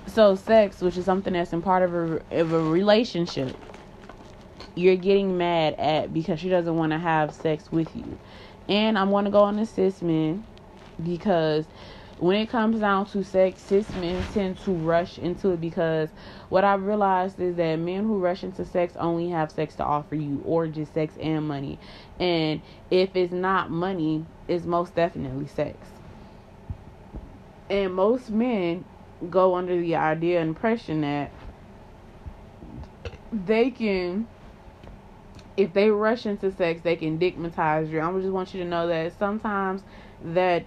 So 0.06 0.34
sex, 0.36 0.80
which 0.82 0.98
is 0.98 1.06
something 1.06 1.32
that's 1.32 1.52
in 1.52 1.62
part 1.62 1.82
of 1.82 1.94
a, 1.94 2.22
of 2.38 2.52
a 2.52 2.60
relationship, 2.60 3.56
you're 4.74 4.96
getting 4.96 5.38
mad 5.38 5.74
at 5.74 6.12
because 6.12 6.38
she 6.38 6.50
doesn't 6.50 6.76
want 6.76 6.92
to 6.92 6.98
have 6.98 7.34
sex 7.34 7.72
with 7.72 7.88
you. 7.96 8.18
And 8.68 8.98
I'm 8.98 9.10
going 9.10 9.24
to 9.24 9.30
go 9.30 9.40
on 9.40 9.64
cis 9.64 10.02
men 10.02 10.44
because 11.02 11.64
when 12.22 12.36
it 12.36 12.48
comes 12.48 12.78
down 12.78 13.04
to 13.04 13.24
sex, 13.24 13.60
cis 13.62 13.96
men 13.96 14.24
tend 14.32 14.56
to 14.58 14.70
rush 14.70 15.18
into 15.18 15.50
it 15.50 15.60
because 15.60 16.08
what 16.50 16.62
I've 16.62 16.84
realized 16.84 17.40
is 17.40 17.56
that 17.56 17.74
men 17.80 18.04
who 18.04 18.20
rush 18.20 18.44
into 18.44 18.64
sex 18.64 18.94
only 18.94 19.30
have 19.30 19.50
sex 19.50 19.74
to 19.76 19.84
offer 19.84 20.14
you 20.14 20.40
or 20.44 20.68
just 20.68 20.94
sex 20.94 21.16
and 21.20 21.48
money. 21.48 21.80
And 22.20 22.62
if 22.92 23.16
it's 23.16 23.32
not 23.32 23.72
money, 23.72 24.24
it's 24.46 24.64
most 24.64 24.94
definitely 24.94 25.48
sex. 25.48 25.76
And 27.68 27.92
most 27.92 28.30
men 28.30 28.84
go 29.28 29.56
under 29.56 29.76
the 29.80 29.96
idea 29.96 30.40
and 30.40 30.50
impression 30.50 31.00
that 31.00 31.32
they 33.32 33.68
can 33.68 34.28
if 35.56 35.72
they 35.72 35.90
rush 35.90 36.26
into 36.26 36.52
sex 36.52 36.82
they 36.82 36.96
can 36.96 37.18
digmatize 37.18 37.88
you 37.90 38.00
i 38.00 38.12
just 38.20 38.32
want 38.32 38.52
you 38.54 38.62
to 38.62 38.68
know 38.68 38.86
that 38.86 39.16
sometimes 39.18 39.82
that 40.24 40.64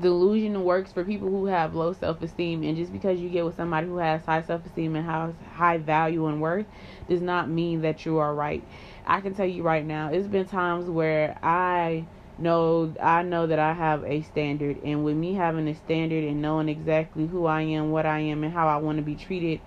delusion 0.00 0.64
works 0.64 0.92
for 0.92 1.04
people 1.04 1.28
who 1.28 1.46
have 1.46 1.74
low 1.74 1.92
self 1.92 2.22
esteem, 2.22 2.62
and 2.62 2.76
just 2.76 2.92
because 2.92 3.20
you 3.20 3.28
get 3.28 3.44
with 3.44 3.56
somebody 3.56 3.86
who 3.86 3.98
has 3.98 4.24
high 4.24 4.42
self 4.42 4.64
esteem 4.66 4.96
and 4.96 5.04
has 5.06 5.34
high 5.54 5.78
value 5.78 6.26
and 6.26 6.40
worth 6.40 6.66
does 7.08 7.22
not 7.22 7.48
mean 7.48 7.82
that 7.82 8.06
you 8.06 8.18
are 8.18 8.34
right. 8.34 8.62
I 9.06 9.20
can 9.20 9.34
tell 9.34 9.46
you 9.46 9.62
right 9.62 9.84
now, 9.84 10.08
it's 10.10 10.26
been 10.28 10.46
times 10.46 10.88
where 10.88 11.38
I 11.42 12.04
know 12.38 12.94
I 13.02 13.22
know 13.22 13.46
that 13.46 13.58
I 13.58 13.72
have 13.72 14.04
a 14.04 14.22
standard, 14.22 14.78
and 14.84 15.04
with 15.04 15.16
me 15.16 15.34
having 15.34 15.68
a 15.68 15.74
standard 15.74 16.24
and 16.24 16.42
knowing 16.42 16.68
exactly 16.68 17.26
who 17.26 17.46
I 17.46 17.62
am, 17.62 17.90
what 17.90 18.06
I 18.06 18.20
am, 18.20 18.44
and 18.44 18.52
how 18.52 18.68
I 18.68 18.76
want 18.76 18.98
to 18.98 19.02
be 19.02 19.16
treated, 19.16 19.60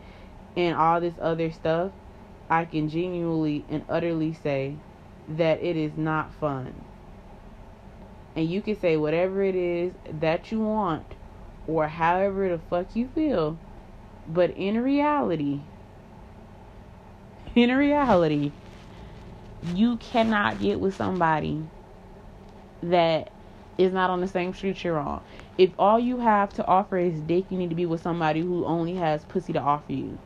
and 0.56 0.76
all 0.76 1.02
this 1.02 1.16
other 1.22 1.52
stuff, 1.52 1.92
I 2.50 2.66
can 2.66 2.90
genuinely 2.90 3.66
and 3.70 3.86
utterly 3.90 4.34
say 4.34 4.76
that 5.30 5.62
it 5.64 5.76
is 5.76 5.98
not 5.98 6.34
fun 6.36 6.74
and 8.36 8.50
you 8.50 8.62
can 8.62 8.80
say 8.80 8.98
whatever 8.98 9.42
it 9.44 9.56
is 9.56 9.94
that 10.12 10.52
you 10.52 10.60
want 10.60 11.06
or 11.68 11.88
however 11.88 12.50
the 12.50 12.60
fuck 12.70 12.96
you 12.96 13.08
feel. 13.08 13.58
But 14.28 14.52
in 14.52 14.82
reality, 14.82 15.62
in 17.56 17.76
reality, 17.76 18.52
you 19.74 19.98
cannot 19.98 20.60
get 20.60 20.80
with 20.80 20.96
somebody 20.96 21.64
that 22.84 23.30
is 23.78 23.94
not 23.94 24.10
on 24.10 24.22
the 24.22 24.28
same 24.28 24.54
street 24.54 24.84
you're 24.84 25.00
on. 25.00 25.22
If 25.58 25.72
all 25.80 26.00
you 26.00 26.20
have 26.20 26.54
to 26.54 26.66
offer 26.66 26.98
is 26.98 27.20
dick, 27.22 27.46
you 27.50 27.58
need 27.58 27.70
to 27.70 27.76
be 27.76 27.86
with 27.86 28.02
somebody 28.02 28.42
who 28.42 28.66
only 28.66 28.96
has 28.96 29.24
pussy 29.26 29.54
to 29.54 29.60
offer 29.60 29.94
you 29.94 30.18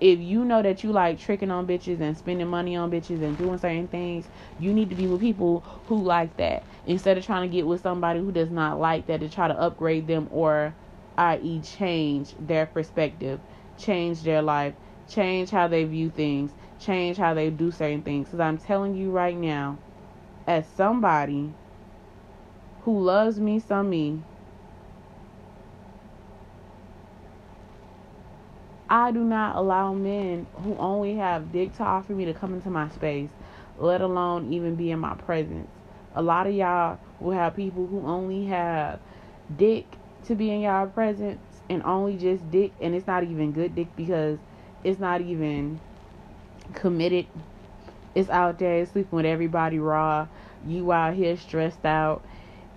if 0.00 0.20
you 0.20 0.44
know 0.44 0.62
that 0.62 0.84
you 0.84 0.92
like 0.92 1.18
tricking 1.18 1.50
on 1.50 1.66
bitches 1.66 2.00
and 2.00 2.16
spending 2.16 2.48
money 2.48 2.76
on 2.76 2.90
bitches 2.90 3.22
and 3.22 3.38
doing 3.38 3.58
certain 3.58 3.88
things, 3.88 4.28
you 4.58 4.74
need 4.74 4.90
to 4.90 4.96
be 4.96 5.06
with 5.08 5.20
people 5.20 5.64
who 5.86 6.02
like 6.04 6.36
that 6.38 6.66
instead 6.86 7.18
of 7.18 7.24
trying 7.26 7.48
to 7.48 7.54
get 7.54 7.66
with 7.66 7.82
somebody 7.82 8.20
who 8.20 8.32
does 8.32 8.50
not 8.50 8.80
like 8.80 9.06
that 9.06 9.20
to 9.20 9.30
try 9.30 9.48
to 9.48 9.58
upgrade 9.58 10.06
them 10.06 10.28
or, 10.30 10.76
i.e., 11.18 11.62
change 11.62 12.34
their 12.38 12.66
perspective, 12.66 13.40
change 13.76 14.22
their 14.22 14.42
life, 14.42 14.74
change 15.08 15.50
how 15.50 15.68
they 15.68 15.84
view 15.84 16.10
things, 16.10 16.54
change 16.78 17.16
how 17.16 17.34
they 17.34 17.50
do 17.50 17.70
certain 17.72 18.02
things. 18.02 18.28
Because 18.28 18.40
I'm 18.40 18.58
telling 18.58 18.94
you 18.94 19.10
right 19.10 19.36
now, 19.36 19.80
as 20.46 20.68
somebody 20.70 21.56
who 22.80 23.00
loves 23.02 23.40
me 23.40 23.60
some 23.60 23.90
me, 23.90 24.24
I 28.90 29.10
do 29.10 29.20
not 29.20 29.56
allow 29.56 29.92
men 29.92 30.46
who 30.54 30.74
only 30.76 31.16
have 31.16 31.52
dick 31.52 31.76
to 31.76 31.82
offer 31.82 32.12
me 32.12 32.24
to 32.24 32.34
come 32.34 32.54
into 32.54 32.70
my 32.70 32.88
space, 32.88 33.28
let 33.76 34.00
alone 34.00 34.52
even 34.52 34.76
be 34.76 34.90
in 34.90 34.98
my 34.98 35.14
presence. 35.14 35.68
A 36.14 36.22
lot 36.22 36.46
of 36.46 36.54
y'all 36.54 36.98
will 37.20 37.32
have 37.32 37.54
people 37.54 37.86
who 37.86 38.06
only 38.06 38.46
have 38.46 38.98
dick 39.56 39.86
to 40.24 40.34
be 40.34 40.50
in 40.50 40.62
y'all 40.62 40.86
presence 40.86 41.40
and 41.68 41.82
only 41.82 42.16
just 42.16 42.50
dick, 42.50 42.72
and 42.80 42.94
it's 42.94 43.06
not 43.06 43.24
even 43.24 43.52
good 43.52 43.74
dick 43.74 43.88
because 43.94 44.38
it's 44.84 44.98
not 44.98 45.20
even 45.20 45.80
committed. 46.72 47.26
It's 48.14 48.30
out 48.30 48.58
there 48.58 48.86
sleeping 48.86 49.16
with 49.16 49.26
everybody 49.26 49.78
raw. 49.78 50.28
You 50.66 50.92
out 50.92 51.14
here 51.14 51.36
stressed 51.36 51.84
out 51.84 52.24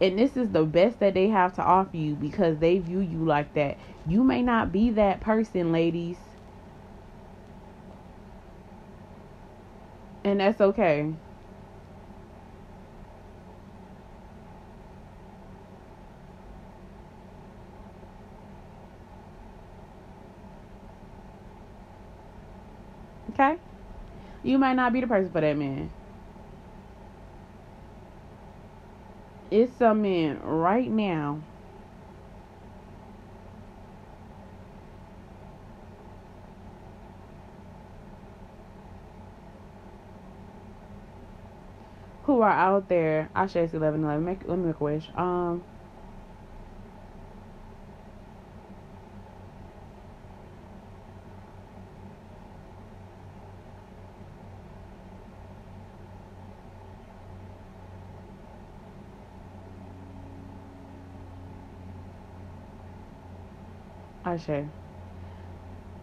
and 0.02 0.18
this 0.18 0.36
is 0.36 0.50
the 0.50 0.64
best 0.64 1.00
that 1.00 1.14
they 1.14 1.28
have 1.28 1.54
to 1.54 1.62
offer 1.62 1.96
you 1.96 2.16
because 2.16 2.58
they 2.58 2.80
view 2.80 3.00
you 3.02 3.20
like 3.20 3.54
that. 3.54 3.78
You 4.08 4.24
may 4.24 4.42
not 4.42 4.72
be 4.72 4.90
that 4.92 5.22
person, 5.22 5.72
ladies. 5.72 6.18
And 10.24 10.40
that's 10.40 10.60
okay. 10.62 11.14
Okay? 23.32 23.56
You 24.44 24.58
might 24.58 24.74
not 24.74 24.94
be 24.94 25.02
the 25.02 25.08
person 25.08 25.32
for 25.32 25.42
that 25.42 25.58
man. 25.58 25.92
It's 29.52 29.76
some 29.78 30.02
men 30.04 30.40
right 30.42 30.90
now 30.90 31.42
who 42.36 42.42
are 42.42 42.50
out 42.50 42.88
there. 42.88 43.30
I 43.36 43.48
should 43.48 43.70
say 43.72 43.78
11 43.78 44.04
11. 44.04 44.24
Make, 44.24 44.48
let 44.48 44.58
me 44.58 44.68
make 44.68 44.80
a 44.80 44.84
wish. 44.84 45.10
Um, 45.16 45.64
Ashe. 64.26 64.72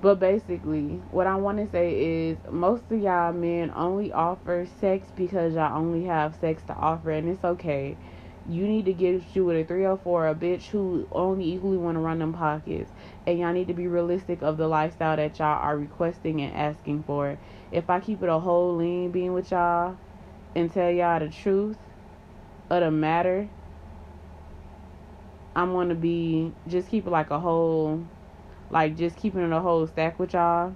But 0.01 0.21
basically, 0.21 1.03
what 1.11 1.27
I 1.27 1.35
want 1.35 1.59
to 1.59 1.69
say 1.73 2.29
is 2.31 2.39
most 2.49 2.85
of 2.91 3.01
y'all 3.01 3.33
men 3.33 3.73
only 3.75 4.13
offer 4.13 4.69
sex 4.81 5.09
because 5.17 5.55
y'all 5.55 5.77
only 5.77 6.05
have 6.05 6.37
sex 6.37 6.63
to 6.69 6.75
offer, 6.75 7.11
and 7.11 7.29
it's 7.29 7.43
okay. 7.43 7.97
You 8.49 8.67
need 8.69 8.85
to 8.85 8.93
get 8.93 9.23
you 9.35 9.45
with 9.45 9.57
a 9.57 9.65
304, 9.65 10.29
a 10.29 10.35
bitch 10.37 10.69
who 10.69 11.07
only 11.11 11.53
equally 11.53 11.77
want 11.77 11.97
to 11.97 12.01
run 12.01 12.21
them 12.21 12.33
pockets. 12.33 12.91
And 13.27 13.41
y'all 13.41 13.53
need 13.53 13.67
to 13.69 13.75
be 13.75 13.89
realistic 13.89 14.41
of 14.41 14.57
the 14.57 14.69
lifestyle 14.69 15.17
that 15.17 15.39
y'all 15.39 15.61
are 15.61 15.77
requesting 15.77 16.41
and 16.43 16.55
asking 16.55 17.03
for. 17.03 17.37
If 17.73 17.91
I 17.91 17.99
keep 17.99 18.23
it 18.23 18.29
a 18.29 18.39
whole 18.39 18.77
lean 18.77 19.11
being 19.11 19.35
with 19.35 19.51
y'all 19.51 19.99
and 20.55 20.73
tell 20.73 20.91
y'all 20.91 21.19
the 21.19 21.29
truth 21.29 21.77
of 22.71 22.83
the 22.83 22.91
matter, 22.91 23.49
I'm 25.57 25.73
going 25.73 25.89
to 25.89 25.97
be, 25.97 26.53
just 26.69 26.89
keep 26.89 27.07
it 27.07 27.11
like 27.11 27.31
a 27.31 27.41
whole 27.41 28.03
like 28.71 28.97
just 28.97 29.16
keeping 29.16 29.53
a 29.53 29.61
whole 29.61 29.87
stack 29.87 30.19
with 30.19 30.35
y'all. 30.35 30.75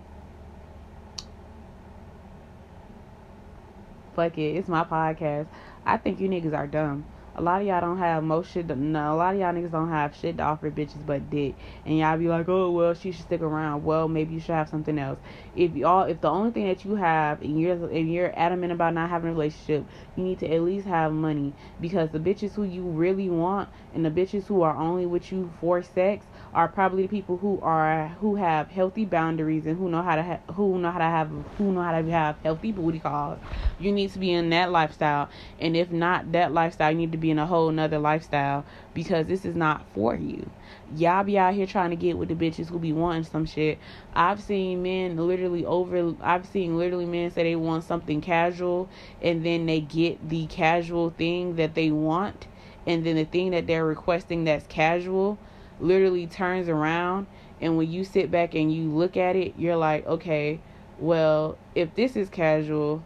Fuck 4.14 4.38
it, 4.38 4.57
it's 4.57 4.68
my 4.68 4.84
podcast. 4.84 5.47
I 5.84 5.97
think 5.97 6.20
you 6.20 6.28
niggas 6.28 6.57
are 6.57 6.66
dumb. 6.66 7.05
A 7.34 7.40
lot 7.40 7.62
of 7.62 7.66
y'all 7.66 7.80
don't 7.80 7.97
have 7.97 8.22
most 8.22 8.53
shit. 8.53 8.68
To, 8.68 8.76
no, 8.76 9.14
a 9.14 9.16
lot 9.16 9.34
of 9.34 9.40
y'all 9.40 9.55
niggas 9.55 9.70
don't 9.70 9.88
have 9.88 10.14
shit 10.14 10.36
to 10.36 10.43
offer 10.43 10.70
bitches 10.70 11.05
but 11.07 11.30
dick. 11.30 11.55
And 11.86 11.97
y'all 11.97 12.18
be 12.18 12.28
like, 12.28 12.47
oh 12.47 12.70
well, 12.70 12.93
she 12.93 13.11
should 13.11 13.24
stick 13.24 13.40
around. 13.40 13.84
Well, 13.84 14.07
maybe 14.07 14.34
you 14.34 14.40
should 14.40 14.55
have 14.55 14.68
something 14.68 14.99
else. 14.99 15.18
If 15.57 15.74
y'all, 15.74 16.05
if 16.05 16.20
the 16.20 16.28
only 16.28 16.51
thing 16.51 16.68
that 16.68 16.84
you 16.84 16.97
have 16.97 17.40
and 17.40 17.59
you're 17.59 17.88
and 17.88 18.12
you're 18.12 18.38
adamant 18.38 18.72
about 18.72 18.93
not 18.93 19.09
having 19.09 19.30
a 19.30 19.32
relationship, 19.32 19.86
you 20.14 20.24
need 20.24 20.40
to 20.40 20.55
at 20.55 20.61
least 20.61 20.86
have 20.86 21.11
money 21.12 21.55
because 21.80 22.11
the 22.11 22.18
bitches 22.18 22.53
who 22.53 22.64
you 22.64 22.82
really 22.82 23.30
want 23.30 23.70
and 23.95 24.05
the 24.05 24.11
bitches 24.11 24.45
who 24.45 24.61
are 24.61 24.76
only 24.76 25.07
with 25.07 25.32
you 25.32 25.51
for 25.59 25.82
sex 25.82 26.26
are 26.55 26.68
probably 26.68 27.03
the 27.03 27.09
people 27.09 27.38
who 27.38 27.59
are 27.62 28.09
who 28.20 28.36
have 28.36 28.68
healthy 28.70 29.05
boundaries 29.07 29.64
and 29.66 29.78
who 29.78 29.88
know 29.88 30.03
how 30.03 30.16
to 30.16 30.22
ha- 30.22 30.53
who 30.53 30.78
know 30.78 30.90
how 30.90 30.98
to 30.98 31.05
have 31.05 31.30
who 31.57 31.72
know 31.72 31.82
how 31.82 32.00
to 32.00 32.11
have 32.11 32.36
healthy 32.42 32.72
booty 32.72 32.98
calls. 33.00 33.38
You 33.78 33.90
need 33.90 34.12
to 34.12 34.18
be 34.18 34.32
in 34.32 34.50
that 34.50 34.70
lifestyle, 34.70 35.30
and 35.59 35.76
if 35.76 35.90
not 35.90 36.32
that 36.32 36.53
lifestyle, 36.53 36.90
you 36.92 36.98
need 36.98 37.12
to 37.12 37.18
be 37.18 37.30
in 37.30 37.38
a 37.38 37.46
whole 37.46 37.70
nother 37.70 37.98
lifestyle 37.98 38.66
because 38.92 39.26
this 39.26 39.44
is 39.44 39.57
not 39.57 39.86
for 39.94 40.14
you. 40.14 40.50
Y'all 40.94 41.24
be 41.24 41.38
out 41.38 41.55
here 41.55 41.66
trying 41.66 41.90
to 41.90 41.96
get 41.96 42.18
with 42.18 42.28
the 42.28 42.34
bitches 42.34 42.68
who 42.68 42.78
be 42.78 42.92
wanting 42.92 43.24
some 43.24 43.46
shit. 43.46 43.78
I've 44.12 44.42
seen 44.42 44.82
men 44.82 45.16
literally 45.16 45.64
over. 45.64 46.14
I've 46.20 46.46
seen 46.46 46.76
literally 46.76 47.07
men 47.07 47.30
say 47.30 47.44
they 47.44 47.57
want 47.57 47.84
something 47.84 48.20
casual, 48.20 48.90
and 49.22 49.44
then 49.44 49.64
they 49.64 49.80
get 49.80 50.28
the 50.28 50.46
casual 50.48 51.11
thing 51.11 51.57
that 51.57 51.74
they 51.74 51.90
want, 51.90 52.46
and 52.86 53.07
then 53.07 53.16
the 53.16 53.24
thing 53.24 53.53
that 53.53 53.66
they're 53.66 53.86
requesting 53.86 54.44
that's 54.44 54.66
casual 54.66 55.38
literally 55.83 56.26
turns 56.26 56.68
around 56.68 57.26
and 57.61 57.76
when 57.76 57.91
you 57.91 58.05
sit 58.05 58.30
back 58.30 58.55
and 58.55 58.74
you 58.74 58.91
look 58.91 59.16
at 59.16 59.37
it, 59.37 59.55
you're 59.57 59.76
like, 59.76 60.07
okay, 60.07 60.61
well, 60.99 61.57
if 61.74 61.95
this 61.95 62.16
is 62.16 62.28
casual 62.28 63.03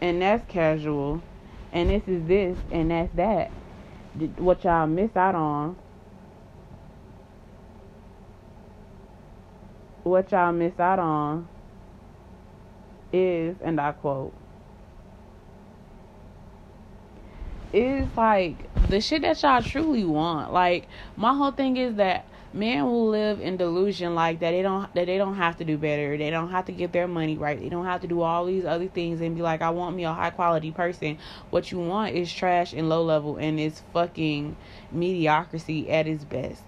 and 0.00 0.22
that's 0.22 0.44
casual 0.50 1.22
and 1.72 1.90
this 1.90 2.02
is 2.06 2.26
this 2.26 2.58
and 2.70 2.90
that's 2.90 3.14
that, 3.16 3.50
what 4.38 4.64
y'all 4.64 4.86
miss 4.86 5.14
out 5.14 5.34
on, 5.34 5.76
what 10.04 10.32
y'all 10.32 10.52
miss 10.52 10.78
out 10.80 10.98
on 10.98 11.48
is, 13.12 13.56
and 13.62 13.78
I 13.78 13.92
quote, 13.92 14.32
is 17.76 18.08
like 18.16 18.56
the 18.88 19.00
shit 19.00 19.22
that 19.22 19.42
y'all 19.42 19.62
truly 19.62 20.04
want. 20.04 20.52
Like 20.52 20.88
my 21.16 21.34
whole 21.34 21.50
thing 21.50 21.76
is 21.76 21.96
that 21.96 22.26
men 22.54 22.84
will 22.86 23.08
live 23.08 23.38
in 23.40 23.58
delusion 23.58 24.14
like 24.14 24.40
that 24.40 24.52
they 24.52 24.62
don't 24.62 24.92
that 24.94 25.06
they 25.06 25.18
don't 25.18 25.36
have 25.36 25.58
to 25.58 25.64
do 25.64 25.76
better. 25.76 26.16
They 26.16 26.30
don't 26.30 26.50
have 26.50 26.64
to 26.66 26.72
get 26.72 26.92
their 26.92 27.06
money 27.06 27.36
right. 27.36 27.60
They 27.60 27.68
don't 27.68 27.84
have 27.84 28.00
to 28.00 28.06
do 28.06 28.22
all 28.22 28.46
these 28.46 28.64
other 28.64 28.88
things 28.88 29.20
and 29.20 29.36
be 29.36 29.42
like 29.42 29.60
i 29.60 29.70
want 29.70 29.94
me 29.94 30.04
a 30.04 30.12
high 30.12 30.30
quality 30.30 30.70
person. 30.70 31.18
What 31.50 31.70
you 31.70 31.78
want 31.78 32.14
is 32.14 32.32
trash 32.32 32.72
and 32.72 32.88
low 32.88 33.04
level 33.04 33.36
and 33.36 33.60
it's 33.60 33.82
fucking 33.92 34.56
mediocrity 34.90 35.90
at 35.90 36.06
its 36.06 36.24
best. 36.24 36.62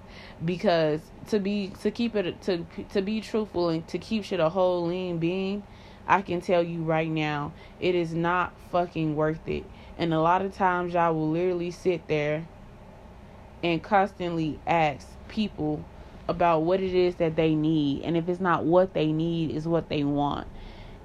Because 0.44 1.00
to 1.28 1.38
be 1.38 1.72
to 1.80 1.90
keep 1.90 2.16
it 2.16 2.40
to 2.42 2.66
to 2.90 3.00
be 3.00 3.22
truthful 3.22 3.70
and 3.70 3.86
to 3.88 3.98
keep 3.98 4.24
shit 4.24 4.40
a 4.40 4.48
whole 4.48 4.86
lean 4.86 5.18
being 5.18 5.62
i 6.06 6.22
can 6.22 6.40
tell 6.40 6.62
you 6.62 6.82
right 6.82 7.10
now 7.10 7.52
it 7.80 7.94
is 7.94 8.14
not 8.14 8.52
fucking 8.70 9.14
worth 9.14 9.46
it 9.46 9.64
and 9.98 10.14
a 10.14 10.20
lot 10.20 10.42
of 10.42 10.54
times 10.54 10.94
y'all 10.94 11.12
will 11.12 11.30
literally 11.30 11.72
sit 11.72 12.06
there 12.06 12.46
and 13.64 13.82
constantly 13.82 14.58
ask 14.66 15.08
people 15.26 15.84
about 16.28 16.62
what 16.62 16.80
it 16.80 16.94
is 16.94 17.16
that 17.16 17.34
they 17.34 17.54
need. 17.54 18.02
And 18.04 18.16
if 18.16 18.28
it's 18.28 18.40
not 18.40 18.64
what 18.64 18.94
they 18.94 19.10
need, 19.10 19.50
is 19.50 19.66
what 19.66 19.88
they 19.88 20.04
want. 20.04 20.46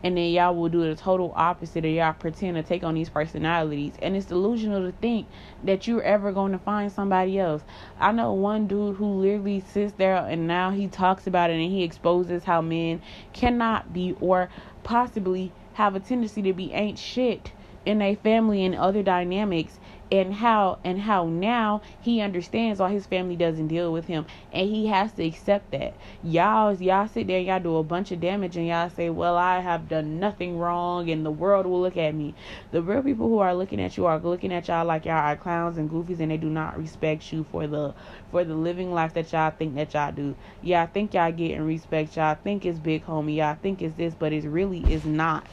And 0.03 0.17
then 0.17 0.31
y'all 0.31 0.53
will 0.53 0.67
do 0.67 0.81
the 0.81 0.95
total 0.95 1.31
opposite, 1.33 1.85
or 1.85 1.87
y'all 1.87 2.13
pretend 2.13 2.57
to 2.57 2.61
take 2.61 2.83
on 2.83 2.93
these 2.93 3.09
personalities. 3.09 3.93
And 4.01 4.17
it's 4.17 4.25
delusional 4.25 4.85
to 4.85 4.95
think 4.97 5.27
that 5.63 5.87
you're 5.87 6.03
ever 6.03 6.33
going 6.33 6.51
to 6.51 6.59
find 6.59 6.91
somebody 6.91 7.39
else. 7.39 7.63
I 7.99 8.11
know 8.11 8.33
one 8.33 8.67
dude 8.67 8.97
who 8.97 9.05
literally 9.05 9.61
sits 9.61 9.93
there 9.93 10.17
and 10.17 10.45
now 10.45 10.71
he 10.71 10.87
talks 10.87 11.25
about 11.25 11.49
it 11.49 11.53
and 11.53 11.71
he 11.71 11.83
exposes 11.83 12.43
how 12.43 12.61
men 12.61 13.01
cannot 13.31 13.93
be 13.93 14.15
or 14.19 14.49
possibly 14.83 15.53
have 15.73 15.95
a 15.95 16.01
tendency 16.01 16.41
to 16.41 16.53
be 16.53 16.73
ain't 16.73 16.99
shit 16.99 17.53
in 17.85 18.01
a 18.01 18.15
family 18.15 18.65
and 18.65 18.75
other 18.75 19.03
dynamics 19.03 19.79
and 20.13 20.31
how 20.31 20.77
and 20.83 21.01
how 21.01 21.25
now 21.25 21.81
he 22.01 22.21
understands 22.21 22.79
why 22.79 22.91
his 22.91 23.07
family 23.07 23.35
doesn't 23.35 23.67
deal 23.67 23.91
with 23.91 24.05
him 24.05 24.23
and 24.51 24.69
he 24.69 24.85
has 24.85 25.11
to 25.13 25.25
accept 25.25 25.71
that. 25.71 25.95
Y'all 26.23 26.73
y'all 26.75 27.07
sit 27.07 27.25
there 27.25 27.39
and 27.39 27.47
y'all 27.47 27.59
do 27.59 27.77
a 27.77 27.83
bunch 27.83 28.11
of 28.11 28.19
damage 28.19 28.55
and 28.55 28.67
y'all 28.67 28.91
say 28.91 29.09
well 29.09 29.35
i 29.35 29.59
have 29.59 29.89
done 29.89 30.19
nothing 30.19 30.57
wrong 30.57 31.09
and 31.09 31.25
the 31.25 31.31
world 31.31 31.65
will 31.65 31.81
look 31.81 31.97
at 31.97 32.13
me. 32.13 32.35
The 32.71 32.83
real 32.83 33.01
people 33.01 33.27
who 33.27 33.39
are 33.39 33.55
looking 33.55 33.81
at 33.81 33.97
you 33.97 34.05
are 34.05 34.19
looking 34.19 34.53
at 34.53 34.67
y'all 34.67 34.85
like 34.85 35.05
y'all 35.05 35.15
are 35.15 35.35
clowns 35.35 35.79
and 35.79 35.89
goofies 35.89 36.19
and 36.19 36.29
they 36.29 36.37
do 36.37 36.49
not 36.49 36.77
respect 36.77 37.33
you 37.33 37.43
for 37.51 37.65
the 37.65 37.95
for 38.29 38.43
the 38.43 38.55
living 38.55 38.93
life 38.93 39.15
that 39.15 39.31
y'all 39.31 39.49
think 39.49 39.73
that 39.75 39.95
y'all 39.95 40.11
do. 40.11 40.35
Yeah 40.61 40.83
i 40.83 40.85
think 40.85 41.15
y'all 41.15 41.31
getting 41.31 41.65
respect. 41.65 42.15
Y'all 42.15 42.35
think 42.35 42.65
it's 42.65 42.77
big 42.77 43.03
homie. 43.05 43.37
Y'all 43.37 43.57
think 43.59 43.81
it's 43.81 43.95
this 43.95 44.13
but 44.13 44.31
it 44.31 44.43
really 44.43 44.81
is 44.93 45.05
not 45.05 45.47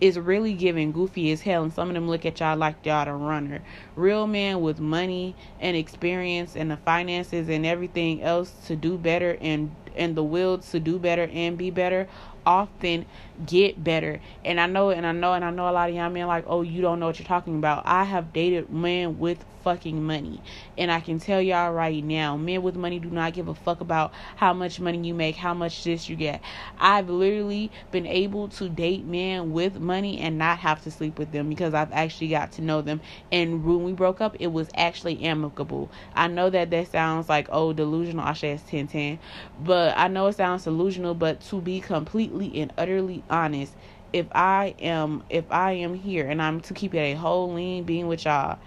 is 0.00 0.18
really 0.18 0.54
giving 0.54 0.92
goofy 0.92 1.30
as 1.30 1.42
hell 1.42 1.62
and 1.62 1.72
some 1.72 1.88
of 1.88 1.94
them 1.94 2.08
look 2.08 2.24
at 2.24 2.40
y'all 2.40 2.56
like 2.56 2.84
y'all 2.84 3.04
the 3.04 3.12
runner. 3.12 3.62
Real 3.96 4.26
men 4.26 4.60
with 4.60 4.80
money 4.80 5.34
and 5.60 5.76
experience 5.76 6.56
and 6.56 6.70
the 6.70 6.76
finances 6.78 7.48
and 7.48 7.66
everything 7.66 8.22
else 8.22 8.52
to 8.66 8.76
do 8.76 8.96
better 8.96 9.36
and 9.40 9.74
and 9.96 10.14
the 10.14 10.22
will 10.22 10.58
to 10.58 10.80
do 10.80 10.98
better 10.98 11.28
and 11.32 11.58
be 11.58 11.70
better 11.70 12.08
often 12.46 13.04
get 13.46 13.82
better. 13.82 14.20
And 14.44 14.60
I 14.60 14.66
know, 14.66 14.90
and 14.90 15.06
I 15.06 15.12
know, 15.12 15.32
and 15.32 15.44
I 15.44 15.50
know 15.50 15.68
a 15.68 15.72
lot 15.72 15.88
of 15.88 15.94
young 15.94 16.12
men 16.12 16.26
like, 16.26 16.44
oh, 16.46 16.62
you 16.62 16.82
don't 16.82 17.00
know 17.00 17.06
what 17.06 17.18
you're 17.18 17.26
talking 17.26 17.56
about. 17.56 17.82
I 17.86 18.04
have 18.04 18.32
dated 18.32 18.70
men 18.70 19.18
with 19.18 19.44
fucking 19.62 20.02
money. 20.02 20.40
And 20.76 20.90
I 20.90 21.00
can 21.00 21.18
tell 21.18 21.40
y'all 21.40 21.72
right 21.72 22.02
now, 22.02 22.36
men 22.36 22.62
with 22.62 22.76
money 22.76 22.98
do 22.98 23.10
not 23.10 23.32
give 23.32 23.48
a 23.48 23.54
fuck 23.54 23.80
about 23.80 24.12
how 24.36 24.52
much 24.52 24.80
money 24.80 25.06
you 25.06 25.14
make, 25.14 25.36
how 25.36 25.54
much 25.54 25.84
this 25.84 26.08
you 26.08 26.16
get. 26.16 26.40
I've 26.78 27.08
literally 27.08 27.70
been 27.90 28.06
able 28.06 28.48
to 28.48 28.68
date 28.68 29.04
men 29.04 29.52
with 29.52 29.78
money 29.78 30.18
and 30.18 30.38
not 30.38 30.58
have 30.58 30.82
to 30.84 30.90
sleep 30.90 31.18
with 31.18 31.32
them 31.32 31.48
because 31.48 31.74
I've 31.74 31.92
actually 31.92 32.28
got 32.28 32.52
to 32.52 32.62
know 32.62 32.82
them. 32.82 33.00
And 33.30 33.64
when 33.64 33.84
we 33.84 33.92
broke 33.92 34.20
up, 34.20 34.36
it 34.40 34.48
was 34.48 34.68
actually 34.74 35.22
amicable. 35.22 35.90
I 36.14 36.28
know 36.28 36.50
that 36.50 36.70
that 36.70 36.90
sounds 36.90 37.28
like, 37.28 37.48
oh, 37.50 37.72
delusional. 37.72 38.24
I 38.24 38.32
say 38.32 38.52
it's 38.52 38.62
10 38.64 38.88
10. 38.88 39.18
But 39.62 39.96
I 39.96 40.08
know 40.08 40.26
it 40.28 40.36
sounds 40.36 40.64
delusional, 40.64 41.14
but 41.14 41.40
to 41.42 41.60
be 41.60 41.80
completely 41.80 42.60
and 42.60 42.72
utterly 42.78 43.22
honest, 43.30 43.74
if 44.12 44.26
I 44.32 44.74
am 44.80 45.22
if 45.30 45.50
I 45.50 45.72
am 45.72 45.94
here 45.94 46.28
and 46.28 46.42
I'm 46.42 46.60
to 46.62 46.74
keep 46.74 46.94
it 46.94 46.98
a 46.98 47.14
whole 47.14 47.52
lean 47.52 47.84
being 47.84 48.06
with 48.08 48.24
y'all 48.24 48.58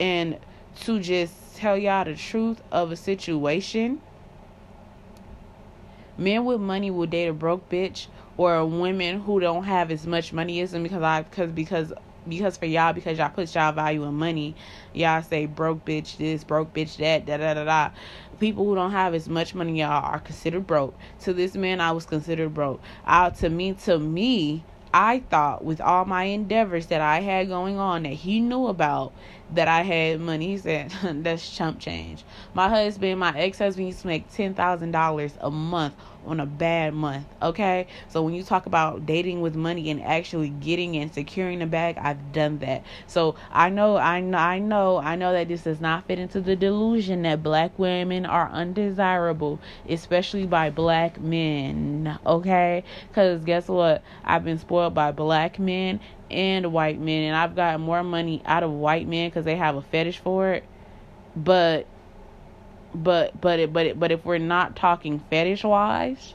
and 0.00 0.38
to 0.80 1.00
just 1.00 1.56
tell 1.56 1.76
y'all 1.76 2.04
the 2.04 2.14
truth 2.14 2.62
of 2.72 2.92
a 2.92 2.96
situation, 2.96 4.00
men 6.18 6.44
with 6.44 6.60
money 6.60 6.90
will 6.90 7.06
date 7.06 7.28
a 7.28 7.32
broke 7.32 7.68
bitch 7.68 8.06
or 8.36 8.64
women 8.64 9.20
who 9.20 9.40
don't 9.40 9.64
have 9.64 9.90
as 9.90 10.06
much 10.06 10.32
money 10.32 10.60
as 10.60 10.72
them 10.72 10.82
because 10.82 11.02
I 11.02 11.22
because 11.22 11.52
because 11.52 11.92
because 12.28 12.56
for 12.56 12.66
y'all 12.66 12.92
because 12.92 13.18
y'all 13.18 13.30
put 13.30 13.54
y'all 13.54 13.72
value 13.72 14.04
in 14.04 14.14
money, 14.14 14.54
y'all 14.92 15.22
say 15.22 15.46
broke 15.46 15.84
bitch 15.84 16.16
this, 16.16 16.44
broke 16.44 16.72
bitch 16.72 16.96
that, 16.98 17.26
da 17.26 17.36
da 17.36 17.54
da 17.54 17.64
da. 17.64 17.90
People 18.38 18.64
who 18.66 18.74
don't 18.74 18.92
have 18.92 19.14
as 19.14 19.28
much 19.28 19.54
money 19.54 19.80
y'all 19.80 20.04
are 20.04 20.20
considered 20.20 20.66
broke. 20.66 20.94
To 21.20 21.32
this 21.32 21.54
man, 21.54 21.80
I 21.80 21.92
was 21.92 22.06
considered 22.06 22.52
broke. 22.52 22.80
Out 23.06 23.36
to 23.36 23.48
me, 23.48 23.72
to 23.84 23.98
me, 23.98 24.64
I 24.92 25.20
thought 25.28 25.64
with 25.64 25.80
all 25.80 26.06
my 26.06 26.24
endeavors 26.24 26.86
that 26.86 27.02
I 27.02 27.20
had 27.20 27.48
going 27.48 27.78
on 27.78 28.04
that 28.04 28.14
he 28.14 28.40
knew 28.40 28.66
about 28.66 29.12
that 29.52 29.68
I 29.68 29.82
had 29.82 30.20
money. 30.20 30.48
He 30.48 30.58
said, 30.58 30.90
That's 31.02 31.54
chump 31.54 31.80
change. 31.80 32.24
My 32.54 32.68
husband, 32.68 33.20
my 33.20 33.38
ex 33.38 33.58
husband 33.58 33.88
used 33.88 34.00
to 34.00 34.06
make 34.06 34.30
$10,000 34.32 35.32
a 35.40 35.50
month 35.50 35.94
on 36.26 36.40
a 36.40 36.46
bad 36.46 36.94
month. 36.94 37.26
Okay. 37.40 37.86
So 38.08 38.22
when 38.22 38.34
you 38.34 38.42
talk 38.42 38.66
about 38.66 39.06
dating 39.06 39.40
with 39.40 39.54
money 39.54 39.90
and 39.90 40.02
actually 40.02 40.48
getting 40.48 40.96
and 40.96 41.12
securing 41.12 41.60
the 41.60 41.66
bag, 41.66 41.98
I've 41.98 42.32
done 42.32 42.58
that. 42.58 42.84
So 43.06 43.36
I 43.50 43.70
know, 43.70 43.96
I 43.96 44.20
know, 44.20 44.38
I 44.38 44.58
know, 44.58 44.98
I 44.98 45.16
know 45.16 45.32
that 45.32 45.48
this 45.48 45.62
does 45.62 45.80
not 45.80 46.06
fit 46.06 46.18
into 46.18 46.40
the 46.40 46.56
delusion 46.56 47.22
that 47.22 47.42
black 47.42 47.78
women 47.78 48.26
are 48.26 48.48
undesirable, 48.50 49.60
especially 49.88 50.46
by 50.46 50.70
black 50.70 51.20
men. 51.20 52.18
Okay. 52.26 52.84
Because 53.08 53.44
guess 53.44 53.68
what? 53.68 54.02
I've 54.24 54.44
been 54.44 54.58
spoiled 54.58 54.94
by 54.94 55.12
black 55.12 55.58
men 55.58 56.00
and 56.30 56.72
white 56.72 57.00
men, 57.00 57.22
and 57.22 57.36
I've 57.36 57.54
got 57.54 57.78
more 57.78 58.02
money 58.02 58.42
out 58.44 58.62
of 58.62 58.72
white 58.72 59.06
men 59.06 59.30
because 59.30 59.44
they 59.44 59.56
have 59.56 59.76
a 59.76 59.82
fetish 59.82 60.18
for 60.18 60.52
it. 60.54 60.64
But, 61.36 61.86
but, 63.02 63.40
but, 63.40 63.58
it, 63.58 63.72
but, 63.72 63.86
it, 63.86 64.00
but 64.00 64.12
if 64.12 64.24
we're 64.24 64.38
not 64.38 64.76
talking 64.76 65.22
fetish 65.30 65.64
wise, 65.64 66.34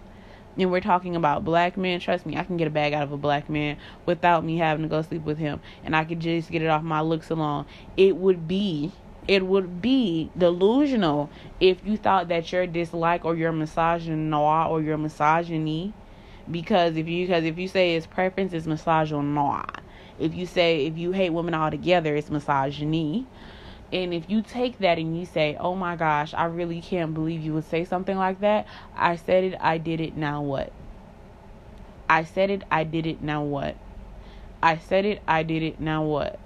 and 0.58 0.70
we're 0.70 0.82
talking 0.82 1.16
about 1.16 1.46
black 1.46 1.78
men, 1.78 2.00
trust 2.00 2.26
me, 2.26 2.38
I 2.38 2.44
can 2.44 2.58
get 2.58 2.68
a 2.68 2.72
bag 2.72 2.94
out 2.94 3.04
of 3.04 3.12
a 3.12 3.18
black 3.18 3.50
man 3.50 3.78
without 4.06 4.44
me 4.44 4.58
having 4.58 4.84
to 4.84 4.90
go 4.90 5.02
sleep 5.02 5.24
with 5.24 5.38
him, 5.38 5.62
and 5.84 5.96
I 5.96 6.04
could 6.04 6.20
just 6.20 6.52
get 6.52 6.62
it 6.62 6.68
off 6.68 6.84
my 6.84 7.02
looks 7.02 7.30
alone. 7.30 7.66
It 7.98 8.16
would 8.18 8.48
be 8.48 8.92
it 9.28 9.46
would 9.46 9.82
be 9.82 10.32
delusional 10.38 11.30
if 11.60 11.86
you 11.86 11.96
thought 11.96 12.28
that 12.30 12.52
your 12.52 12.66
dislike 12.66 13.24
or 13.24 13.36
your 13.36 13.52
misogyny 13.52 14.34
or 14.36 14.82
your 14.82 14.98
misogyny 14.98 15.94
because 16.50 16.98
if 16.98 17.08
you 17.08 17.28
because 17.28 17.44
if 17.44 17.58
you 17.58 17.68
say 17.68 17.96
it's 17.96 18.08
preference 18.08 18.52
it's 18.52 18.66
misogyny 18.66 19.62
if 20.20 20.34
you 20.34 20.46
say 20.46 20.88
if 20.88 20.98
you 20.98 21.12
hate 21.12 21.30
women 21.30 21.54
altogether 21.54 22.16
it's 22.16 22.32
misogyny 22.32 23.28
and 23.92 24.14
if 24.14 24.30
you 24.30 24.42
take 24.42 24.78
that 24.80 24.98
and 24.98 25.18
you 25.20 25.26
say 25.26 25.58
oh 25.60 25.76
my 25.76 25.96
gosh 25.96 26.34
i 26.34 26.46
really 26.46 26.82
can't 26.82 27.14
believe 27.14 27.42
you 27.42 27.54
would 27.54 27.66
say 27.66 27.84
something 27.84 28.18
like 28.18 28.40
that 28.40 28.66
i 28.96 29.16
said 29.16 29.44
it 29.44 29.56
i 29.60 29.78
did 29.78 30.00
it 30.00 30.16
now 30.16 30.42
what? 30.42 30.72
I 32.10 32.24
said 32.24 32.50
it 32.50 32.64
i 32.72 32.84
did 32.84 33.06
it 33.06 33.22
now 33.22 33.44
what? 33.44 33.76
I 34.62 34.78
said 34.78 35.06
it 35.06 35.22
i 35.28 35.44
did 35.44 35.64
it 35.64 35.80
now 35.80 36.04
what? 36.04 36.40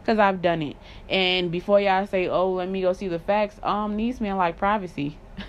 Because 0.00 0.18
i've 0.18 0.42
done 0.42 0.62
it. 0.62 0.76
And 1.08 1.50
before 1.50 1.80
y'all 1.80 2.06
say 2.06 2.28
oh 2.28 2.52
let 2.52 2.68
me 2.68 2.80
go 2.80 2.92
see 2.92 3.08
the 3.08 3.18
facts 3.18 3.58
um 3.62 3.96
these 3.96 4.20
men 4.20 4.36
like 4.36 4.56
privacy. 4.56 5.18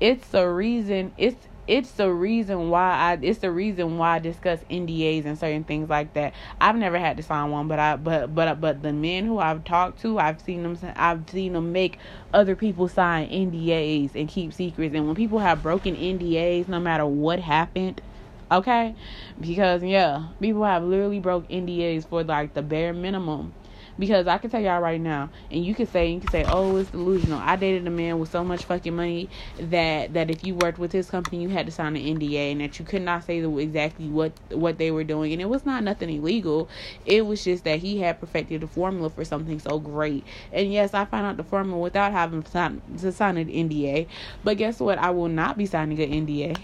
It's 0.00 0.34
a 0.34 0.48
reason 0.48 1.12
it's 1.16 1.46
it's 1.72 1.92
the 1.92 2.12
reason 2.12 2.68
why 2.68 2.92
I 2.92 3.18
it's 3.22 3.38
the 3.38 3.50
reason 3.50 3.96
why 3.96 4.16
I 4.16 4.18
discuss 4.18 4.60
NDAs 4.70 5.24
and 5.24 5.38
certain 5.38 5.64
things 5.64 5.88
like 5.88 6.12
that. 6.12 6.34
I've 6.60 6.76
never 6.76 6.98
had 6.98 7.16
to 7.16 7.22
sign 7.22 7.50
one, 7.50 7.66
but 7.66 7.78
I 7.78 7.96
but 7.96 8.34
but 8.34 8.60
but 8.60 8.82
the 8.82 8.92
men 8.92 9.24
who 9.24 9.38
I've 9.38 9.64
talked 9.64 10.02
to, 10.02 10.18
I've 10.18 10.38
seen 10.42 10.64
them 10.64 10.78
I've 10.96 11.30
seen 11.30 11.54
them 11.54 11.72
make 11.72 11.98
other 12.34 12.54
people 12.56 12.88
sign 12.88 13.30
NDAs 13.30 14.14
and 14.14 14.28
keep 14.28 14.52
secrets. 14.52 14.94
And 14.94 15.06
when 15.06 15.14
people 15.14 15.38
have 15.38 15.62
broken 15.62 15.96
NDAs, 15.96 16.68
no 16.68 16.78
matter 16.78 17.06
what 17.06 17.40
happened, 17.40 18.02
okay, 18.50 18.94
because 19.40 19.82
yeah, 19.82 20.28
people 20.42 20.64
have 20.64 20.84
literally 20.84 21.20
broke 21.20 21.48
NDAs 21.48 22.06
for 22.06 22.22
like 22.22 22.52
the 22.52 22.62
bare 22.62 22.92
minimum 22.92 23.54
because 23.98 24.26
I 24.26 24.38
can 24.38 24.50
tell 24.50 24.60
y'all 24.60 24.80
right 24.80 25.00
now, 25.00 25.30
and 25.50 25.64
you 25.64 25.74
can 25.74 25.86
say 25.86 26.10
you 26.10 26.20
can 26.20 26.30
say, 26.30 26.44
oh, 26.44 26.76
it's 26.76 26.90
delusional. 26.90 27.38
I 27.40 27.56
dated 27.56 27.86
a 27.86 27.90
man 27.90 28.18
with 28.18 28.30
so 28.30 28.44
much 28.44 28.64
fucking 28.64 28.94
money 28.94 29.30
that 29.58 30.14
that 30.14 30.30
if 30.30 30.44
you 30.44 30.54
worked 30.54 30.78
with 30.78 30.92
his 30.92 31.10
company, 31.10 31.42
you 31.42 31.48
had 31.50 31.66
to 31.66 31.72
sign 31.72 31.96
an 31.96 32.02
NDA, 32.02 32.52
and 32.52 32.60
that 32.60 32.78
you 32.78 32.84
could 32.84 33.02
not 33.02 33.24
say 33.24 33.40
the, 33.40 33.56
exactly 33.58 34.08
what 34.08 34.32
what 34.50 34.78
they 34.78 34.90
were 34.90 35.04
doing, 35.04 35.32
and 35.32 35.40
it 35.42 35.48
was 35.48 35.64
not 35.66 35.82
nothing 35.84 36.10
illegal. 36.10 36.68
It 37.04 37.26
was 37.26 37.44
just 37.44 37.64
that 37.64 37.80
he 37.80 37.98
had 37.98 38.20
perfected 38.20 38.60
the 38.62 38.66
formula 38.66 39.10
for 39.10 39.24
something 39.24 39.58
so 39.58 39.78
great. 39.78 40.26
And 40.52 40.72
yes, 40.72 40.94
I 40.94 41.04
found 41.04 41.26
out 41.26 41.36
the 41.36 41.44
formula 41.44 41.78
without 41.80 42.12
having 42.12 42.42
to 42.42 42.50
sign, 42.50 42.82
to 42.98 43.12
sign 43.12 43.36
an 43.36 43.48
NDA. 43.48 44.08
But 44.42 44.56
guess 44.56 44.80
what? 44.80 44.98
I 44.98 45.10
will 45.10 45.28
not 45.28 45.56
be 45.58 45.66
signing 45.66 46.00
an 46.00 46.10
NDA. 46.26 46.58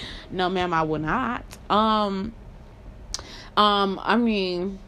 no, 0.30 0.48
ma'am, 0.48 0.72
I 0.72 0.82
will 0.82 0.98
not. 0.98 1.58
Um 1.68 2.34
um, 3.56 4.00
I 4.02 4.16
mean, 4.16 4.78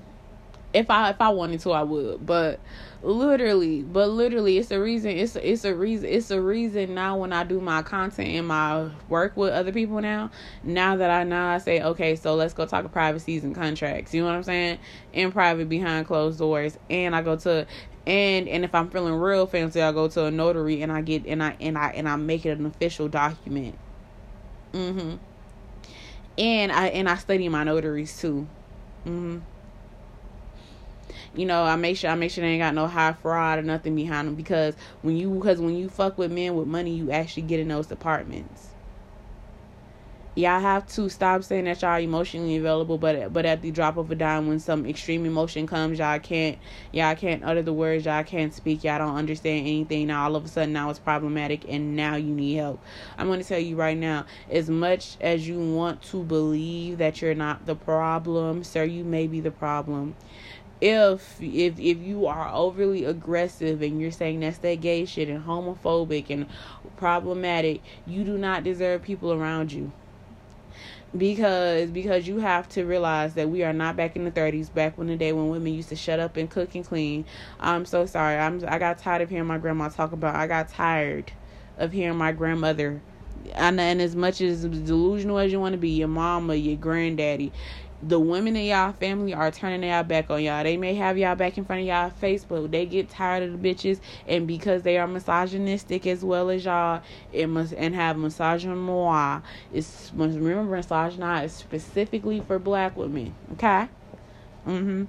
If 0.72 0.90
I 0.90 1.10
if 1.10 1.20
I 1.20 1.28
wanted 1.30 1.60
to, 1.60 1.72
I 1.72 1.82
would. 1.82 2.24
But 2.24 2.60
literally, 3.02 3.82
but 3.82 4.08
literally, 4.08 4.58
it's 4.58 4.70
a 4.70 4.80
reason. 4.80 5.10
It's 5.10 5.36
a, 5.36 5.50
it's 5.50 5.64
a 5.64 5.74
reason. 5.74 6.08
It's 6.08 6.30
a 6.30 6.40
reason 6.40 6.94
now 6.94 7.18
when 7.18 7.32
I 7.32 7.44
do 7.44 7.60
my 7.60 7.82
content 7.82 8.28
and 8.30 8.48
my 8.48 8.88
work 9.08 9.36
with 9.36 9.52
other 9.52 9.72
people 9.72 10.00
now. 10.00 10.30
Now 10.62 10.96
that 10.96 11.10
I 11.10 11.24
now 11.24 11.50
I 11.50 11.58
say 11.58 11.82
okay, 11.82 12.16
so 12.16 12.34
let's 12.36 12.54
go 12.54 12.64
talk 12.66 12.90
privacies 12.92 13.44
and 13.44 13.54
contracts. 13.54 14.14
You 14.14 14.22
know 14.22 14.28
what 14.28 14.36
I'm 14.36 14.42
saying? 14.44 14.78
In 15.12 15.32
private, 15.32 15.68
behind 15.68 16.06
closed 16.06 16.38
doors, 16.38 16.78
and 16.88 17.14
I 17.14 17.22
go 17.22 17.36
to 17.36 17.66
and 18.06 18.48
and 18.48 18.64
if 18.64 18.74
I'm 18.74 18.90
feeling 18.90 19.14
real 19.14 19.46
fancy, 19.46 19.82
I 19.82 19.92
go 19.92 20.08
to 20.08 20.24
a 20.26 20.30
notary 20.30 20.82
and 20.82 20.90
I 20.90 21.02
get 21.02 21.26
and 21.26 21.42
I 21.42 21.56
and 21.60 21.76
I 21.78 21.88
and 21.90 22.08
I 22.08 22.16
make 22.16 22.46
it 22.46 22.58
an 22.58 22.66
official 22.66 23.08
document. 23.08 23.78
Mm 24.72 24.94
Mhm. 24.94 25.18
And 26.38 26.72
I 26.72 26.88
and 26.88 27.08
I 27.08 27.16
study 27.16 27.48
my 27.48 27.64
notaries 27.64 28.18
too. 28.18 28.46
Mhm 29.06 29.42
you 31.34 31.46
know, 31.46 31.62
I 31.62 31.76
make 31.76 31.96
sure 31.96 32.10
I 32.10 32.14
make 32.14 32.30
sure 32.30 32.42
they 32.42 32.50
ain't 32.50 32.60
got 32.60 32.74
no 32.74 32.86
high 32.86 33.12
fraud 33.14 33.58
or 33.58 33.62
nothing 33.62 33.94
behind 33.94 34.28
them 34.28 34.34
because 34.34 34.74
when 35.02 35.16
you 35.16 35.30
because 35.30 35.60
when 35.60 35.76
you 35.76 35.88
fuck 35.88 36.18
with 36.18 36.30
men 36.30 36.54
with 36.56 36.66
money, 36.66 36.94
you 36.94 37.10
actually 37.10 37.44
get 37.44 37.60
in 37.60 37.68
those 37.68 37.86
departments. 37.86 38.71
Y'all 40.34 40.60
have 40.60 40.86
to 40.86 41.10
stop 41.10 41.44
saying 41.44 41.66
that 41.66 41.82
y'all 41.82 42.00
emotionally 42.00 42.56
available, 42.56 42.96
but 42.96 43.34
but 43.34 43.44
at 43.44 43.60
the 43.60 43.70
drop 43.70 43.98
of 43.98 44.10
a 44.10 44.14
dime, 44.14 44.48
when 44.48 44.58
some 44.58 44.86
extreme 44.86 45.26
emotion 45.26 45.66
comes, 45.66 45.98
y'all 45.98 46.18
can't 46.18 46.56
y'all 46.90 47.14
can't 47.14 47.44
utter 47.44 47.60
the 47.60 47.72
words, 47.72 48.06
y'all 48.06 48.24
can't 48.24 48.54
speak, 48.54 48.82
y'all 48.82 48.96
don't 48.96 49.14
understand 49.14 49.66
anything. 49.66 50.06
Now 50.06 50.24
all 50.24 50.34
of 50.34 50.46
a 50.46 50.48
sudden 50.48 50.72
now 50.72 50.88
it's 50.88 50.98
problematic, 50.98 51.66
and 51.68 51.94
now 51.96 52.16
you 52.16 52.32
need 52.32 52.54
help. 52.54 52.82
I'm 53.18 53.28
gonna 53.28 53.44
tell 53.44 53.58
you 53.58 53.76
right 53.76 53.96
now, 53.96 54.24
as 54.50 54.70
much 54.70 55.18
as 55.20 55.46
you 55.46 55.60
want 55.60 56.00
to 56.04 56.22
believe 56.22 56.96
that 56.96 57.20
you're 57.20 57.34
not 57.34 57.66
the 57.66 57.74
problem, 57.74 58.64
sir, 58.64 58.84
you 58.84 59.04
may 59.04 59.26
be 59.26 59.40
the 59.40 59.50
problem 59.50 60.16
if 60.80 61.40
if 61.42 61.78
if 61.78 61.98
you 61.98 62.26
are 62.26 62.50
overly 62.54 63.04
aggressive 63.04 63.82
and 63.82 64.00
you're 64.00 64.10
saying 64.10 64.40
that's 64.40 64.58
that 64.58 64.80
gay 64.80 65.04
shit 65.04 65.28
and 65.28 65.44
homophobic 65.44 66.30
and 66.30 66.46
problematic, 66.96 67.82
you 68.06 68.24
do 68.24 68.38
not 68.38 68.64
deserve 68.64 69.02
people 69.02 69.30
around 69.32 69.70
you. 69.70 69.92
Because 71.16 71.90
because 71.90 72.26
you 72.26 72.38
have 72.38 72.68
to 72.70 72.84
realize 72.84 73.34
that 73.34 73.50
we 73.50 73.62
are 73.62 73.74
not 73.74 73.96
back 73.96 74.16
in 74.16 74.24
the 74.24 74.30
30s, 74.30 74.72
back 74.72 74.96
when 74.96 75.08
the 75.08 75.16
day 75.16 75.32
when 75.32 75.50
women 75.50 75.74
used 75.74 75.90
to 75.90 75.96
shut 75.96 76.18
up 76.18 76.38
and 76.38 76.48
cook 76.48 76.74
and 76.74 76.86
clean. 76.86 77.26
I'm 77.60 77.84
so 77.84 78.06
sorry. 78.06 78.38
I'm 78.38 78.64
I 78.66 78.78
got 78.78 78.98
tired 78.98 79.20
of 79.20 79.28
hearing 79.28 79.46
my 79.46 79.58
grandma 79.58 79.88
talk 79.90 80.12
about. 80.12 80.34
I 80.34 80.46
got 80.46 80.68
tired 80.68 81.32
of 81.76 81.92
hearing 81.92 82.16
my 82.16 82.32
grandmother 82.32 83.02
and, 83.54 83.80
and 83.80 84.00
as 84.00 84.14
much 84.14 84.40
as 84.40 84.64
delusional 84.64 85.38
as 85.38 85.52
you 85.52 85.60
want 85.60 85.72
to 85.72 85.78
be, 85.78 85.90
your 85.90 86.08
mama, 86.08 86.54
your 86.54 86.76
granddaddy, 86.76 87.52
the 88.02 88.18
women 88.18 88.56
in 88.56 88.64
y'all 88.64 88.92
family 88.92 89.32
are 89.32 89.50
turning 89.50 89.88
y'all 89.88 90.02
back 90.02 90.28
on 90.28 90.42
y'all. 90.42 90.64
They 90.64 90.76
may 90.76 90.94
have 90.94 91.16
y'all 91.16 91.36
back 91.36 91.56
in 91.56 91.64
front 91.64 91.82
of 91.82 91.86
y'all 91.86 92.10
face, 92.10 92.44
but 92.44 92.70
they 92.70 92.84
get 92.84 93.08
tired 93.08 93.44
of 93.44 93.62
the 93.62 93.74
bitches, 93.74 94.00
and 94.26 94.46
because 94.46 94.82
they 94.82 94.98
are 94.98 95.06
misogynistic 95.06 96.06
as 96.06 96.24
well 96.24 96.50
as 96.50 96.64
y'all, 96.64 97.02
it 97.32 97.46
must 97.46 97.72
and 97.74 97.94
have 97.94 98.16
misogynoir. 98.16 99.42
It's 99.72 100.10
remember 100.14 100.76
misogynoir 100.76 101.44
is 101.44 101.52
specifically 101.52 102.40
for 102.40 102.58
black 102.58 102.96
women. 102.96 103.34
Okay. 103.52 103.88
Mhm. 104.66 105.06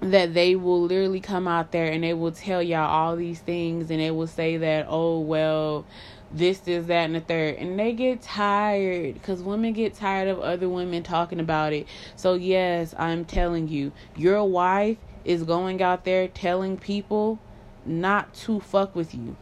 That 0.00 0.32
they 0.32 0.54
will 0.54 0.82
literally 0.82 1.18
come 1.18 1.48
out 1.48 1.72
there 1.72 1.90
and 1.90 2.04
they 2.04 2.14
will 2.14 2.30
tell 2.30 2.62
y'all 2.62 2.88
all 2.88 3.16
these 3.16 3.40
things, 3.40 3.90
and 3.90 3.98
they 4.00 4.12
will 4.12 4.28
say 4.28 4.56
that, 4.58 4.86
oh 4.88 5.18
well 5.18 5.84
this, 6.30 6.58
this, 6.58 6.86
that, 6.86 7.04
and 7.04 7.14
the 7.14 7.20
third. 7.20 7.56
And 7.56 7.78
they 7.78 7.92
get 7.92 8.22
tired 8.22 9.14
because 9.14 9.42
women 9.42 9.72
get 9.72 9.94
tired 9.94 10.28
of 10.28 10.40
other 10.40 10.68
women 10.68 11.02
talking 11.02 11.40
about 11.40 11.72
it. 11.72 11.86
So, 12.16 12.34
yes, 12.34 12.94
I'm 12.98 13.24
telling 13.24 13.68
you, 13.68 13.92
your 14.16 14.44
wife 14.44 14.98
is 15.24 15.42
going 15.44 15.82
out 15.82 16.04
there 16.04 16.28
telling 16.28 16.76
people 16.76 17.38
not 17.84 18.34
to 18.34 18.60
fuck 18.60 18.94
with 18.94 19.14
you. 19.14 19.36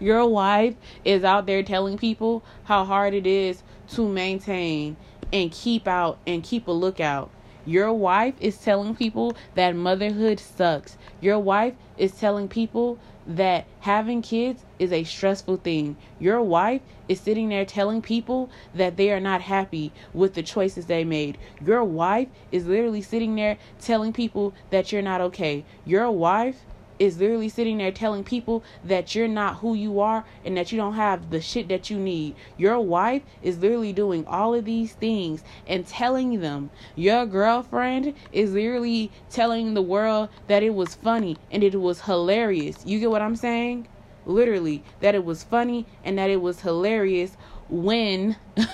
your 0.00 0.26
wife 0.26 0.74
is 1.04 1.24
out 1.24 1.46
there 1.46 1.62
telling 1.62 1.98
people 1.98 2.42
how 2.64 2.84
hard 2.84 3.14
it 3.14 3.26
is 3.26 3.62
to 3.90 4.08
maintain 4.08 4.96
and 5.32 5.50
keep 5.52 5.86
out 5.86 6.18
and 6.26 6.42
keep 6.42 6.66
a 6.68 6.72
lookout. 6.72 7.30
Your 7.68 7.92
wife 7.92 8.32
is 8.40 8.56
telling 8.56 8.96
people 8.96 9.36
that 9.54 9.76
motherhood 9.76 10.40
sucks. 10.40 10.96
Your 11.20 11.38
wife 11.38 11.74
is 11.98 12.12
telling 12.12 12.48
people 12.48 12.98
that 13.26 13.66
having 13.80 14.22
kids 14.22 14.64
is 14.78 14.90
a 14.90 15.04
stressful 15.04 15.58
thing. 15.58 15.98
Your 16.18 16.40
wife 16.40 16.80
is 17.08 17.20
sitting 17.20 17.50
there 17.50 17.66
telling 17.66 18.00
people 18.00 18.48
that 18.74 18.96
they 18.96 19.12
are 19.12 19.20
not 19.20 19.42
happy 19.42 19.92
with 20.14 20.32
the 20.32 20.42
choices 20.42 20.86
they 20.86 21.04
made. 21.04 21.36
Your 21.62 21.84
wife 21.84 22.28
is 22.50 22.66
literally 22.66 23.02
sitting 23.02 23.34
there 23.34 23.58
telling 23.78 24.14
people 24.14 24.54
that 24.70 24.90
you're 24.90 25.02
not 25.02 25.20
okay. 25.20 25.66
Your 25.84 26.10
wife 26.10 26.62
is 26.98 27.18
literally 27.18 27.48
sitting 27.48 27.78
there 27.78 27.92
telling 27.92 28.24
people 28.24 28.64
that 28.84 29.14
you're 29.14 29.28
not 29.28 29.56
who 29.56 29.74
you 29.74 30.00
are 30.00 30.24
and 30.44 30.56
that 30.56 30.72
you 30.72 30.78
don't 30.78 30.94
have 30.94 31.30
the 31.30 31.40
shit 31.40 31.68
that 31.68 31.90
you 31.90 31.98
need. 31.98 32.36
Your 32.56 32.80
wife 32.80 33.22
is 33.42 33.58
literally 33.58 33.92
doing 33.92 34.26
all 34.26 34.54
of 34.54 34.64
these 34.64 34.92
things 34.94 35.42
and 35.66 35.86
telling 35.86 36.40
them. 36.40 36.70
Your 36.94 37.26
girlfriend 37.26 38.14
is 38.32 38.52
literally 38.52 39.10
telling 39.30 39.74
the 39.74 39.82
world 39.82 40.28
that 40.48 40.62
it 40.62 40.74
was 40.74 40.94
funny 40.94 41.36
and 41.50 41.62
it 41.62 41.80
was 41.80 42.02
hilarious. 42.02 42.84
You 42.84 43.00
get 43.00 43.10
what 43.10 43.22
I'm 43.22 43.36
saying? 43.36 43.88
Literally, 44.26 44.84
that 45.00 45.14
it 45.14 45.24
was 45.24 45.42
funny 45.42 45.86
and 46.04 46.18
that 46.18 46.30
it 46.30 46.40
was 46.40 46.60
hilarious 46.60 47.36
when. 47.68 48.36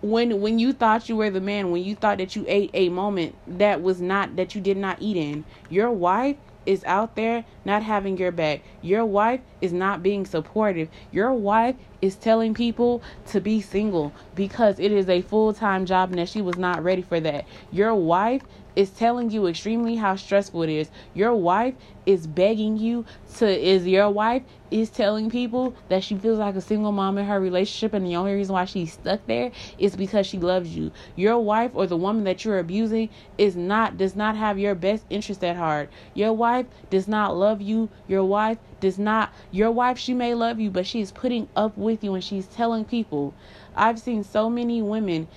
when 0.00 0.40
when 0.40 0.58
you 0.58 0.72
thought 0.72 1.08
you 1.08 1.16
were 1.16 1.30
the 1.30 1.40
man 1.40 1.72
when 1.72 1.82
you 1.82 1.94
thought 1.94 2.18
that 2.18 2.36
you 2.36 2.44
ate 2.48 2.70
a 2.72 2.88
moment 2.88 3.34
that 3.46 3.82
was 3.82 4.00
not 4.00 4.36
that 4.36 4.54
you 4.54 4.60
did 4.60 4.76
not 4.76 4.96
eat 5.00 5.16
in 5.16 5.44
your 5.68 5.90
wife 5.90 6.36
is 6.66 6.84
out 6.84 7.16
there 7.16 7.44
not 7.64 7.82
having 7.82 8.16
your 8.16 8.32
back. 8.32 8.62
Your 8.82 9.04
wife 9.04 9.40
is 9.60 9.72
not 9.72 10.02
being 10.02 10.26
supportive. 10.26 10.88
Your 11.12 11.32
wife 11.32 11.76
is 12.00 12.14
telling 12.14 12.54
people 12.54 13.02
to 13.26 13.40
be 13.40 13.60
single 13.60 14.12
because 14.34 14.78
it 14.78 14.92
is 14.92 15.08
a 15.08 15.22
full 15.22 15.52
time 15.52 15.86
job 15.86 16.10
and 16.10 16.18
that 16.18 16.28
she 16.28 16.42
was 16.42 16.56
not 16.56 16.82
ready 16.82 17.02
for 17.02 17.20
that. 17.20 17.46
Your 17.72 17.94
wife 17.94 18.42
is 18.76 18.90
telling 18.90 19.28
you 19.28 19.46
extremely 19.48 19.96
how 19.96 20.14
stressful 20.14 20.62
it 20.62 20.70
is. 20.70 20.88
Your 21.12 21.34
wife 21.34 21.74
is 22.06 22.28
begging 22.28 22.76
you 22.78 23.04
to 23.36 23.48
is 23.48 23.84
your 23.86 24.08
wife 24.08 24.42
is 24.70 24.88
telling 24.88 25.28
people 25.30 25.74
that 25.88 26.04
she 26.04 26.16
feels 26.16 26.38
like 26.38 26.54
a 26.54 26.60
single 26.60 26.92
mom 26.92 27.18
in 27.18 27.26
her 27.26 27.40
relationship 27.40 27.92
and 27.92 28.06
the 28.06 28.14
only 28.14 28.34
reason 28.34 28.52
why 28.52 28.64
she's 28.64 28.92
stuck 28.92 29.26
there 29.26 29.50
is 29.78 29.96
because 29.96 30.26
she 30.28 30.38
loves 30.38 30.76
you. 30.76 30.92
Your 31.16 31.40
wife 31.40 31.72
or 31.74 31.88
the 31.88 31.96
woman 31.96 32.22
that 32.24 32.44
you're 32.44 32.60
abusing 32.60 33.08
is 33.36 33.56
not 33.56 33.96
does 33.96 34.14
not 34.14 34.36
have 34.36 34.60
your 34.60 34.76
best 34.76 35.04
interest 35.10 35.42
at 35.42 35.56
heart. 35.56 35.90
Your 36.14 36.32
wife 36.32 36.66
does 36.88 37.08
not 37.08 37.36
love 37.36 37.60
you. 37.60 37.88
Your 38.06 38.24
wife 38.24 38.58
does 38.80 38.98
not 38.98 39.32
your 39.50 39.70
wife 39.70 39.98
she 39.98 40.14
may 40.14 40.34
love 40.34 40.60
you 40.60 40.70
but 40.70 40.86
she's 40.86 41.12
putting 41.12 41.48
up 41.56 41.76
with 41.76 42.02
you 42.04 42.14
and 42.14 42.24
she's 42.24 42.46
telling 42.46 42.84
people. 42.84 43.34
I've 43.74 43.98
seen 43.98 44.24
so 44.24 44.48
many 44.50 44.82
women 44.82 45.28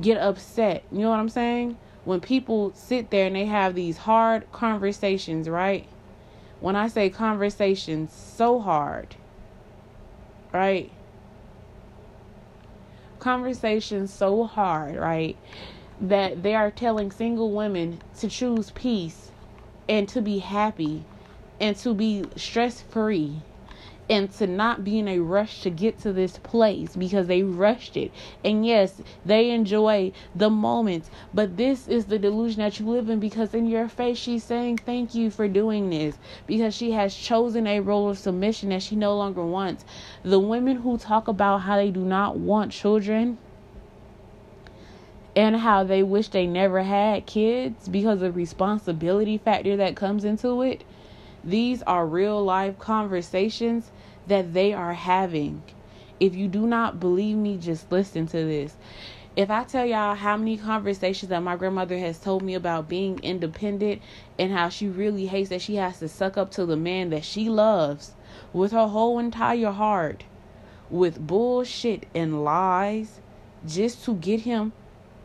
get 0.00 0.18
upset. 0.18 0.84
You 0.90 1.00
know 1.00 1.10
what 1.10 1.20
I'm 1.20 1.28
saying? 1.28 1.76
when 2.04 2.20
people 2.20 2.72
sit 2.74 3.10
there 3.10 3.26
and 3.26 3.36
they 3.36 3.46
have 3.46 3.74
these 3.74 3.98
hard 3.98 4.50
conversations, 4.52 5.48
right? 5.48 5.86
When 6.60 6.76
I 6.76 6.88
say 6.88 7.10
conversations, 7.10 8.12
so 8.12 8.60
hard, 8.60 9.16
right? 10.52 10.90
Conversations 13.18 14.12
so 14.12 14.44
hard, 14.44 14.96
right? 14.96 15.36
That 16.00 16.42
they 16.42 16.54
are 16.54 16.70
telling 16.70 17.10
single 17.10 17.52
women 17.52 18.00
to 18.18 18.28
choose 18.28 18.70
peace 18.70 19.30
and 19.88 20.08
to 20.10 20.20
be 20.20 20.38
happy 20.38 21.04
and 21.60 21.76
to 21.76 21.94
be 21.94 22.24
stress 22.36 22.82
free 22.82 23.42
and 24.08 24.30
to 24.32 24.46
not 24.46 24.84
be 24.84 24.98
in 24.98 25.08
a 25.08 25.18
rush 25.18 25.62
to 25.62 25.70
get 25.70 25.98
to 25.98 26.12
this 26.12 26.38
place 26.38 26.94
because 26.94 27.26
they 27.26 27.42
rushed 27.42 27.96
it. 27.96 28.12
And 28.44 28.66
yes, 28.66 29.00
they 29.24 29.50
enjoy 29.50 30.12
the 30.34 30.50
moment, 30.50 31.08
but 31.32 31.56
this 31.56 31.88
is 31.88 32.06
the 32.06 32.18
delusion 32.18 32.60
that 32.60 32.78
you 32.78 32.86
live 32.86 33.08
in 33.08 33.18
because 33.18 33.54
in 33.54 33.66
your 33.66 33.88
face 33.88 34.18
she's 34.18 34.44
saying 34.44 34.78
thank 34.78 35.14
you 35.14 35.30
for 35.30 35.48
doing 35.48 35.90
this 35.90 36.18
because 36.46 36.74
she 36.74 36.92
has 36.92 37.14
chosen 37.14 37.66
a 37.66 37.80
role 37.80 38.10
of 38.10 38.18
submission 38.18 38.68
that 38.70 38.82
she 38.82 38.96
no 38.96 39.16
longer 39.16 39.44
wants. 39.44 39.84
The 40.22 40.40
women 40.40 40.76
who 40.78 40.98
talk 40.98 41.26
about 41.26 41.58
how 41.58 41.76
they 41.76 41.90
do 41.90 42.04
not 42.04 42.36
want 42.36 42.72
children 42.72 43.38
and 45.34 45.56
how 45.56 45.82
they 45.82 46.02
wish 46.02 46.28
they 46.28 46.46
never 46.46 46.82
had 46.82 47.26
kids 47.26 47.88
because 47.88 48.22
of 48.22 48.36
responsibility 48.36 49.38
factor 49.38 49.76
that 49.76 49.96
comes 49.96 50.24
into 50.24 50.62
it 50.62 50.84
these 51.44 51.82
are 51.82 52.06
real 52.06 52.42
life 52.42 52.78
conversations 52.78 53.90
that 54.26 54.54
they 54.54 54.72
are 54.72 54.94
having. 54.94 55.62
If 56.18 56.34
you 56.34 56.48
do 56.48 56.66
not 56.66 57.00
believe 57.00 57.36
me, 57.36 57.58
just 57.58 57.92
listen 57.92 58.26
to 58.28 58.36
this. 58.36 58.76
If 59.36 59.50
I 59.50 59.64
tell 59.64 59.84
y'all 59.84 60.14
how 60.14 60.36
many 60.36 60.56
conversations 60.56 61.28
that 61.28 61.42
my 61.42 61.56
grandmother 61.56 61.98
has 61.98 62.18
told 62.18 62.42
me 62.42 62.54
about 62.54 62.88
being 62.88 63.18
independent 63.22 64.00
and 64.38 64.52
how 64.52 64.68
she 64.68 64.86
really 64.86 65.26
hates 65.26 65.50
that 65.50 65.60
she 65.60 65.74
has 65.74 65.98
to 65.98 66.08
suck 66.08 66.38
up 66.38 66.52
to 66.52 66.64
the 66.64 66.76
man 66.76 67.10
that 67.10 67.24
she 67.24 67.48
loves 67.48 68.12
with 68.52 68.72
her 68.72 68.86
whole 68.86 69.18
entire 69.18 69.72
heart, 69.72 70.24
with 70.88 71.26
bullshit 71.26 72.06
and 72.14 72.44
lies 72.44 73.20
just 73.66 74.04
to 74.04 74.14
get 74.14 74.42
him 74.42 74.72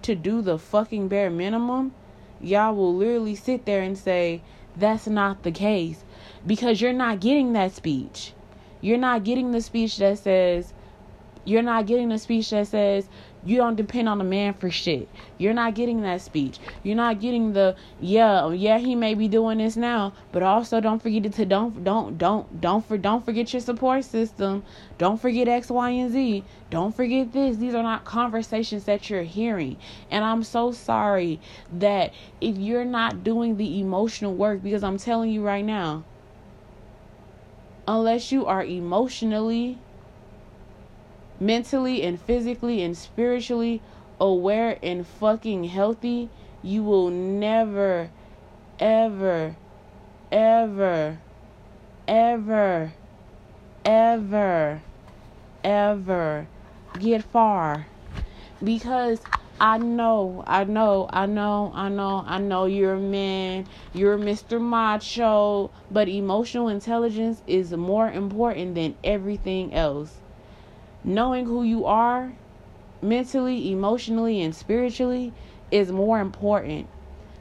to 0.02 0.16
do 0.16 0.42
the 0.42 0.58
fucking 0.58 1.08
bare 1.08 1.30
minimum, 1.30 1.94
y'all 2.42 2.76
will 2.76 2.96
literally 2.96 3.36
sit 3.36 3.66
there 3.66 3.82
and 3.82 3.98
say, 3.98 4.42
that's 4.76 5.08
not 5.08 5.44
the 5.44 5.52
case 5.52 6.04
because 6.46 6.82
you're 6.82 6.94
not 6.94 7.20
getting 7.20 7.54
that 7.54 7.74
speech. 7.74 8.34
You're 8.82 8.98
not 8.98 9.24
getting 9.24 9.52
the 9.52 9.62
speech 9.62 9.98
that 9.98 10.20
says, 10.20 10.74
you're 11.46 11.62
not 11.62 11.86
getting 11.86 12.10
the 12.10 12.20
speech 12.20 12.50
that 12.52 12.68
says, 12.68 13.10
you 13.44 13.56
don't 13.56 13.76
depend 13.76 14.10
on 14.10 14.20
a 14.20 14.24
man 14.24 14.54
for 14.54 14.70
shit. 14.70 15.08
You're 15.38 15.54
not 15.54 15.74
getting 15.74 16.02
that 16.02 16.22
speech. 16.22 16.60
You're 16.84 16.96
not 16.96 17.22
getting 17.22 17.54
the 17.54 17.76
yeah, 18.02 18.50
yeah, 18.52 18.78
he 18.78 18.96
may 18.96 19.14
be 19.14 19.28
doing 19.28 19.60
this 19.60 19.78
now, 19.78 20.14
but 20.32 20.44
also 20.44 20.82
don't 20.82 21.02
forget 21.02 21.32
to 21.32 21.46
don't 21.46 21.84
don't 21.84 22.18
don't 22.18 22.60
don't 22.60 22.86
for 22.86 22.98
don't 22.98 23.24
forget 23.24 23.54
your 23.54 23.62
support 23.62 24.04
system. 24.04 24.64
Don't 24.98 25.20
forget 25.22 25.48
X, 25.48 25.70
Y, 25.70 25.90
and 25.90 26.12
Z. 26.12 26.44
Don't 26.70 26.94
forget 26.94 27.32
this. 27.32 27.58
These 27.58 27.74
are 27.74 27.84
not 27.84 28.04
conversations 28.04 28.84
that 28.86 29.10
you're 29.10 29.24
hearing. 29.24 29.78
And 30.12 30.26
I'm 30.26 30.44
so 30.44 30.72
sorry 30.74 31.40
that 31.72 32.14
if 32.42 32.58
you're 32.58 32.86
not 32.86 33.24
doing 33.24 33.56
the 33.56 33.80
emotional 33.80 34.34
work 34.34 34.62
because 34.62 34.84
I'm 34.84 34.98
telling 34.98 35.32
you 35.32 35.44
right 35.44 35.64
now, 35.64 36.04
unless 37.90 38.32
you 38.32 38.46
are 38.46 38.64
emotionally 38.64 39.76
mentally 41.40 42.04
and 42.04 42.22
physically 42.22 42.84
and 42.84 42.96
spiritually 42.96 43.82
aware 44.20 44.78
and 44.84 45.08
fucking 45.08 45.64
healthy, 45.64 46.30
you 46.62 46.84
will 46.84 47.10
never, 47.10 48.12
ever, 48.80 49.56
ever, 50.32 51.18
ever, 52.08 52.94
ever, 53.84 54.82
ever 55.64 56.48
get 57.00 57.24
far. 57.24 57.88
Because 58.64 59.20
I 59.62 59.78
know, 59.78 60.44
I 60.48 60.64
know, 60.64 61.10
I 61.12 61.26
know, 61.26 61.72
I 61.76 61.90
know, 61.90 62.24
I 62.26 62.40
know 62.40 62.66
you're 62.66 62.94
a 62.94 63.00
man, 63.00 63.68
you're 63.94 64.18
Mr. 64.18 64.60
Macho, 64.62 65.72
but 65.92 66.08
emotional 66.08 66.70
intelligence 66.70 67.42
is 67.46 67.72
more 67.74 68.10
important 68.10 68.76
than 68.76 68.96
everything 69.04 69.74
else 69.74 70.20
knowing 71.04 71.46
who 71.46 71.64
you 71.64 71.86
are 71.86 72.34
mentally, 73.02 73.72
emotionally, 73.72 74.42
and 74.42 74.54
spiritually 74.54 75.34
is 75.72 75.92
more 75.92 76.20
important. 76.20 76.88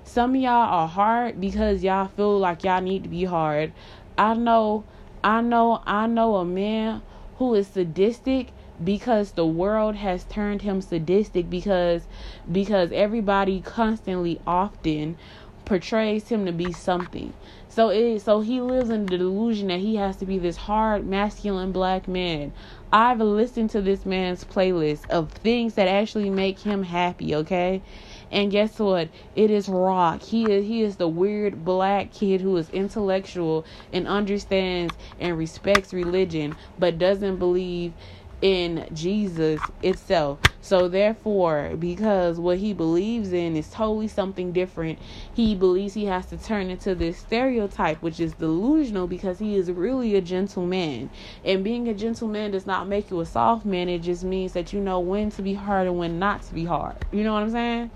Some 0.04 0.34
of 0.34 0.40
y'all 0.40 0.52
are 0.52 0.88
hard 0.88 1.40
because 1.40 1.82
y'all 1.82 2.08
feel 2.08 2.38
like 2.38 2.64
y'all 2.64 2.80
need 2.80 3.02
to 3.02 3.08
be 3.08 3.24
hard. 3.24 3.72
I 4.16 4.34
know, 4.34 4.84
I 5.22 5.40
know, 5.40 5.82
I 5.86 6.06
know 6.06 6.36
a 6.36 6.44
man 6.44 7.02
who 7.36 7.54
is 7.54 7.68
sadistic 7.68 8.52
because 8.82 9.32
the 9.32 9.46
world 9.46 9.96
has 9.96 10.24
turned 10.24 10.62
him 10.62 10.80
sadistic 10.80 11.50
because 11.50 12.06
because 12.50 12.92
everybody 12.92 13.60
constantly 13.60 14.40
often 14.46 15.16
portrays 15.64 16.28
him 16.28 16.46
to 16.46 16.52
be 16.52 16.72
something. 16.72 17.32
So 17.68 17.90
it 17.90 18.20
so 18.20 18.40
he 18.40 18.60
lives 18.60 18.90
in 18.90 19.08
the 19.08 19.18
delusion 19.18 19.68
that 19.68 19.80
he 19.80 19.96
has 19.96 20.16
to 20.16 20.26
be 20.26 20.38
this 20.38 20.56
hard 20.56 21.06
masculine 21.06 21.72
black 21.72 22.08
man. 22.08 22.52
I've 22.92 23.20
listened 23.20 23.70
to 23.70 23.82
this 23.82 24.06
man's 24.06 24.44
playlist 24.44 25.06
of 25.10 25.30
things 25.30 25.74
that 25.74 25.88
actually 25.88 26.30
make 26.30 26.60
him 26.60 26.84
happy, 26.84 27.34
okay? 27.34 27.82
And 28.30 28.50
guess 28.50 28.78
what? 28.78 29.10
It 29.36 29.50
is 29.50 29.68
rock. 29.68 30.22
He 30.22 30.50
is 30.50 30.66
he 30.66 30.82
is 30.82 30.96
the 30.96 31.08
weird 31.08 31.64
black 31.64 32.12
kid 32.12 32.40
who 32.40 32.56
is 32.56 32.70
intellectual 32.70 33.66
and 33.92 34.08
understands 34.08 34.96
and 35.18 35.36
respects 35.36 35.92
religion 35.92 36.56
but 36.78 36.98
doesn't 36.98 37.36
believe 37.36 37.92
in 38.40 38.86
Jesus 38.92 39.60
itself. 39.82 40.38
So 40.60 40.88
therefore, 40.88 41.76
because 41.78 42.38
what 42.38 42.58
he 42.58 42.72
believes 42.72 43.32
in 43.32 43.56
is 43.56 43.70
totally 43.70 44.08
something 44.08 44.52
different, 44.52 44.98
he 45.34 45.54
believes 45.54 45.94
he 45.94 46.04
has 46.06 46.26
to 46.26 46.36
turn 46.36 46.70
into 46.70 46.94
this 46.94 47.18
stereotype, 47.18 48.02
which 48.02 48.20
is 48.20 48.34
delusional 48.34 49.06
because 49.06 49.38
he 49.38 49.56
is 49.56 49.70
really 49.70 50.14
a 50.14 50.20
gentleman. 50.20 51.10
And 51.44 51.64
being 51.64 51.88
a 51.88 51.94
gentleman 51.94 52.50
does 52.50 52.66
not 52.66 52.86
make 52.88 53.10
you 53.10 53.20
a 53.20 53.26
soft 53.26 53.64
man, 53.64 53.88
it 53.88 54.00
just 54.00 54.24
means 54.24 54.52
that 54.52 54.72
you 54.72 54.80
know 54.80 55.00
when 55.00 55.30
to 55.30 55.42
be 55.42 55.54
hard 55.54 55.86
and 55.86 55.98
when 55.98 56.18
not 56.18 56.42
to 56.42 56.54
be 56.54 56.64
hard. 56.64 56.96
You 57.12 57.24
know 57.24 57.32
what 57.32 57.42
I'm 57.42 57.50
saying? 57.50 57.90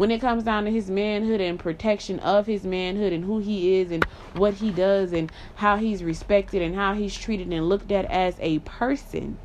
When 0.00 0.10
it 0.10 0.18
comes 0.18 0.44
down 0.44 0.64
to 0.64 0.70
his 0.70 0.90
manhood 0.90 1.42
and 1.42 1.58
protection 1.58 2.18
of 2.20 2.46
his 2.46 2.64
manhood 2.64 3.12
and 3.12 3.22
who 3.22 3.38
he 3.38 3.74
is 3.74 3.90
and 3.90 4.02
what 4.32 4.54
he 4.54 4.70
does 4.70 5.12
and 5.12 5.30
how 5.56 5.76
he's 5.76 6.02
respected 6.02 6.62
and 6.62 6.74
how 6.74 6.94
he's 6.94 7.14
treated 7.14 7.52
and 7.52 7.68
looked 7.68 7.92
at 7.92 8.06
as 8.06 8.34
a 8.40 8.60
person, 8.60 9.36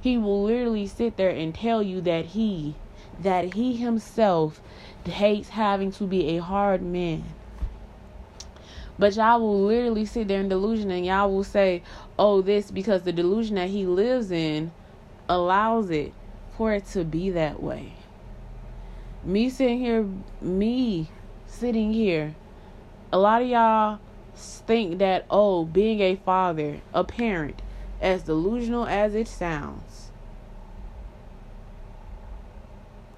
he 0.00 0.18
will 0.18 0.42
literally 0.42 0.84
sit 0.84 1.16
there 1.16 1.30
and 1.30 1.54
tell 1.54 1.80
you 1.80 2.00
that 2.00 2.24
he 2.24 2.74
that 3.20 3.54
he 3.54 3.76
himself 3.76 4.60
hates 5.04 5.50
having 5.50 5.92
to 5.92 6.08
be 6.08 6.30
a 6.30 6.42
hard 6.42 6.82
man. 6.82 7.22
But 8.98 9.14
y'all 9.14 9.38
will 9.40 9.64
literally 9.64 10.06
sit 10.06 10.26
there 10.26 10.40
in 10.40 10.48
delusion 10.48 10.90
and 10.90 11.06
y'all 11.06 11.30
will 11.30 11.44
say, 11.44 11.84
oh, 12.18 12.42
this 12.42 12.72
because 12.72 13.04
the 13.04 13.12
delusion 13.12 13.54
that 13.54 13.70
he 13.70 13.86
lives 13.86 14.32
in 14.32 14.72
allows 15.28 15.88
it 15.88 16.12
for 16.56 16.72
it 16.72 16.86
to 16.86 17.04
be 17.04 17.30
that 17.30 17.62
way 17.62 17.92
me 19.22 19.50
sitting 19.50 19.78
here, 19.78 20.06
me 20.40 21.10
sitting 21.46 21.92
here, 21.92 22.34
a 23.12 23.18
lot 23.18 23.42
of 23.42 23.48
y'all 23.48 23.98
think 24.34 24.98
that, 24.98 25.26
oh, 25.30 25.64
being 25.64 26.00
a 26.00 26.16
father, 26.16 26.80
a 26.94 27.04
parent, 27.04 27.60
as 28.00 28.22
delusional 28.22 28.86
as 28.86 29.14
it 29.14 29.28
sounds. 29.28 30.10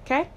Okay? 0.03 0.29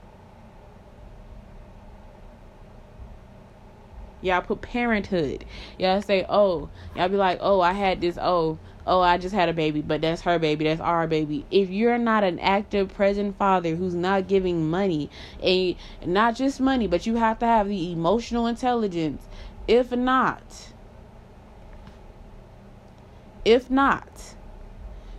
Y'all 4.23 4.43
put 4.43 4.62
parenthood. 4.62 5.45
Y'all 5.79 6.03
say, 6.03 6.25
oh, 6.29 6.69
y'all 6.95 7.09
be 7.09 7.17
like, 7.17 7.39
oh, 7.41 7.61
I 7.61 7.73
had 7.73 8.01
this, 8.01 8.19
oh, 8.21 8.59
oh, 8.87 9.01
I 9.01 9.18
just 9.18 9.34
had 9.34 9.49
a 9.49 9.53
baby, 9.53 9.82
but 9.82 10.01
that's 10.01 10.22
her 10.22 10.39
baby, 10.39 10.64
that's 10.64 10.80
our 10.80 11.07
baby. 11.07 11.45
If 11.51 11.70
you're 11.70 11.99
not 11.99 12.24
an 12.24 12.39
active, 12.39 12.95
present 12.95 13.37
father 13.37 13.74
who's 13.76 13.95
not 13.95 14.28
giving 14.28 14.68
money, 14.70 15.11
and 15.43 15.76
not 16.05 16.37
just 16.37 16.61
money, 16.61 16.87
but 16.87 17.07
you 17.07 17.16
have 17.16 17.39
to 17.41 17.47
have 17.47 17.68
the 17.68 17.93
emotional 17.93 18.47
intelligence. 18.47 19.26
If 19.66 19.93
not, 19.93 20.72
if 23.45 23.70
not, 23.70 24.34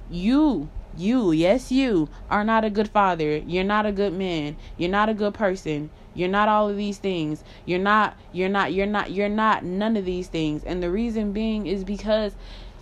you 0.10 0.70
you, 0.98 1.32
yes, 1.32 1.72
you 1.72 2.10
are 2.30 2.44
not 2.44 2.66
a 2.66 2.72
good 2.72 2.90
father. 2.90 3.38
You're 3.38 3.64
not 3.64 3.86
a 3.86 3.92
good 3.92 4.14
man. 4.14 4.58
You're 4.78 4.90
not 4.90 5.10
a 5.10 5.14
good 5.14 5.36
person. 5.36 5.92
You're 6.16 6.28
not 6.28 6.50
all 6.50 6.70
of 6.70 6.78
these 6.78 6.98
things. 6.98 7.44
You're 7.66 7.80
not, 7.80 8.18
you're 8.34 8.50
not, 8.50 8.74
you're 8.74 8.88
not, 8.88 9.12
you're 9.12 9.30
not 9.30 9.64
none 9.64 9.96
of 9.96 10.06
these 10.06 10.28
things. 10.28 10.64
And 10.64 10.82
the 10.82 10.90
reason 10.90 11.34
being 11.34 11.68
is 11.68 11.84
because 11.84 12.36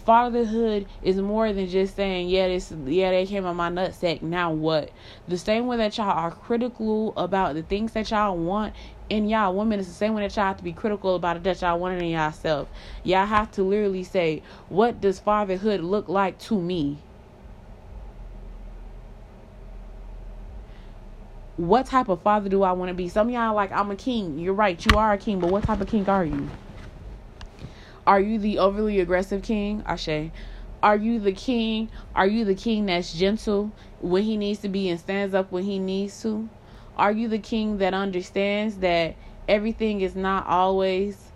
fatherhood 0.06 0.86
is 1.02 1.18
more 1.18 1.52
than 1.52 1.68
just 1.68 1.96
saying, 1.96 2.30
yeah, 2.30 2.48
this, 2.48 2.72
yeah, 2.86 3.12
they 3.12 3.26
came 3.26 3.46
on 3.46 3.56
my 3.56 3.70
nutsack. 3.70 4.22
Now 4.22 4.52
what? 4.52 4.92
The 5.28 5.38
same 5.38 5.68
way 5.68 5.78
that 5.78 5.98
y'all 5.98 6.10
are 6.10 6.32
critical 6.32 7.14
about 7.18 7.56
the 7.56 7.64
things 7.64 7.94
that 7.94 8.12
y'all 8.12 8.38
want 8.38 8.74
in 9.10 9.30
y'all 9.30 9.54
women 9.54 9.80
is 9.80 9.88
the 9.88 9.94
same 9.94 10.14
way 10.14 10.24
that 10.24 10.36
y'all 10.36 10.46
have 10.46 10.58
to 10.58 10.64
be 10.64 10.74
critical 10.74 11.16
about 11.16 11.38
it 11.38 11.44
that 11.44 11.62
y'all 11.62 11.80
want 11.80 11.96
it 11.96 12.04
in 12.04 12.10
yourself. 12.10 12.68
Y'all 13.04 13.26
have 13.26 13.52
to 13.52 13.64
literally 13.64 14.04
say, 14.04 14.42
what 14.70 15.02
does 15.02 15.20
fatherhood 15.20 15.82
look 15.82 16.08
like 16.08 16.38
to 16.40 16.60
me? 16.60 16.98
What 21.58 21.86
type 21.86 22.10
of 22.10 22.22
father 22.22 22.50
do 22.50 22.64
I 22.64 22.74
want 22.74 22.90
to 22.90 22.94
be? 22.94 23.08
Some 23.08 23.30
y'all 23.30 23.56
like, 23.56 23.72
I'm 23.72 23.90
a 23.90 23.96
king. 23.96 24.40
You're 24.40 24.54
right, 24.54 24.84
you 24.86 24.98
are 24.98 25.14
a 25.14 25.18
king, 25.18 25.40
but 25.40 25.50
what 25.50 25.64
type 25.64 25.82
of 25.82 25.88
king 25.88 26.08
are 26.10 26.26
you? 26.26 26.50
Are 28.08 28.20
you 28.20 28.38
the 28.38 28.60
overly 28.60 29.00
aggressive 29.00 29.42
king? 29.42 29.84
Ashe. 29.86 30.32
Are 30.84 30.96
you 30.96 31.20
the 31.20 31.32
king? 31.32 31.90
Are 32.14 32.28
you 32.28 32.46
the 32.46 32.54
king 32.54 32.86
that's 32.86 33.14
gentle 33.14 33.72
when 34.00 34.24
he 34.24 34.38
needs 34.38 34.60
to 34.60 34.70
be 34.70 34.90
and 34.90 35.00
stands 35.00 35.34
up 35.34 35.52
when 35.52 35.64
he 35.64 35.80
needs 35.80 36.22
to? 36.22 36.48
Are 36.98 37.12
you 37.12 37.28
the 37.28 37.40
king 37.40 37.80
that 37.80 37.96
understands 37.96 38.78
that 38.78 39.16
everything 39.48 40.02
is 40.02 40.16
not 40.16 40.46
always 40.46 41.32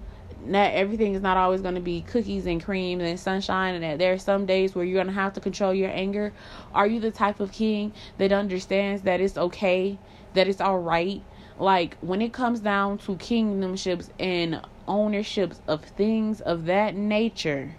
not 0.46 0.72
everything 0.72 1.16
is 1.16 1.22
not 1.22 1.36
always 1.36 1.62
going 1.62 1.76
to 1.76 1.82
be 1.82 2.02
cookies 2.02 2.46
and 2.46 2.64
cream 2.64 3.02
and 3.02 3.20
sunshine 3.20 3.76
and 3.76 3.84
that 3.84 4.00
there 4.00 4.14
are 4.14 4.18
some 4.18 4.46
days 4.46 4.74
where 4.74 4.86
you're 4.86 4.96
going 5.04 5.14
to 5.14 5.14
have 5.14 5.34
to 5.34 5.42
control 5.42 5.74
your 5.74 5.90
anger 5.90 6.32
are 6.74 6.88
you 6.88 7.00
the 7.02 7.12
type 7.12 7.42
of 7.42 7.52
king 7.52 7.92
that 8.18 8.32
understands 8.32 9.02
that 9.02 9.20
it's 9.20 9.38
okay 9.38 10.00
that 10.36 10.48
it's 10.48 10.62
all 10.62 10.80
right 10.80 11.22
like 11.60 11.98
when 12.00 12.22
it 12.22 12.32
comes 12.32 12.62
down 12.62 12.98
to 12.98 13.16
kingdomships 13.18 14.10
and 14.18 14.62
ownerships 14.90 15.62
of 15.68 15.86
things 15.86 16.42
of 16.42 16.66
that 16.66 16.96
nature, 16.96 17.76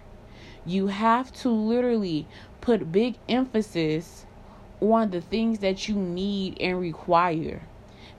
you 0.65 0.87
have 0.87 1.31
to 1.33 1.49
literally 1.49 2.27
put 2.61 2.91
big 2.91 3.17
emphasis 3.27 4.25
on 4.79 5.11
the 5.11 5.21
things 5.21 5.59
that 5.59 5.87
you 5.87 5.95
need 5.95 6.59
and 6.59 6.79
require. 6.79 7.61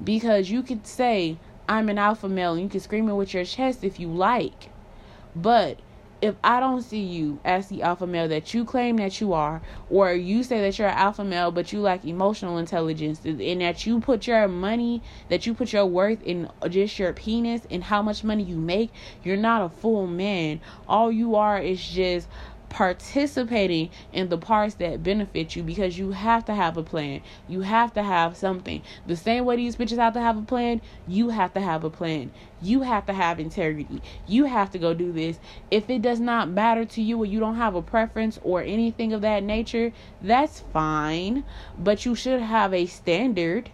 Because 0.03 0.51
you 0.51 0.63
could 0.63 0.87
say, 0.87 1.39
I'm 1.69 1.89
an 1.89 1.99
alpha 1.99 2.29
male, 2.29 2.53
and 2.53 2.63
you 2.63 2.69
can 2.69 2.81
scream 2.81 3.09
it 3.09 3.15
with 3.15 3.35
your 3.35 3.45
chest 3.45 3.83
if 3.83 3.99
you 3.99 4.09
like. 4.09 4.71
But 5.35 5.79
if 6.23 6.37
I 6.45 6.61
don't 6.61 6.83
see 6.83 7.03
you 7.03 7.41
as 7.45 7.69
the 7.69 7.83
alpha 7.83 8.07
male 8.07 8.29
that 8.29 8.55
you 8.55 8.65
claim 8.65 8.97
that 8.99 9.21
you 9.21 9.33
are, 9.33 9.61
or 9.91 10.13
you 10.13 10.45
say 10.45 10.61
that 10.63 10.79
you're 10.79 10.89
an 10.89 10.97
alpha 10.97 11.25
male 11.25 11.51
but 11.51 11.73
you 11.73 11.81
lack 11.81 12.05
emotional 12.05 12.59
intelligence, 12.59 13.21
and 13.25 13.61
that 13.61 13.85
you 13.85 14.01
put 14.01 14.29
your 14.29 14.47
money, 14.47 15.03
that 15.29 15.47
you 15.47 15.55
put 15.55 15.73
your 15.73 15.85
worth 15.85 16.23
in 16.23 16.49
just 16.71 16.99
your 16.99 17.13
penis 17.13 17.67
and 17.71 17.85
how 17.85 18.03
much 18.03 18.23
money 18.23 18.45
you 18.45 18.57
make, 18.57 18.93
you're 19.25 19.37
not 19.37 19.63
a 19.65 19.69
full 19.69 20.07
man. 20.07 20.61
All 20.87 21.11
you 21.11 21.35
are 21.35 21.59
is 21.59 21.85
just 21.85 22.29
participating 22.73 23.91
in 24.15 24.31
the 24.31 24.39
parts 24.39 24.77
that 24.77 25.03
benefit 25.03 25.55
you 25.55 25.63
because 25.63 25.99
you 25.99 26.13
have 26.13 26.43
to 26.47 26.55
have 26.55 26.79
a 26.79 26.83
plan. 26.83 27.21
You 27.47 27.61
have 27.61 27.93
to 27.95 28.03
have 28.03 28.35
something. 28.35 28.81
The 29.07 29.15
same 29.15 29.45
way 29.45 29.57
these 29.57 29.77
bitches 29.77 29.99
have 29.99 30.15
to 30.15 30.21
have 30.21 30.39
a 30.39 30.43
plan, 30.43 30.81
you 31.07 31.29
have 31.29 31.53
to 31.53 31.61
have 31.61 31.85
a 31.85 31.91
plan. 31.91 32.33
You 32.63 32.81
have 32.81 33.05
to 33.07 33.13
have 33.13 33.39
integrity. 33.39 34.01
You 34.27 34.47
have 34.47 34.71
to 34.71 34.79
go 34.79 34.95
do 34.95 35.13
this. 35.13 35.39
If 35.71 35.91
it 35.91 36.01
does 36.01 36.19
not 36.19 36.49
matter 36.49 36.87
to 36.87 37.03
you 37.03 37.19
or 37.19 37.27
you 37.27 37.41
don't 37.41 37.57
have 37.57 37.75
a 37.75 37.83
preference 37.83 38.39
or 38.43 38.63
anything 38.63 39.13
of 39.13 39.21
that 39.21 39.43
nature, 39.43 39.93
that's 40.23 40.61
fine. 40.73 41.45
But 41.79 42.07
you 42.07 42.15
should 42.15 42.41
have 42.41 42.73
a 42.73 42.87
standard 42.87 43.71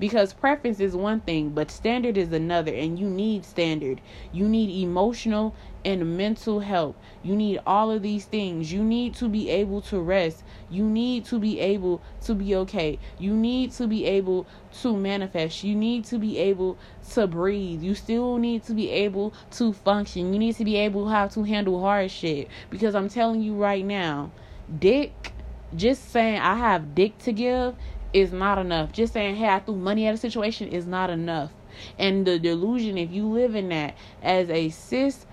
because 0.00 0.32
preference 0.32 0.80
is 0.80 0.96
one 0.96 1.20
thing 1.20 1.50
but 1.50 1.70
standard 1.70 2.16
is 2.16 2.32
another 2.32 2.74
and 2.74 2.98
you 2.98 3.08
need 3.08 3.44
standard. 3.44 4.00
You 4.32 4.48
need 4.48 4.82
emotional 4.82 5.54
and 5.84 6.16
mental 6.16 6.60
help. 6.60 6.96
You 7.22 7.36
need 7.36 7.60
all 7.66 7.90
of 7.90 8.02
these 8.02 8.24
things. 8.24 8.72
You 8.72 8.82
need 8.82 9.14
to 9.16 9.28
be 9.28 9.48
able 9.50 9.80
to 9.82 10.00
rest. 10.00 10.42
You 10.70 10.84
need 10.84 11.24
to 11.26 11.38
be 11.38 11.60
able 11.60 12.02
to 12.22 12.34
be 12.34 12.56
okay. 12.56 12.98
You 13.18 13.34
need 13.34 13.72
to 13.72 13.86
be 13.86 14.06
able 14.06 14.46
to 14.82 14.96
manifest. 14.96 15.62
You 15.62 15.76
need 15.76 16.04
to 16.06 16.18
be 16.18 16.38
able 16.38 16.78
to 17.12 17.26
breathe. 17.26 17.82
You 17.82 17.94
still 17.94 18.38
need 18.38 18.64
to 18.64 18.74
be 18.74 18.90
able 18.90 19.32
to 19.52 19.72
function. 19.72 20.32
You 20.32 20.38
need 20.38 20.56
to 20.56 20.64
be 20.64 20.76
able 20.76 21.08
how 21.08 21.28
to 21.28 21.44
handle 21.44 21.80
hard 21.80 22.10
shit. 22.10 22.48
Because 22.70 22.94
i'm 22.94 23.08
telling 23.08 23.42
you 23.42 23.54
right 23.54 23.84
now 23.84 24.30
dick 24.78 25.32
just 25.74 26.10
saying 26.10 26.40
i 26.40 26.54
have 26.54 26.94
dick 26.94 27.18
to 27.18 27.32
give 27.32 27.74
is 28.12 28.32
not 28.32 28.58
enough. 28.58 28.92
Just 28.92 29.12
saying, 29.12 29.36
hey, 29.36 29.48
I 29.48 29.60
threw 29.60 29.76
money 29.76 30.06
at 30.06 30.14
a 30.14 30.18
situation 30.18 30.68
is 30.68 30.86
not 30.86 31.10
enough. 31.10 31.52
And 31.98 32.26
the 32.26 32.38
delusion, 32.38 32.98
if 32.98 33.10
you 33.10 33.26
live 33.26 33.54
in 33.54 33.68
that 33.68 33.94
as 34.22 34.50
a 34.50 34.70
cis 34.70 35.26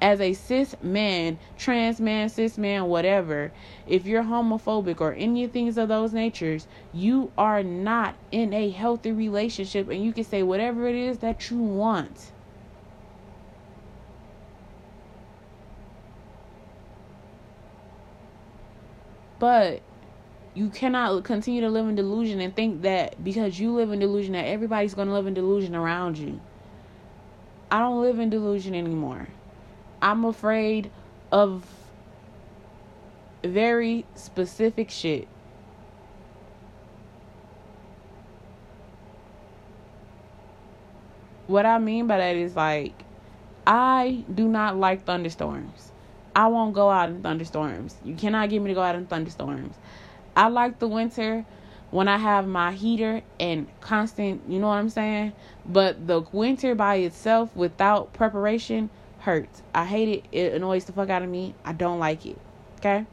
as 0.00 0.20
a 0.20 0.34
cis 0.34 0.74
man, 0.82 1.38
trans 1.56 2.00
man, 2.00 2.28
cis 2.28 2.58
man, 2.58 2.84
whatever, 2.84 3.50
if 3.86 4.04
you're 4.04 4.22
homophobic 4.22 5.00
or 5.00 5.14
any 5.14 5.46
things 5.46 5.78
of 5.78 5.88
those 5.88 6.12
natures, 6.12 6.66
you 6.92 7.32
are 7.38 7.62
not 7.62 8.14
in 8.30 8.52
a 8.52 8.70
healthy 8.70 9.10
relationship 9.10 9.88
and 9.88 10.04
you 10.04 10.12
can 10.12 10.24
say 10.24 10.42
whatever 10.42 10.86
it 10.86 10.94
is 10.94 11.18
that 11.18 11.50
you 11.50 11.58
want. 11.58 12.32
But 19.38 19.82
you 20.56 20.70
cannot 20.70 21.22
continue 21.22 21.60
to 21.60 21.68
live 21.68 21.86
in 21.86 21.94
delusion 21.94 22.40
and 22.40 22.56
think 22.56 22.80
that 22.80 23.22
because 23.22 23.60
you 23.60 23.74
live 23.74 23.92
in 23.92 23.98
delusion 23.98 24.32
that 24.32 24.46
everybody's 24.46 24.94
going 24.94 25.06
to 25.06 25.12
live 25.12 25.26
in 25.26 25.34
delusion 25.34 25.76
around 25.76 26.16
you. 26.16 26.40
I 27.70 27.78
don't 27.78 28.00
live 28.00 28.18
in 28.18 28.30
delusion 28.30 28.74
anymore. 28.74 29.28
I'm 30.00 30.24
afraid 30.24 30.90
of 31.30 31.66
very 33.44 34.06
specific 34.14 34.90
shit. 34.90 35.28
What 41.48 41.66
I 41.66 41.78
mean 41.78 42.06
by 42.06 42.16
that 42.16 42.34
is 42.34 42.56
like 42.56 43.04
I 43.66 44.24
do 44.32 44.48
not 44.48 44.78
like 44.78 45.04
thunderstorms. 45.04 45.92
I 46.34 46.46
won't 46.48 46.74
go 46.74 46.90
out 46.90 47.10
in 47.10 47.22
thunderstorms. 47.22 47.96
You 48.04 48.14
cannot 48.14 48.48
get 48.48 48.62
me 48.62 48.68
to 48.68 48.74
go 48.74 48.82
out 48.82 48.94
in 48.94 49.06
thunderstorms. 49.06 49.74
I 50.36 50.48
like 50.48 50.78
the 50.78 50.86
winter 50.86 51.46
when 51.90 52.08
I 52.08 52.18
have 52.18 52.46
my 52.46 52.72
heater 52.72 53.22
and 53.40 53.66
constant, 53.80 54.42
you 54.46 54.58
know 54.58 54.68
what 54.68 54.74
I'm 54.74 54.90
saying? 54.90 55.32
But 55.64 56.06
the 56.06 56.20
winter 56.32 56.74
by 56.74 56.96
itself 56.96 57.56
without 57.56 58.12
preparation 58.12 58.90
hurts. 59.20 59.62
I 59.74 59.86
hate 59.86 60.08
it. 60.08 60.24
It 60.30 60.52
annoys 60.52 60.84
the 60.84 60.92
fuck 60.92 61.08
out 61.08 61.22
of 61.22 61.30
me. 61.30 61.54
I 61.64 61.72
don't 61.72 61.98
like 61.98 62.26
it. 62.26 62.38
Okay? 62.78 63.06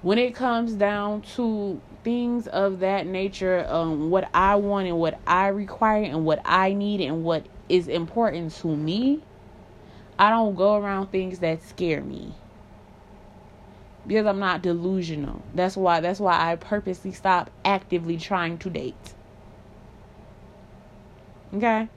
When 0.00 0.16
it 0.16 0.34
comes 0.34 0.72
down 0.72 1.22
to 1.36 1.80
things 2.02 2.46
of 2.46 2.80
that 2.80 3.06
nature, 3.06 3.66
um, 3.68 4.10
what 4.10 4.30
I 4.32 4.54
want 4.56 4.88
and 4.88 4.98
what 4.98 5.20
I 5.26 5.48
require 5.48 6.04
and 6.04 6.24
what 6.24 6.40
I 6.46 6.72
need 6.72 7.00
and 7.02 7.24
what 7.24 7.44
is 7.68 7.88
important 7.88 8.52
to 8.56 8.74
me, 8.74 9.22
I 10.18 10.30
don't 10.30 10.54
go 10.54 10.76
around 10.76 11.08
things 11.08 11.40
that 11.40 11.62
scare 11.62 12.00
me 12.00 12.34
because 14.06 14.26
I'm 14.26 14.38
not 14.38 14.62
delusional. 14.62 15.42
That's 15.54 15.76
why 15.76 16.00
that's 16.00 16.20
why 16.20 16.50
I 16.50 16.56
purposely 16.56 17.12
stop 17.12 17.50
actively 17.64 18.16
trying 18.16 18.58
to 18.58 18.70
date. 18.70 19.14
Okay? 21.54 21.88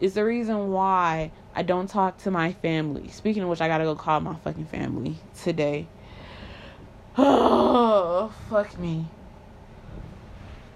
It's 0.00 0.14
the 0.14 0.24
reason 0.24 0.70
why 0.70 1.32
I 1.54 1.62
don't 1.62 1.88
talk 1.88 2.18
to 2.18 2.30
my 2.30 2.52
family. 2.54 3.08
Speaking 3.08 3.42
of 3.42 3.48
which, 3.48 3.60
I 3.60 3.68
gotta 3.68 3.84
go 3.84 3.94
call 3.94 4.20
my 4.20 4.34
fucking 4.36 4.66
family 4.66 5.16
today. 5.42 5.86
Oh, 7.18 8.32
fuck 8.48 8.78
me. 8.78 9.06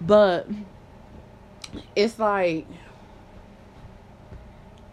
But 0.00 0.48
it's 1.94 2.18
like 2.18 2.66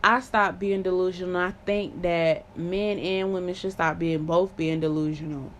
I 0.04 0.20
stopped 0.20 0.58
being 0.58 0.82
delusional. 0.82 1.38
I 1.38 1.54
think 1.66 2.02
that 2.02 2.58
men 2.58 2.98
and 2.98 3.34
women 3.34 3.54
should 3.54 3.74
stop 3.74 4.00
being 4.00 4.26
both 4.26 4.56
being 4.58 4.80
delusional. 4.80 5.52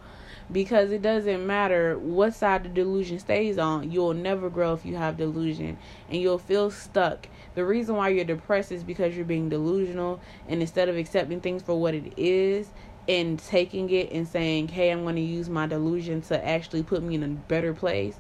Because 0.52 0.92
it 0.92 1.02
doesn't 1.02 1.46
matter 1.46 1.98
what 1.98 2.34
side 2.34 2.64
the 2.64 2.70
delusion 2.70 3.20
stays 3.20 3.58
on, 3.58 3.92
you'll 3.92 4.16
never 4.16 4.50
grow 4.50 4.74
if 4.74 4.86
you 4.86 4.96
have 4.96 5.16
delusion 5.16 5.78
and 6.10 6.22
you'll 6.22 6.40
feel 6.40 6.72
stuck. 6.72 7.28
The 7.56 7.64
reason 7.64 7.96
why 7.96 8.10
you're 8.10 8.26
depressed 8.26 8.72
is 8.72 8.84
because 8.84 9.16
you're 9.16 9.26
being 9.26 9.48
delusional 9.48 10.20
and 10.50 10.60
instead 10.60 10.90
of 10.90 10.98
accepting 10.98 11.40
things 11.40 11.62
for 11.62 11.80
what 11.80 11.94
it 11.94 12.14
is 12.18 12.70
and 13.08 13.40
taking 13.40 13.90
it 13.92 14.12
and 14.12 14.28
saying, 14.28 14.70
"Hey, 14.70 14.90
I'm 14.90 15.04
going 15.04 15.16
to 15.16 15.22
use 15.22 15.50
my 15.50 15.68
delusion 15.68 16.22
to 16.24 16.46
actually 16.46 16.84
put 16.84 17.04
me 17.04 17.16
in 17.16 17.24
a 17.24 17.28
better 17.28 17.74
place." 17.74 18.20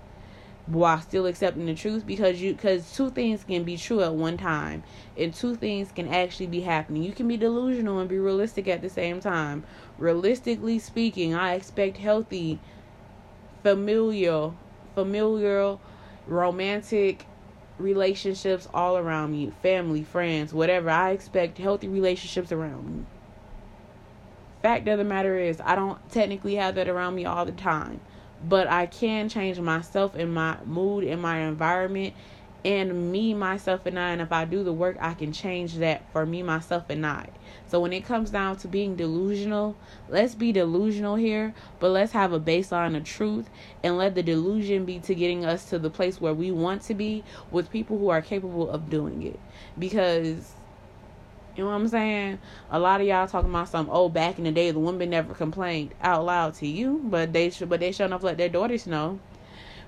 While 0.67 1.01
still 1.01 1.25
accepting 1.25 1.65
the 1.65 1.73
truth 1.73 2.05
because 2.05 2.41
you 2.41 2.53
because 2.53 2.93
two 2.95 3.09
things 3.09 3.43
can 3.43 3.63
be 3.63 3.77
true 3.77 4.01
at 4.01 4.13
one 4.13 4.37
time 4.37 4.83
and 5.17 5.33
two 5.33 5.55
things 5.55 5.91
can 5.91 6.07
actually 6.07 6.47
be 6.47 6.61
happening. 6.61 7.03
You 7.03 7.13
can 7.13 7.27
be 7.27 7.37
delusional 7.37 7.99
and 7.99 8.09
be 8.09 8.19
realistic 8.19 8.67
at 8.67 8.81
the 8.81 8.89
same 8.89 9.19
time. 9.19 9.63
Realistically 9.97 10.79
speaking 10.79 11.33
i 11.33 11.53
expect 11.53 11.97
healthy 11.97 12.59
familial 13.63 14.55
familial 14.95 15.81
romantic 16.27 17.25
relationships 17.77 18.67
all 18.73 18.97
around 18.97 19.31
me. 19.31 19.51
Family 19.63 20.03
friends 20.03 20.53
whatever. 20.53 20.89
I 20.89 21.11
expect 21.11 21.57
healthy 21.57 21.87
relationships 21.87 22.51
around 22.51 22.85
me. 22.85 23.05
Fact 24.61 24.87
of 24.87 24.99
the 24.99 25.03
matter 25.03 25.39
is 25.39 25.59
i 25.59 25.73
don't 25.73 25.97
technically 26.11 26.55
have 26.55 26.75
that 26.75 26.87
around 26.87 27.15
me 27.15 27.25
all 27.25 27.45
the 27.45 27.51
time 27.51 27.99
but 28.47 28.67
I 28.67 28.85
can 28.85 29.29
change 29.29 29.59
myself 29.59 30.15
and 30.15 30.33
my 30.33 30.57
mood 30.65 31.03
and 31.03 31.21
my 31.21 31.39
environment 31.39 32.13
and 32.63 33.11
me, 33.11 33.33
myself, 33.33 33.85
and 33.85 33.97
I. 33.97 34.11
And 34.11 34.21
if 34.21 34.31
I 34.31 34.45
do 34.45 34.63
the 34.63 34.73
work, 34.73 34.97
I 34.99 35.13
can 35.13 35.31
change 35.31 35.75
that 35.75 36.11
for 36.11 36.25
me, 36.25 36.43
myself, 36.43 36.89
and 36.89 37.05
I. 37.05 37.27
So 37.67 37.79
when 37.79 37.93
it 37.93 38.05
comes 38.05 38.29
down 38.29 38.57
to 38.57 38.67
being 38.67 38.95
delusional, 38.95 39.75
let's 40.09 40.35
be 40.35 40.51
delusional 40.51 41.15
here, 41.15 41.53
but 41.79 41.89
let's 41.89 42.11
have 42.11 42.33
a 42.33 42.39
baseline 42.39 42.95
of 42.95 43.03
truth 43.03 43.49
and 43.83 43.97
let 43.97 44.13
the 44.13 44.23
delusion 44.23 44.85
be 44.85 44.99
to 44.99 45.15
getting 45.15 45.45
us 45.45 45.65
to 45.69 45.79
the 45.79 45.89
place 45.89 46.21
where 46.21 46.33
we 46.33 46.51
want 46.51 46.83
to 46.83 46.93
be 46.93 47.23
with 47.49 47.71
people 47.71 47.97
who 47.97 48.09
are 48.09 48.21
capable 48.21 48.69
of 48.69 48.89
doing 48.89 49.23
it. 49.23 49.39
Because 49.79 50.53
you 51.55 51.63
know 51.63 51.69
what 51.69 51.75
I'm 51.75 51.87
saying? 51.87 52.39
A 52.69 52.79
lot 52.79 53.01
of 53.01 53.07
y'all 53.07 53.27
talking 53.27 53.49
about 53.49 53.69
some 53.69 53.89
oh 53.91 54.09
back 54.09 54.37
in 54.37 54.45
the 54.45 54.51
day 54.51 54.71
the 54.71 54.79
women 54.79 55.09
never 55.09 55.33
complained 55.33 55.93
out 56.01 56.25
loud 56.25 56.53
to 56.55 56.67
you, 56.67 57.01
but 57.03 57.33
they 57.33 57.49
should 57.49 57.69
but 57.69 57.79
they 57.79 57.91
should 57.91 58.05
enough 58.05 58.23
let 58.23 58.37
their 58.37 58.49
daughters 58.49 58.87
know. 58.87 59.19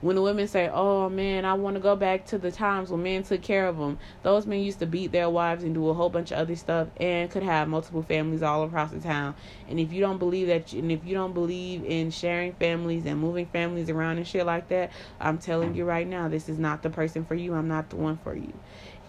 When 0.02 0.18
the 0.18 0.22
women 0.22 0.50
say, 0.50 0.70
"Oh 0.70 1.08
man, 1.08 1.46
I 1.46 1.54
want 1.54 1.78
to 1.78 1.80
go 1.80 1.96
back 1.96 2.26
to 2.26 2.38
the 2.38 2.52
times 2.52 2.90
when 2.90 3.04
men 3.04 3.24
took 3.24 3.42
care 3.42 3.70
of 3.70 3.78
them," 3.78 4.00
those 4.22 4.46
men 4.46 4.60
used 4.60 4.80
to 4.80 4.86
beat 4.86 5.14
their 5.14 5.30
wives 5.30 5.64
and 5.64 5.74
do 5.74 5.88
a 5.88 5.94
whole 5.94 6.10
bunch 6.10 6.32
of 6.32 6.40
other 6.40 6.58
stuff, 6.58 6.90
and 6.98 7.32
could 7.32 7.44
have 7.44 7.70
multiple 7.70 8.04
families 8.04 8.44
all 8.44 8.64
across 8.66 8.92
the 8.92 9.00
town. 9.00 9.34
And 9.70 9.80
if 9.80 9.94
you 9.94 10.02
don't 10.02 10.18
believe 10.18 10.48
that, 10.48 10.74
and 10.74 10.92
if 10.92 11.06
you 11.06 11.14
don't 11.14 11.34
believe 11.34 11.86
in 11.86 12.12
sharing 12.12 12.52
families 12.52 13.06
and 13.06 13.18
moving 13.18 13.46
families 13.46 13.90
around 13.90 14.18
and 14.18 14.28
shit 14.28 14.46
like 14.46 14.68
that, 14.68 14.92
I'm 15.22 15.38
telling 15.38 15.74
you 15.74 15.86
right 15.86 16.06
now, 16.06 16.28
this 16.28 16.50
is 16.50 16.60
not 16.60 16.82
the 16.82 16.90
person 16.90 17.24
for 17.24 17.36
you. 17.36 17.54
I'm 17.54 17.70
not 17.70 17.90
the 17.90 17.96
one 17.96 18.18
for 18.18 18.36
you. 18.36 18.52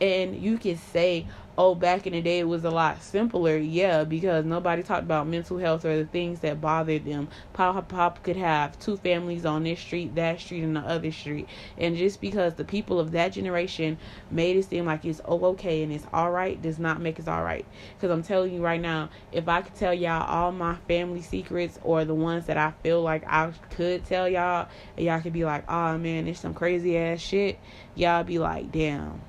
And 0.00 0.36
you 0.36 0.58
can 0.58 0.76
say, 0.76 1.26
oh, 1.56 1.74
back 1.74 2.06
in 2.06 2.12
the 2.12 2.20
day 2.20 2.40
it 2.40 2.48
was 2.48 2.64
a 2.64 2.70
lot 2.70 3.02
simpler. 3.02 3.56
Yeah, 3.56 4.04
because 4.04 4.44
nobody 4.44 4.82
talked 4.82 5.02
about 5.02 5.26
mental 5.26 5.58
health 5.58 5.84
or 5.84 5.96
the 5.96 6.06
things 6.06 6.40
that 6.40 6.60
bothered 6.60 7.04
them. 7.04 7.28
Pop 7.52 7.88
Pop 7.88 8.22
could 8.22 8.36
have 8.36 8.78
two 8.78 8.96
families 8.96 9.44
on 9.46 9.64
this 9.64 9.80
street, 9.80 10.14
that 10.16 10.40
street, 10.40 10.62
and 10.62 10.76
the 10.76 10.80
other 10.80 11.12
street. 11.12 11.48
And 11.78 11.96
just 11.96 12.20
because 12.20 12.54
the 12.54 12.64
people 12.64 12.98
of 12.98 13.12
that 13.12 13.32
generation 13.32 13.98
made 14.30 14.56
it 14.56 14.64
seem 14.64 14.86
like 14.86 15.04
it's 15.04 15.20
oh 15.24 15.44
okay 15.44 15.82
and 15.82 15.92
it's 15.92 16.06
all 16.12 16.30
right 16.30 16.60
does 16.60 16.78
not 16.78 17.00
make 17.00 17.18
it 17.18 17.28
all 17.28 17.44
right. 17.44 17.64
Because 17.96 18.10
I'm 18.10 18.22
telling 18.22 18.52
you 18.52 18.62
right 18.62 18.80
now, 18.80 19.10
if 19.32 19.48
I 19.48 19.62
could 19.62 19.74
tell 19.74 19.94
y'all 19.94 20.26
all 20.26 20.52
my 20.52 20.76
family 20.88 21.22
secrets 21.22 21.78
or 21.82 22.04
the 22.04 22.14
ones 22.14 22.46
that 22.46 22.56
I 22.56 22.72
feel 22.82 23.02
like 23.02 23.24
I 23.26 23.52
could 23.70 24.04
tell 24.04 24.28
y'all, 24.28 24.68
y'all 24.96 25.20
could 25.20 25.32
be 25.32 25.44
like, 25.44 25.70
oh 25.70 25.98
man, 25.98 26.26
it's 26.26 26.40
some 26.40 26.54
crazy 26.54 26.98
ass 26.98 27.20
shit, 27.20 27.58
y'all 27.94 28.24
be 28.24 28.38
like, 28.38 28.72
damn. 28.72 29.20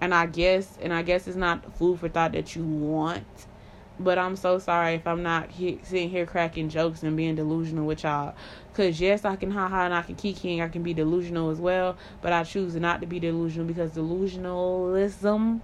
And 0.00 0.14
I 0.14 0.26
guess, 0.26 0.78
and 0.80 0.92
I 0.92 1.02
guess 1.02 1.26
it's 1.26 1.36
not 1.36 1.76
food 1.76 2.00
for 2.00 2.08
thought 2.08 2.32
that 2.32 2.56
you 2.56 2.64
want 2.64 3.26
but 4.00 4.18
I'm 4.18 4.34
so 4.34 4.58
sorry 4.58 4.94
if 4.94 5.06
I'm 5.06 5.22
not 5.22 5.50
he- 5.50 5.78
sitting 5.82 6.08
here 6.08 6.24
cracking 6.24 6.70
jokes 6.70 7.02
and 7.02 7.16
being 7.16 7.34
delusional 7.34 7.86
with 7.86 8.02
y'all. 8.02 8.34
Cause 8.72 8.98
yes, 8.98 9.24
I 9.24 9.36
can 9.36 9.50
haha 9.50 9.84
and 9.84 9.94
I 9.94 10.02
can 10.02 10.14
kiki 10.14 10.54
and 10.54 10.62
I 10.62 10.68
can 10.68 10.82
be 10.82 10.94
delusional 10.94 11.50
as 11.50 11.58
well. 11.58 11.96
But 12.22 12.32
I 12.32 12.44
choose 12.44 12.74
not 12.76 13.00
to 13.02 13.06
be 13.06 13.20
delusional 13.20 13.66
because 13.66 13.92
delusionalism 13.92 15.60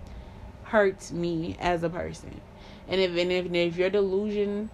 hurts 0.64 1.12
me 1.12 1.56
as 1.58 1.82
a 1.82 1.88
person. 1.88 2.40
And 2.88 3.00
if 3.00 3.16
and 3.16 3.32
if, 3.32 3.46
and 3.46 3.56
if 3.56 3.76
your 3.76 3.90
delusion 3.90 4.68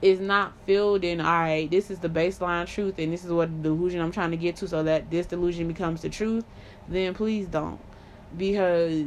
is 0.00 0.20
not 0.20 0.52
filled 0.64 1.02
in, 1.02 1.20
all 1.20 1.40
right, 1.40 1.68
this 1.68 1.90
is 1.90 1.98
the 1.98 2.08
baseline 2.08 2.66
truth 2.66 2.98
and 2.98 3.12
this 3.12 3.24
is 3.24 3.32
what 3.32 3.62
delusion 3.62 4.00
I'm 4.00 4.12
trying 4.12 4.30
to 4.30 4.36
get 4.36 4.54
to, 4.56 4.68
so 4.68 4.84
that 4.84 5.10
this 5.10 5.26
delusion 5.26 5.66
becomes 5.66 6.02
the 6.02 6.08
truth, 6.08 6.44
then 6.88 7.14
please 7.14 7.48
don't, 7.48 7.80
because 8.36 9.06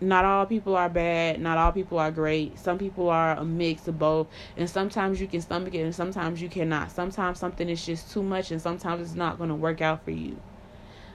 not 0.00 0.24
all 0.24 0.46
people 0.46 0.76
are 0.76 0.88
bad, 0.88 1.40
not 1.40 1.58
all 1.58 1.72
people 1.72 1.98
are 1.98 2.10
great. 2.10 2.58
Some 2.58 2.78
people 2.78 3.08
are 3.08 3.36
a 3.36 3.44
mix 3.44 3.88
of 3.88 3.98
both, 3.98 4.28
and 4.56 4.68
sometimes 4.68 5.20
you 5.20 5.26
can 5.26 5.40
stomach 5.40 5.74
it 5.74 5.80
and 5.80 5.94
sometimes 5.94 6.40
you 6.40 6.48
cannot. 6.48 6.90
Sometimes 6.92 7.38
something 7.38 7.68
is 7.68 7.84
just 7.84 8.12
too 8.12 8.22
much 8.22 8.50
and 8.50 8.60
sometimes 8.60 9.02
it's 9.02 9.16
not 9.16 9.38
going 9.38 9.50
to 9.50 9.56
work 9.56 9.80
out 9.80 10.04
for 10.04 10.12
you. 10.12 10.36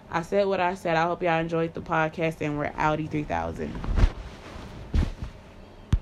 I 0.09 0.22
said 0.22 0.47
what 0.47 0.59
I 0.59 0.76
said. 0.76 0.95
I 0.95 1.03
hope 1.03 1.24
y'all 1.24 1.39
enjoyed 1.39 1.74
the 1.74 1.82
podcast 1.82 2.41
and 2.41 2.57
we're 2.57 2.74
Audi 2.76 3.07
3000. 3.07 3.74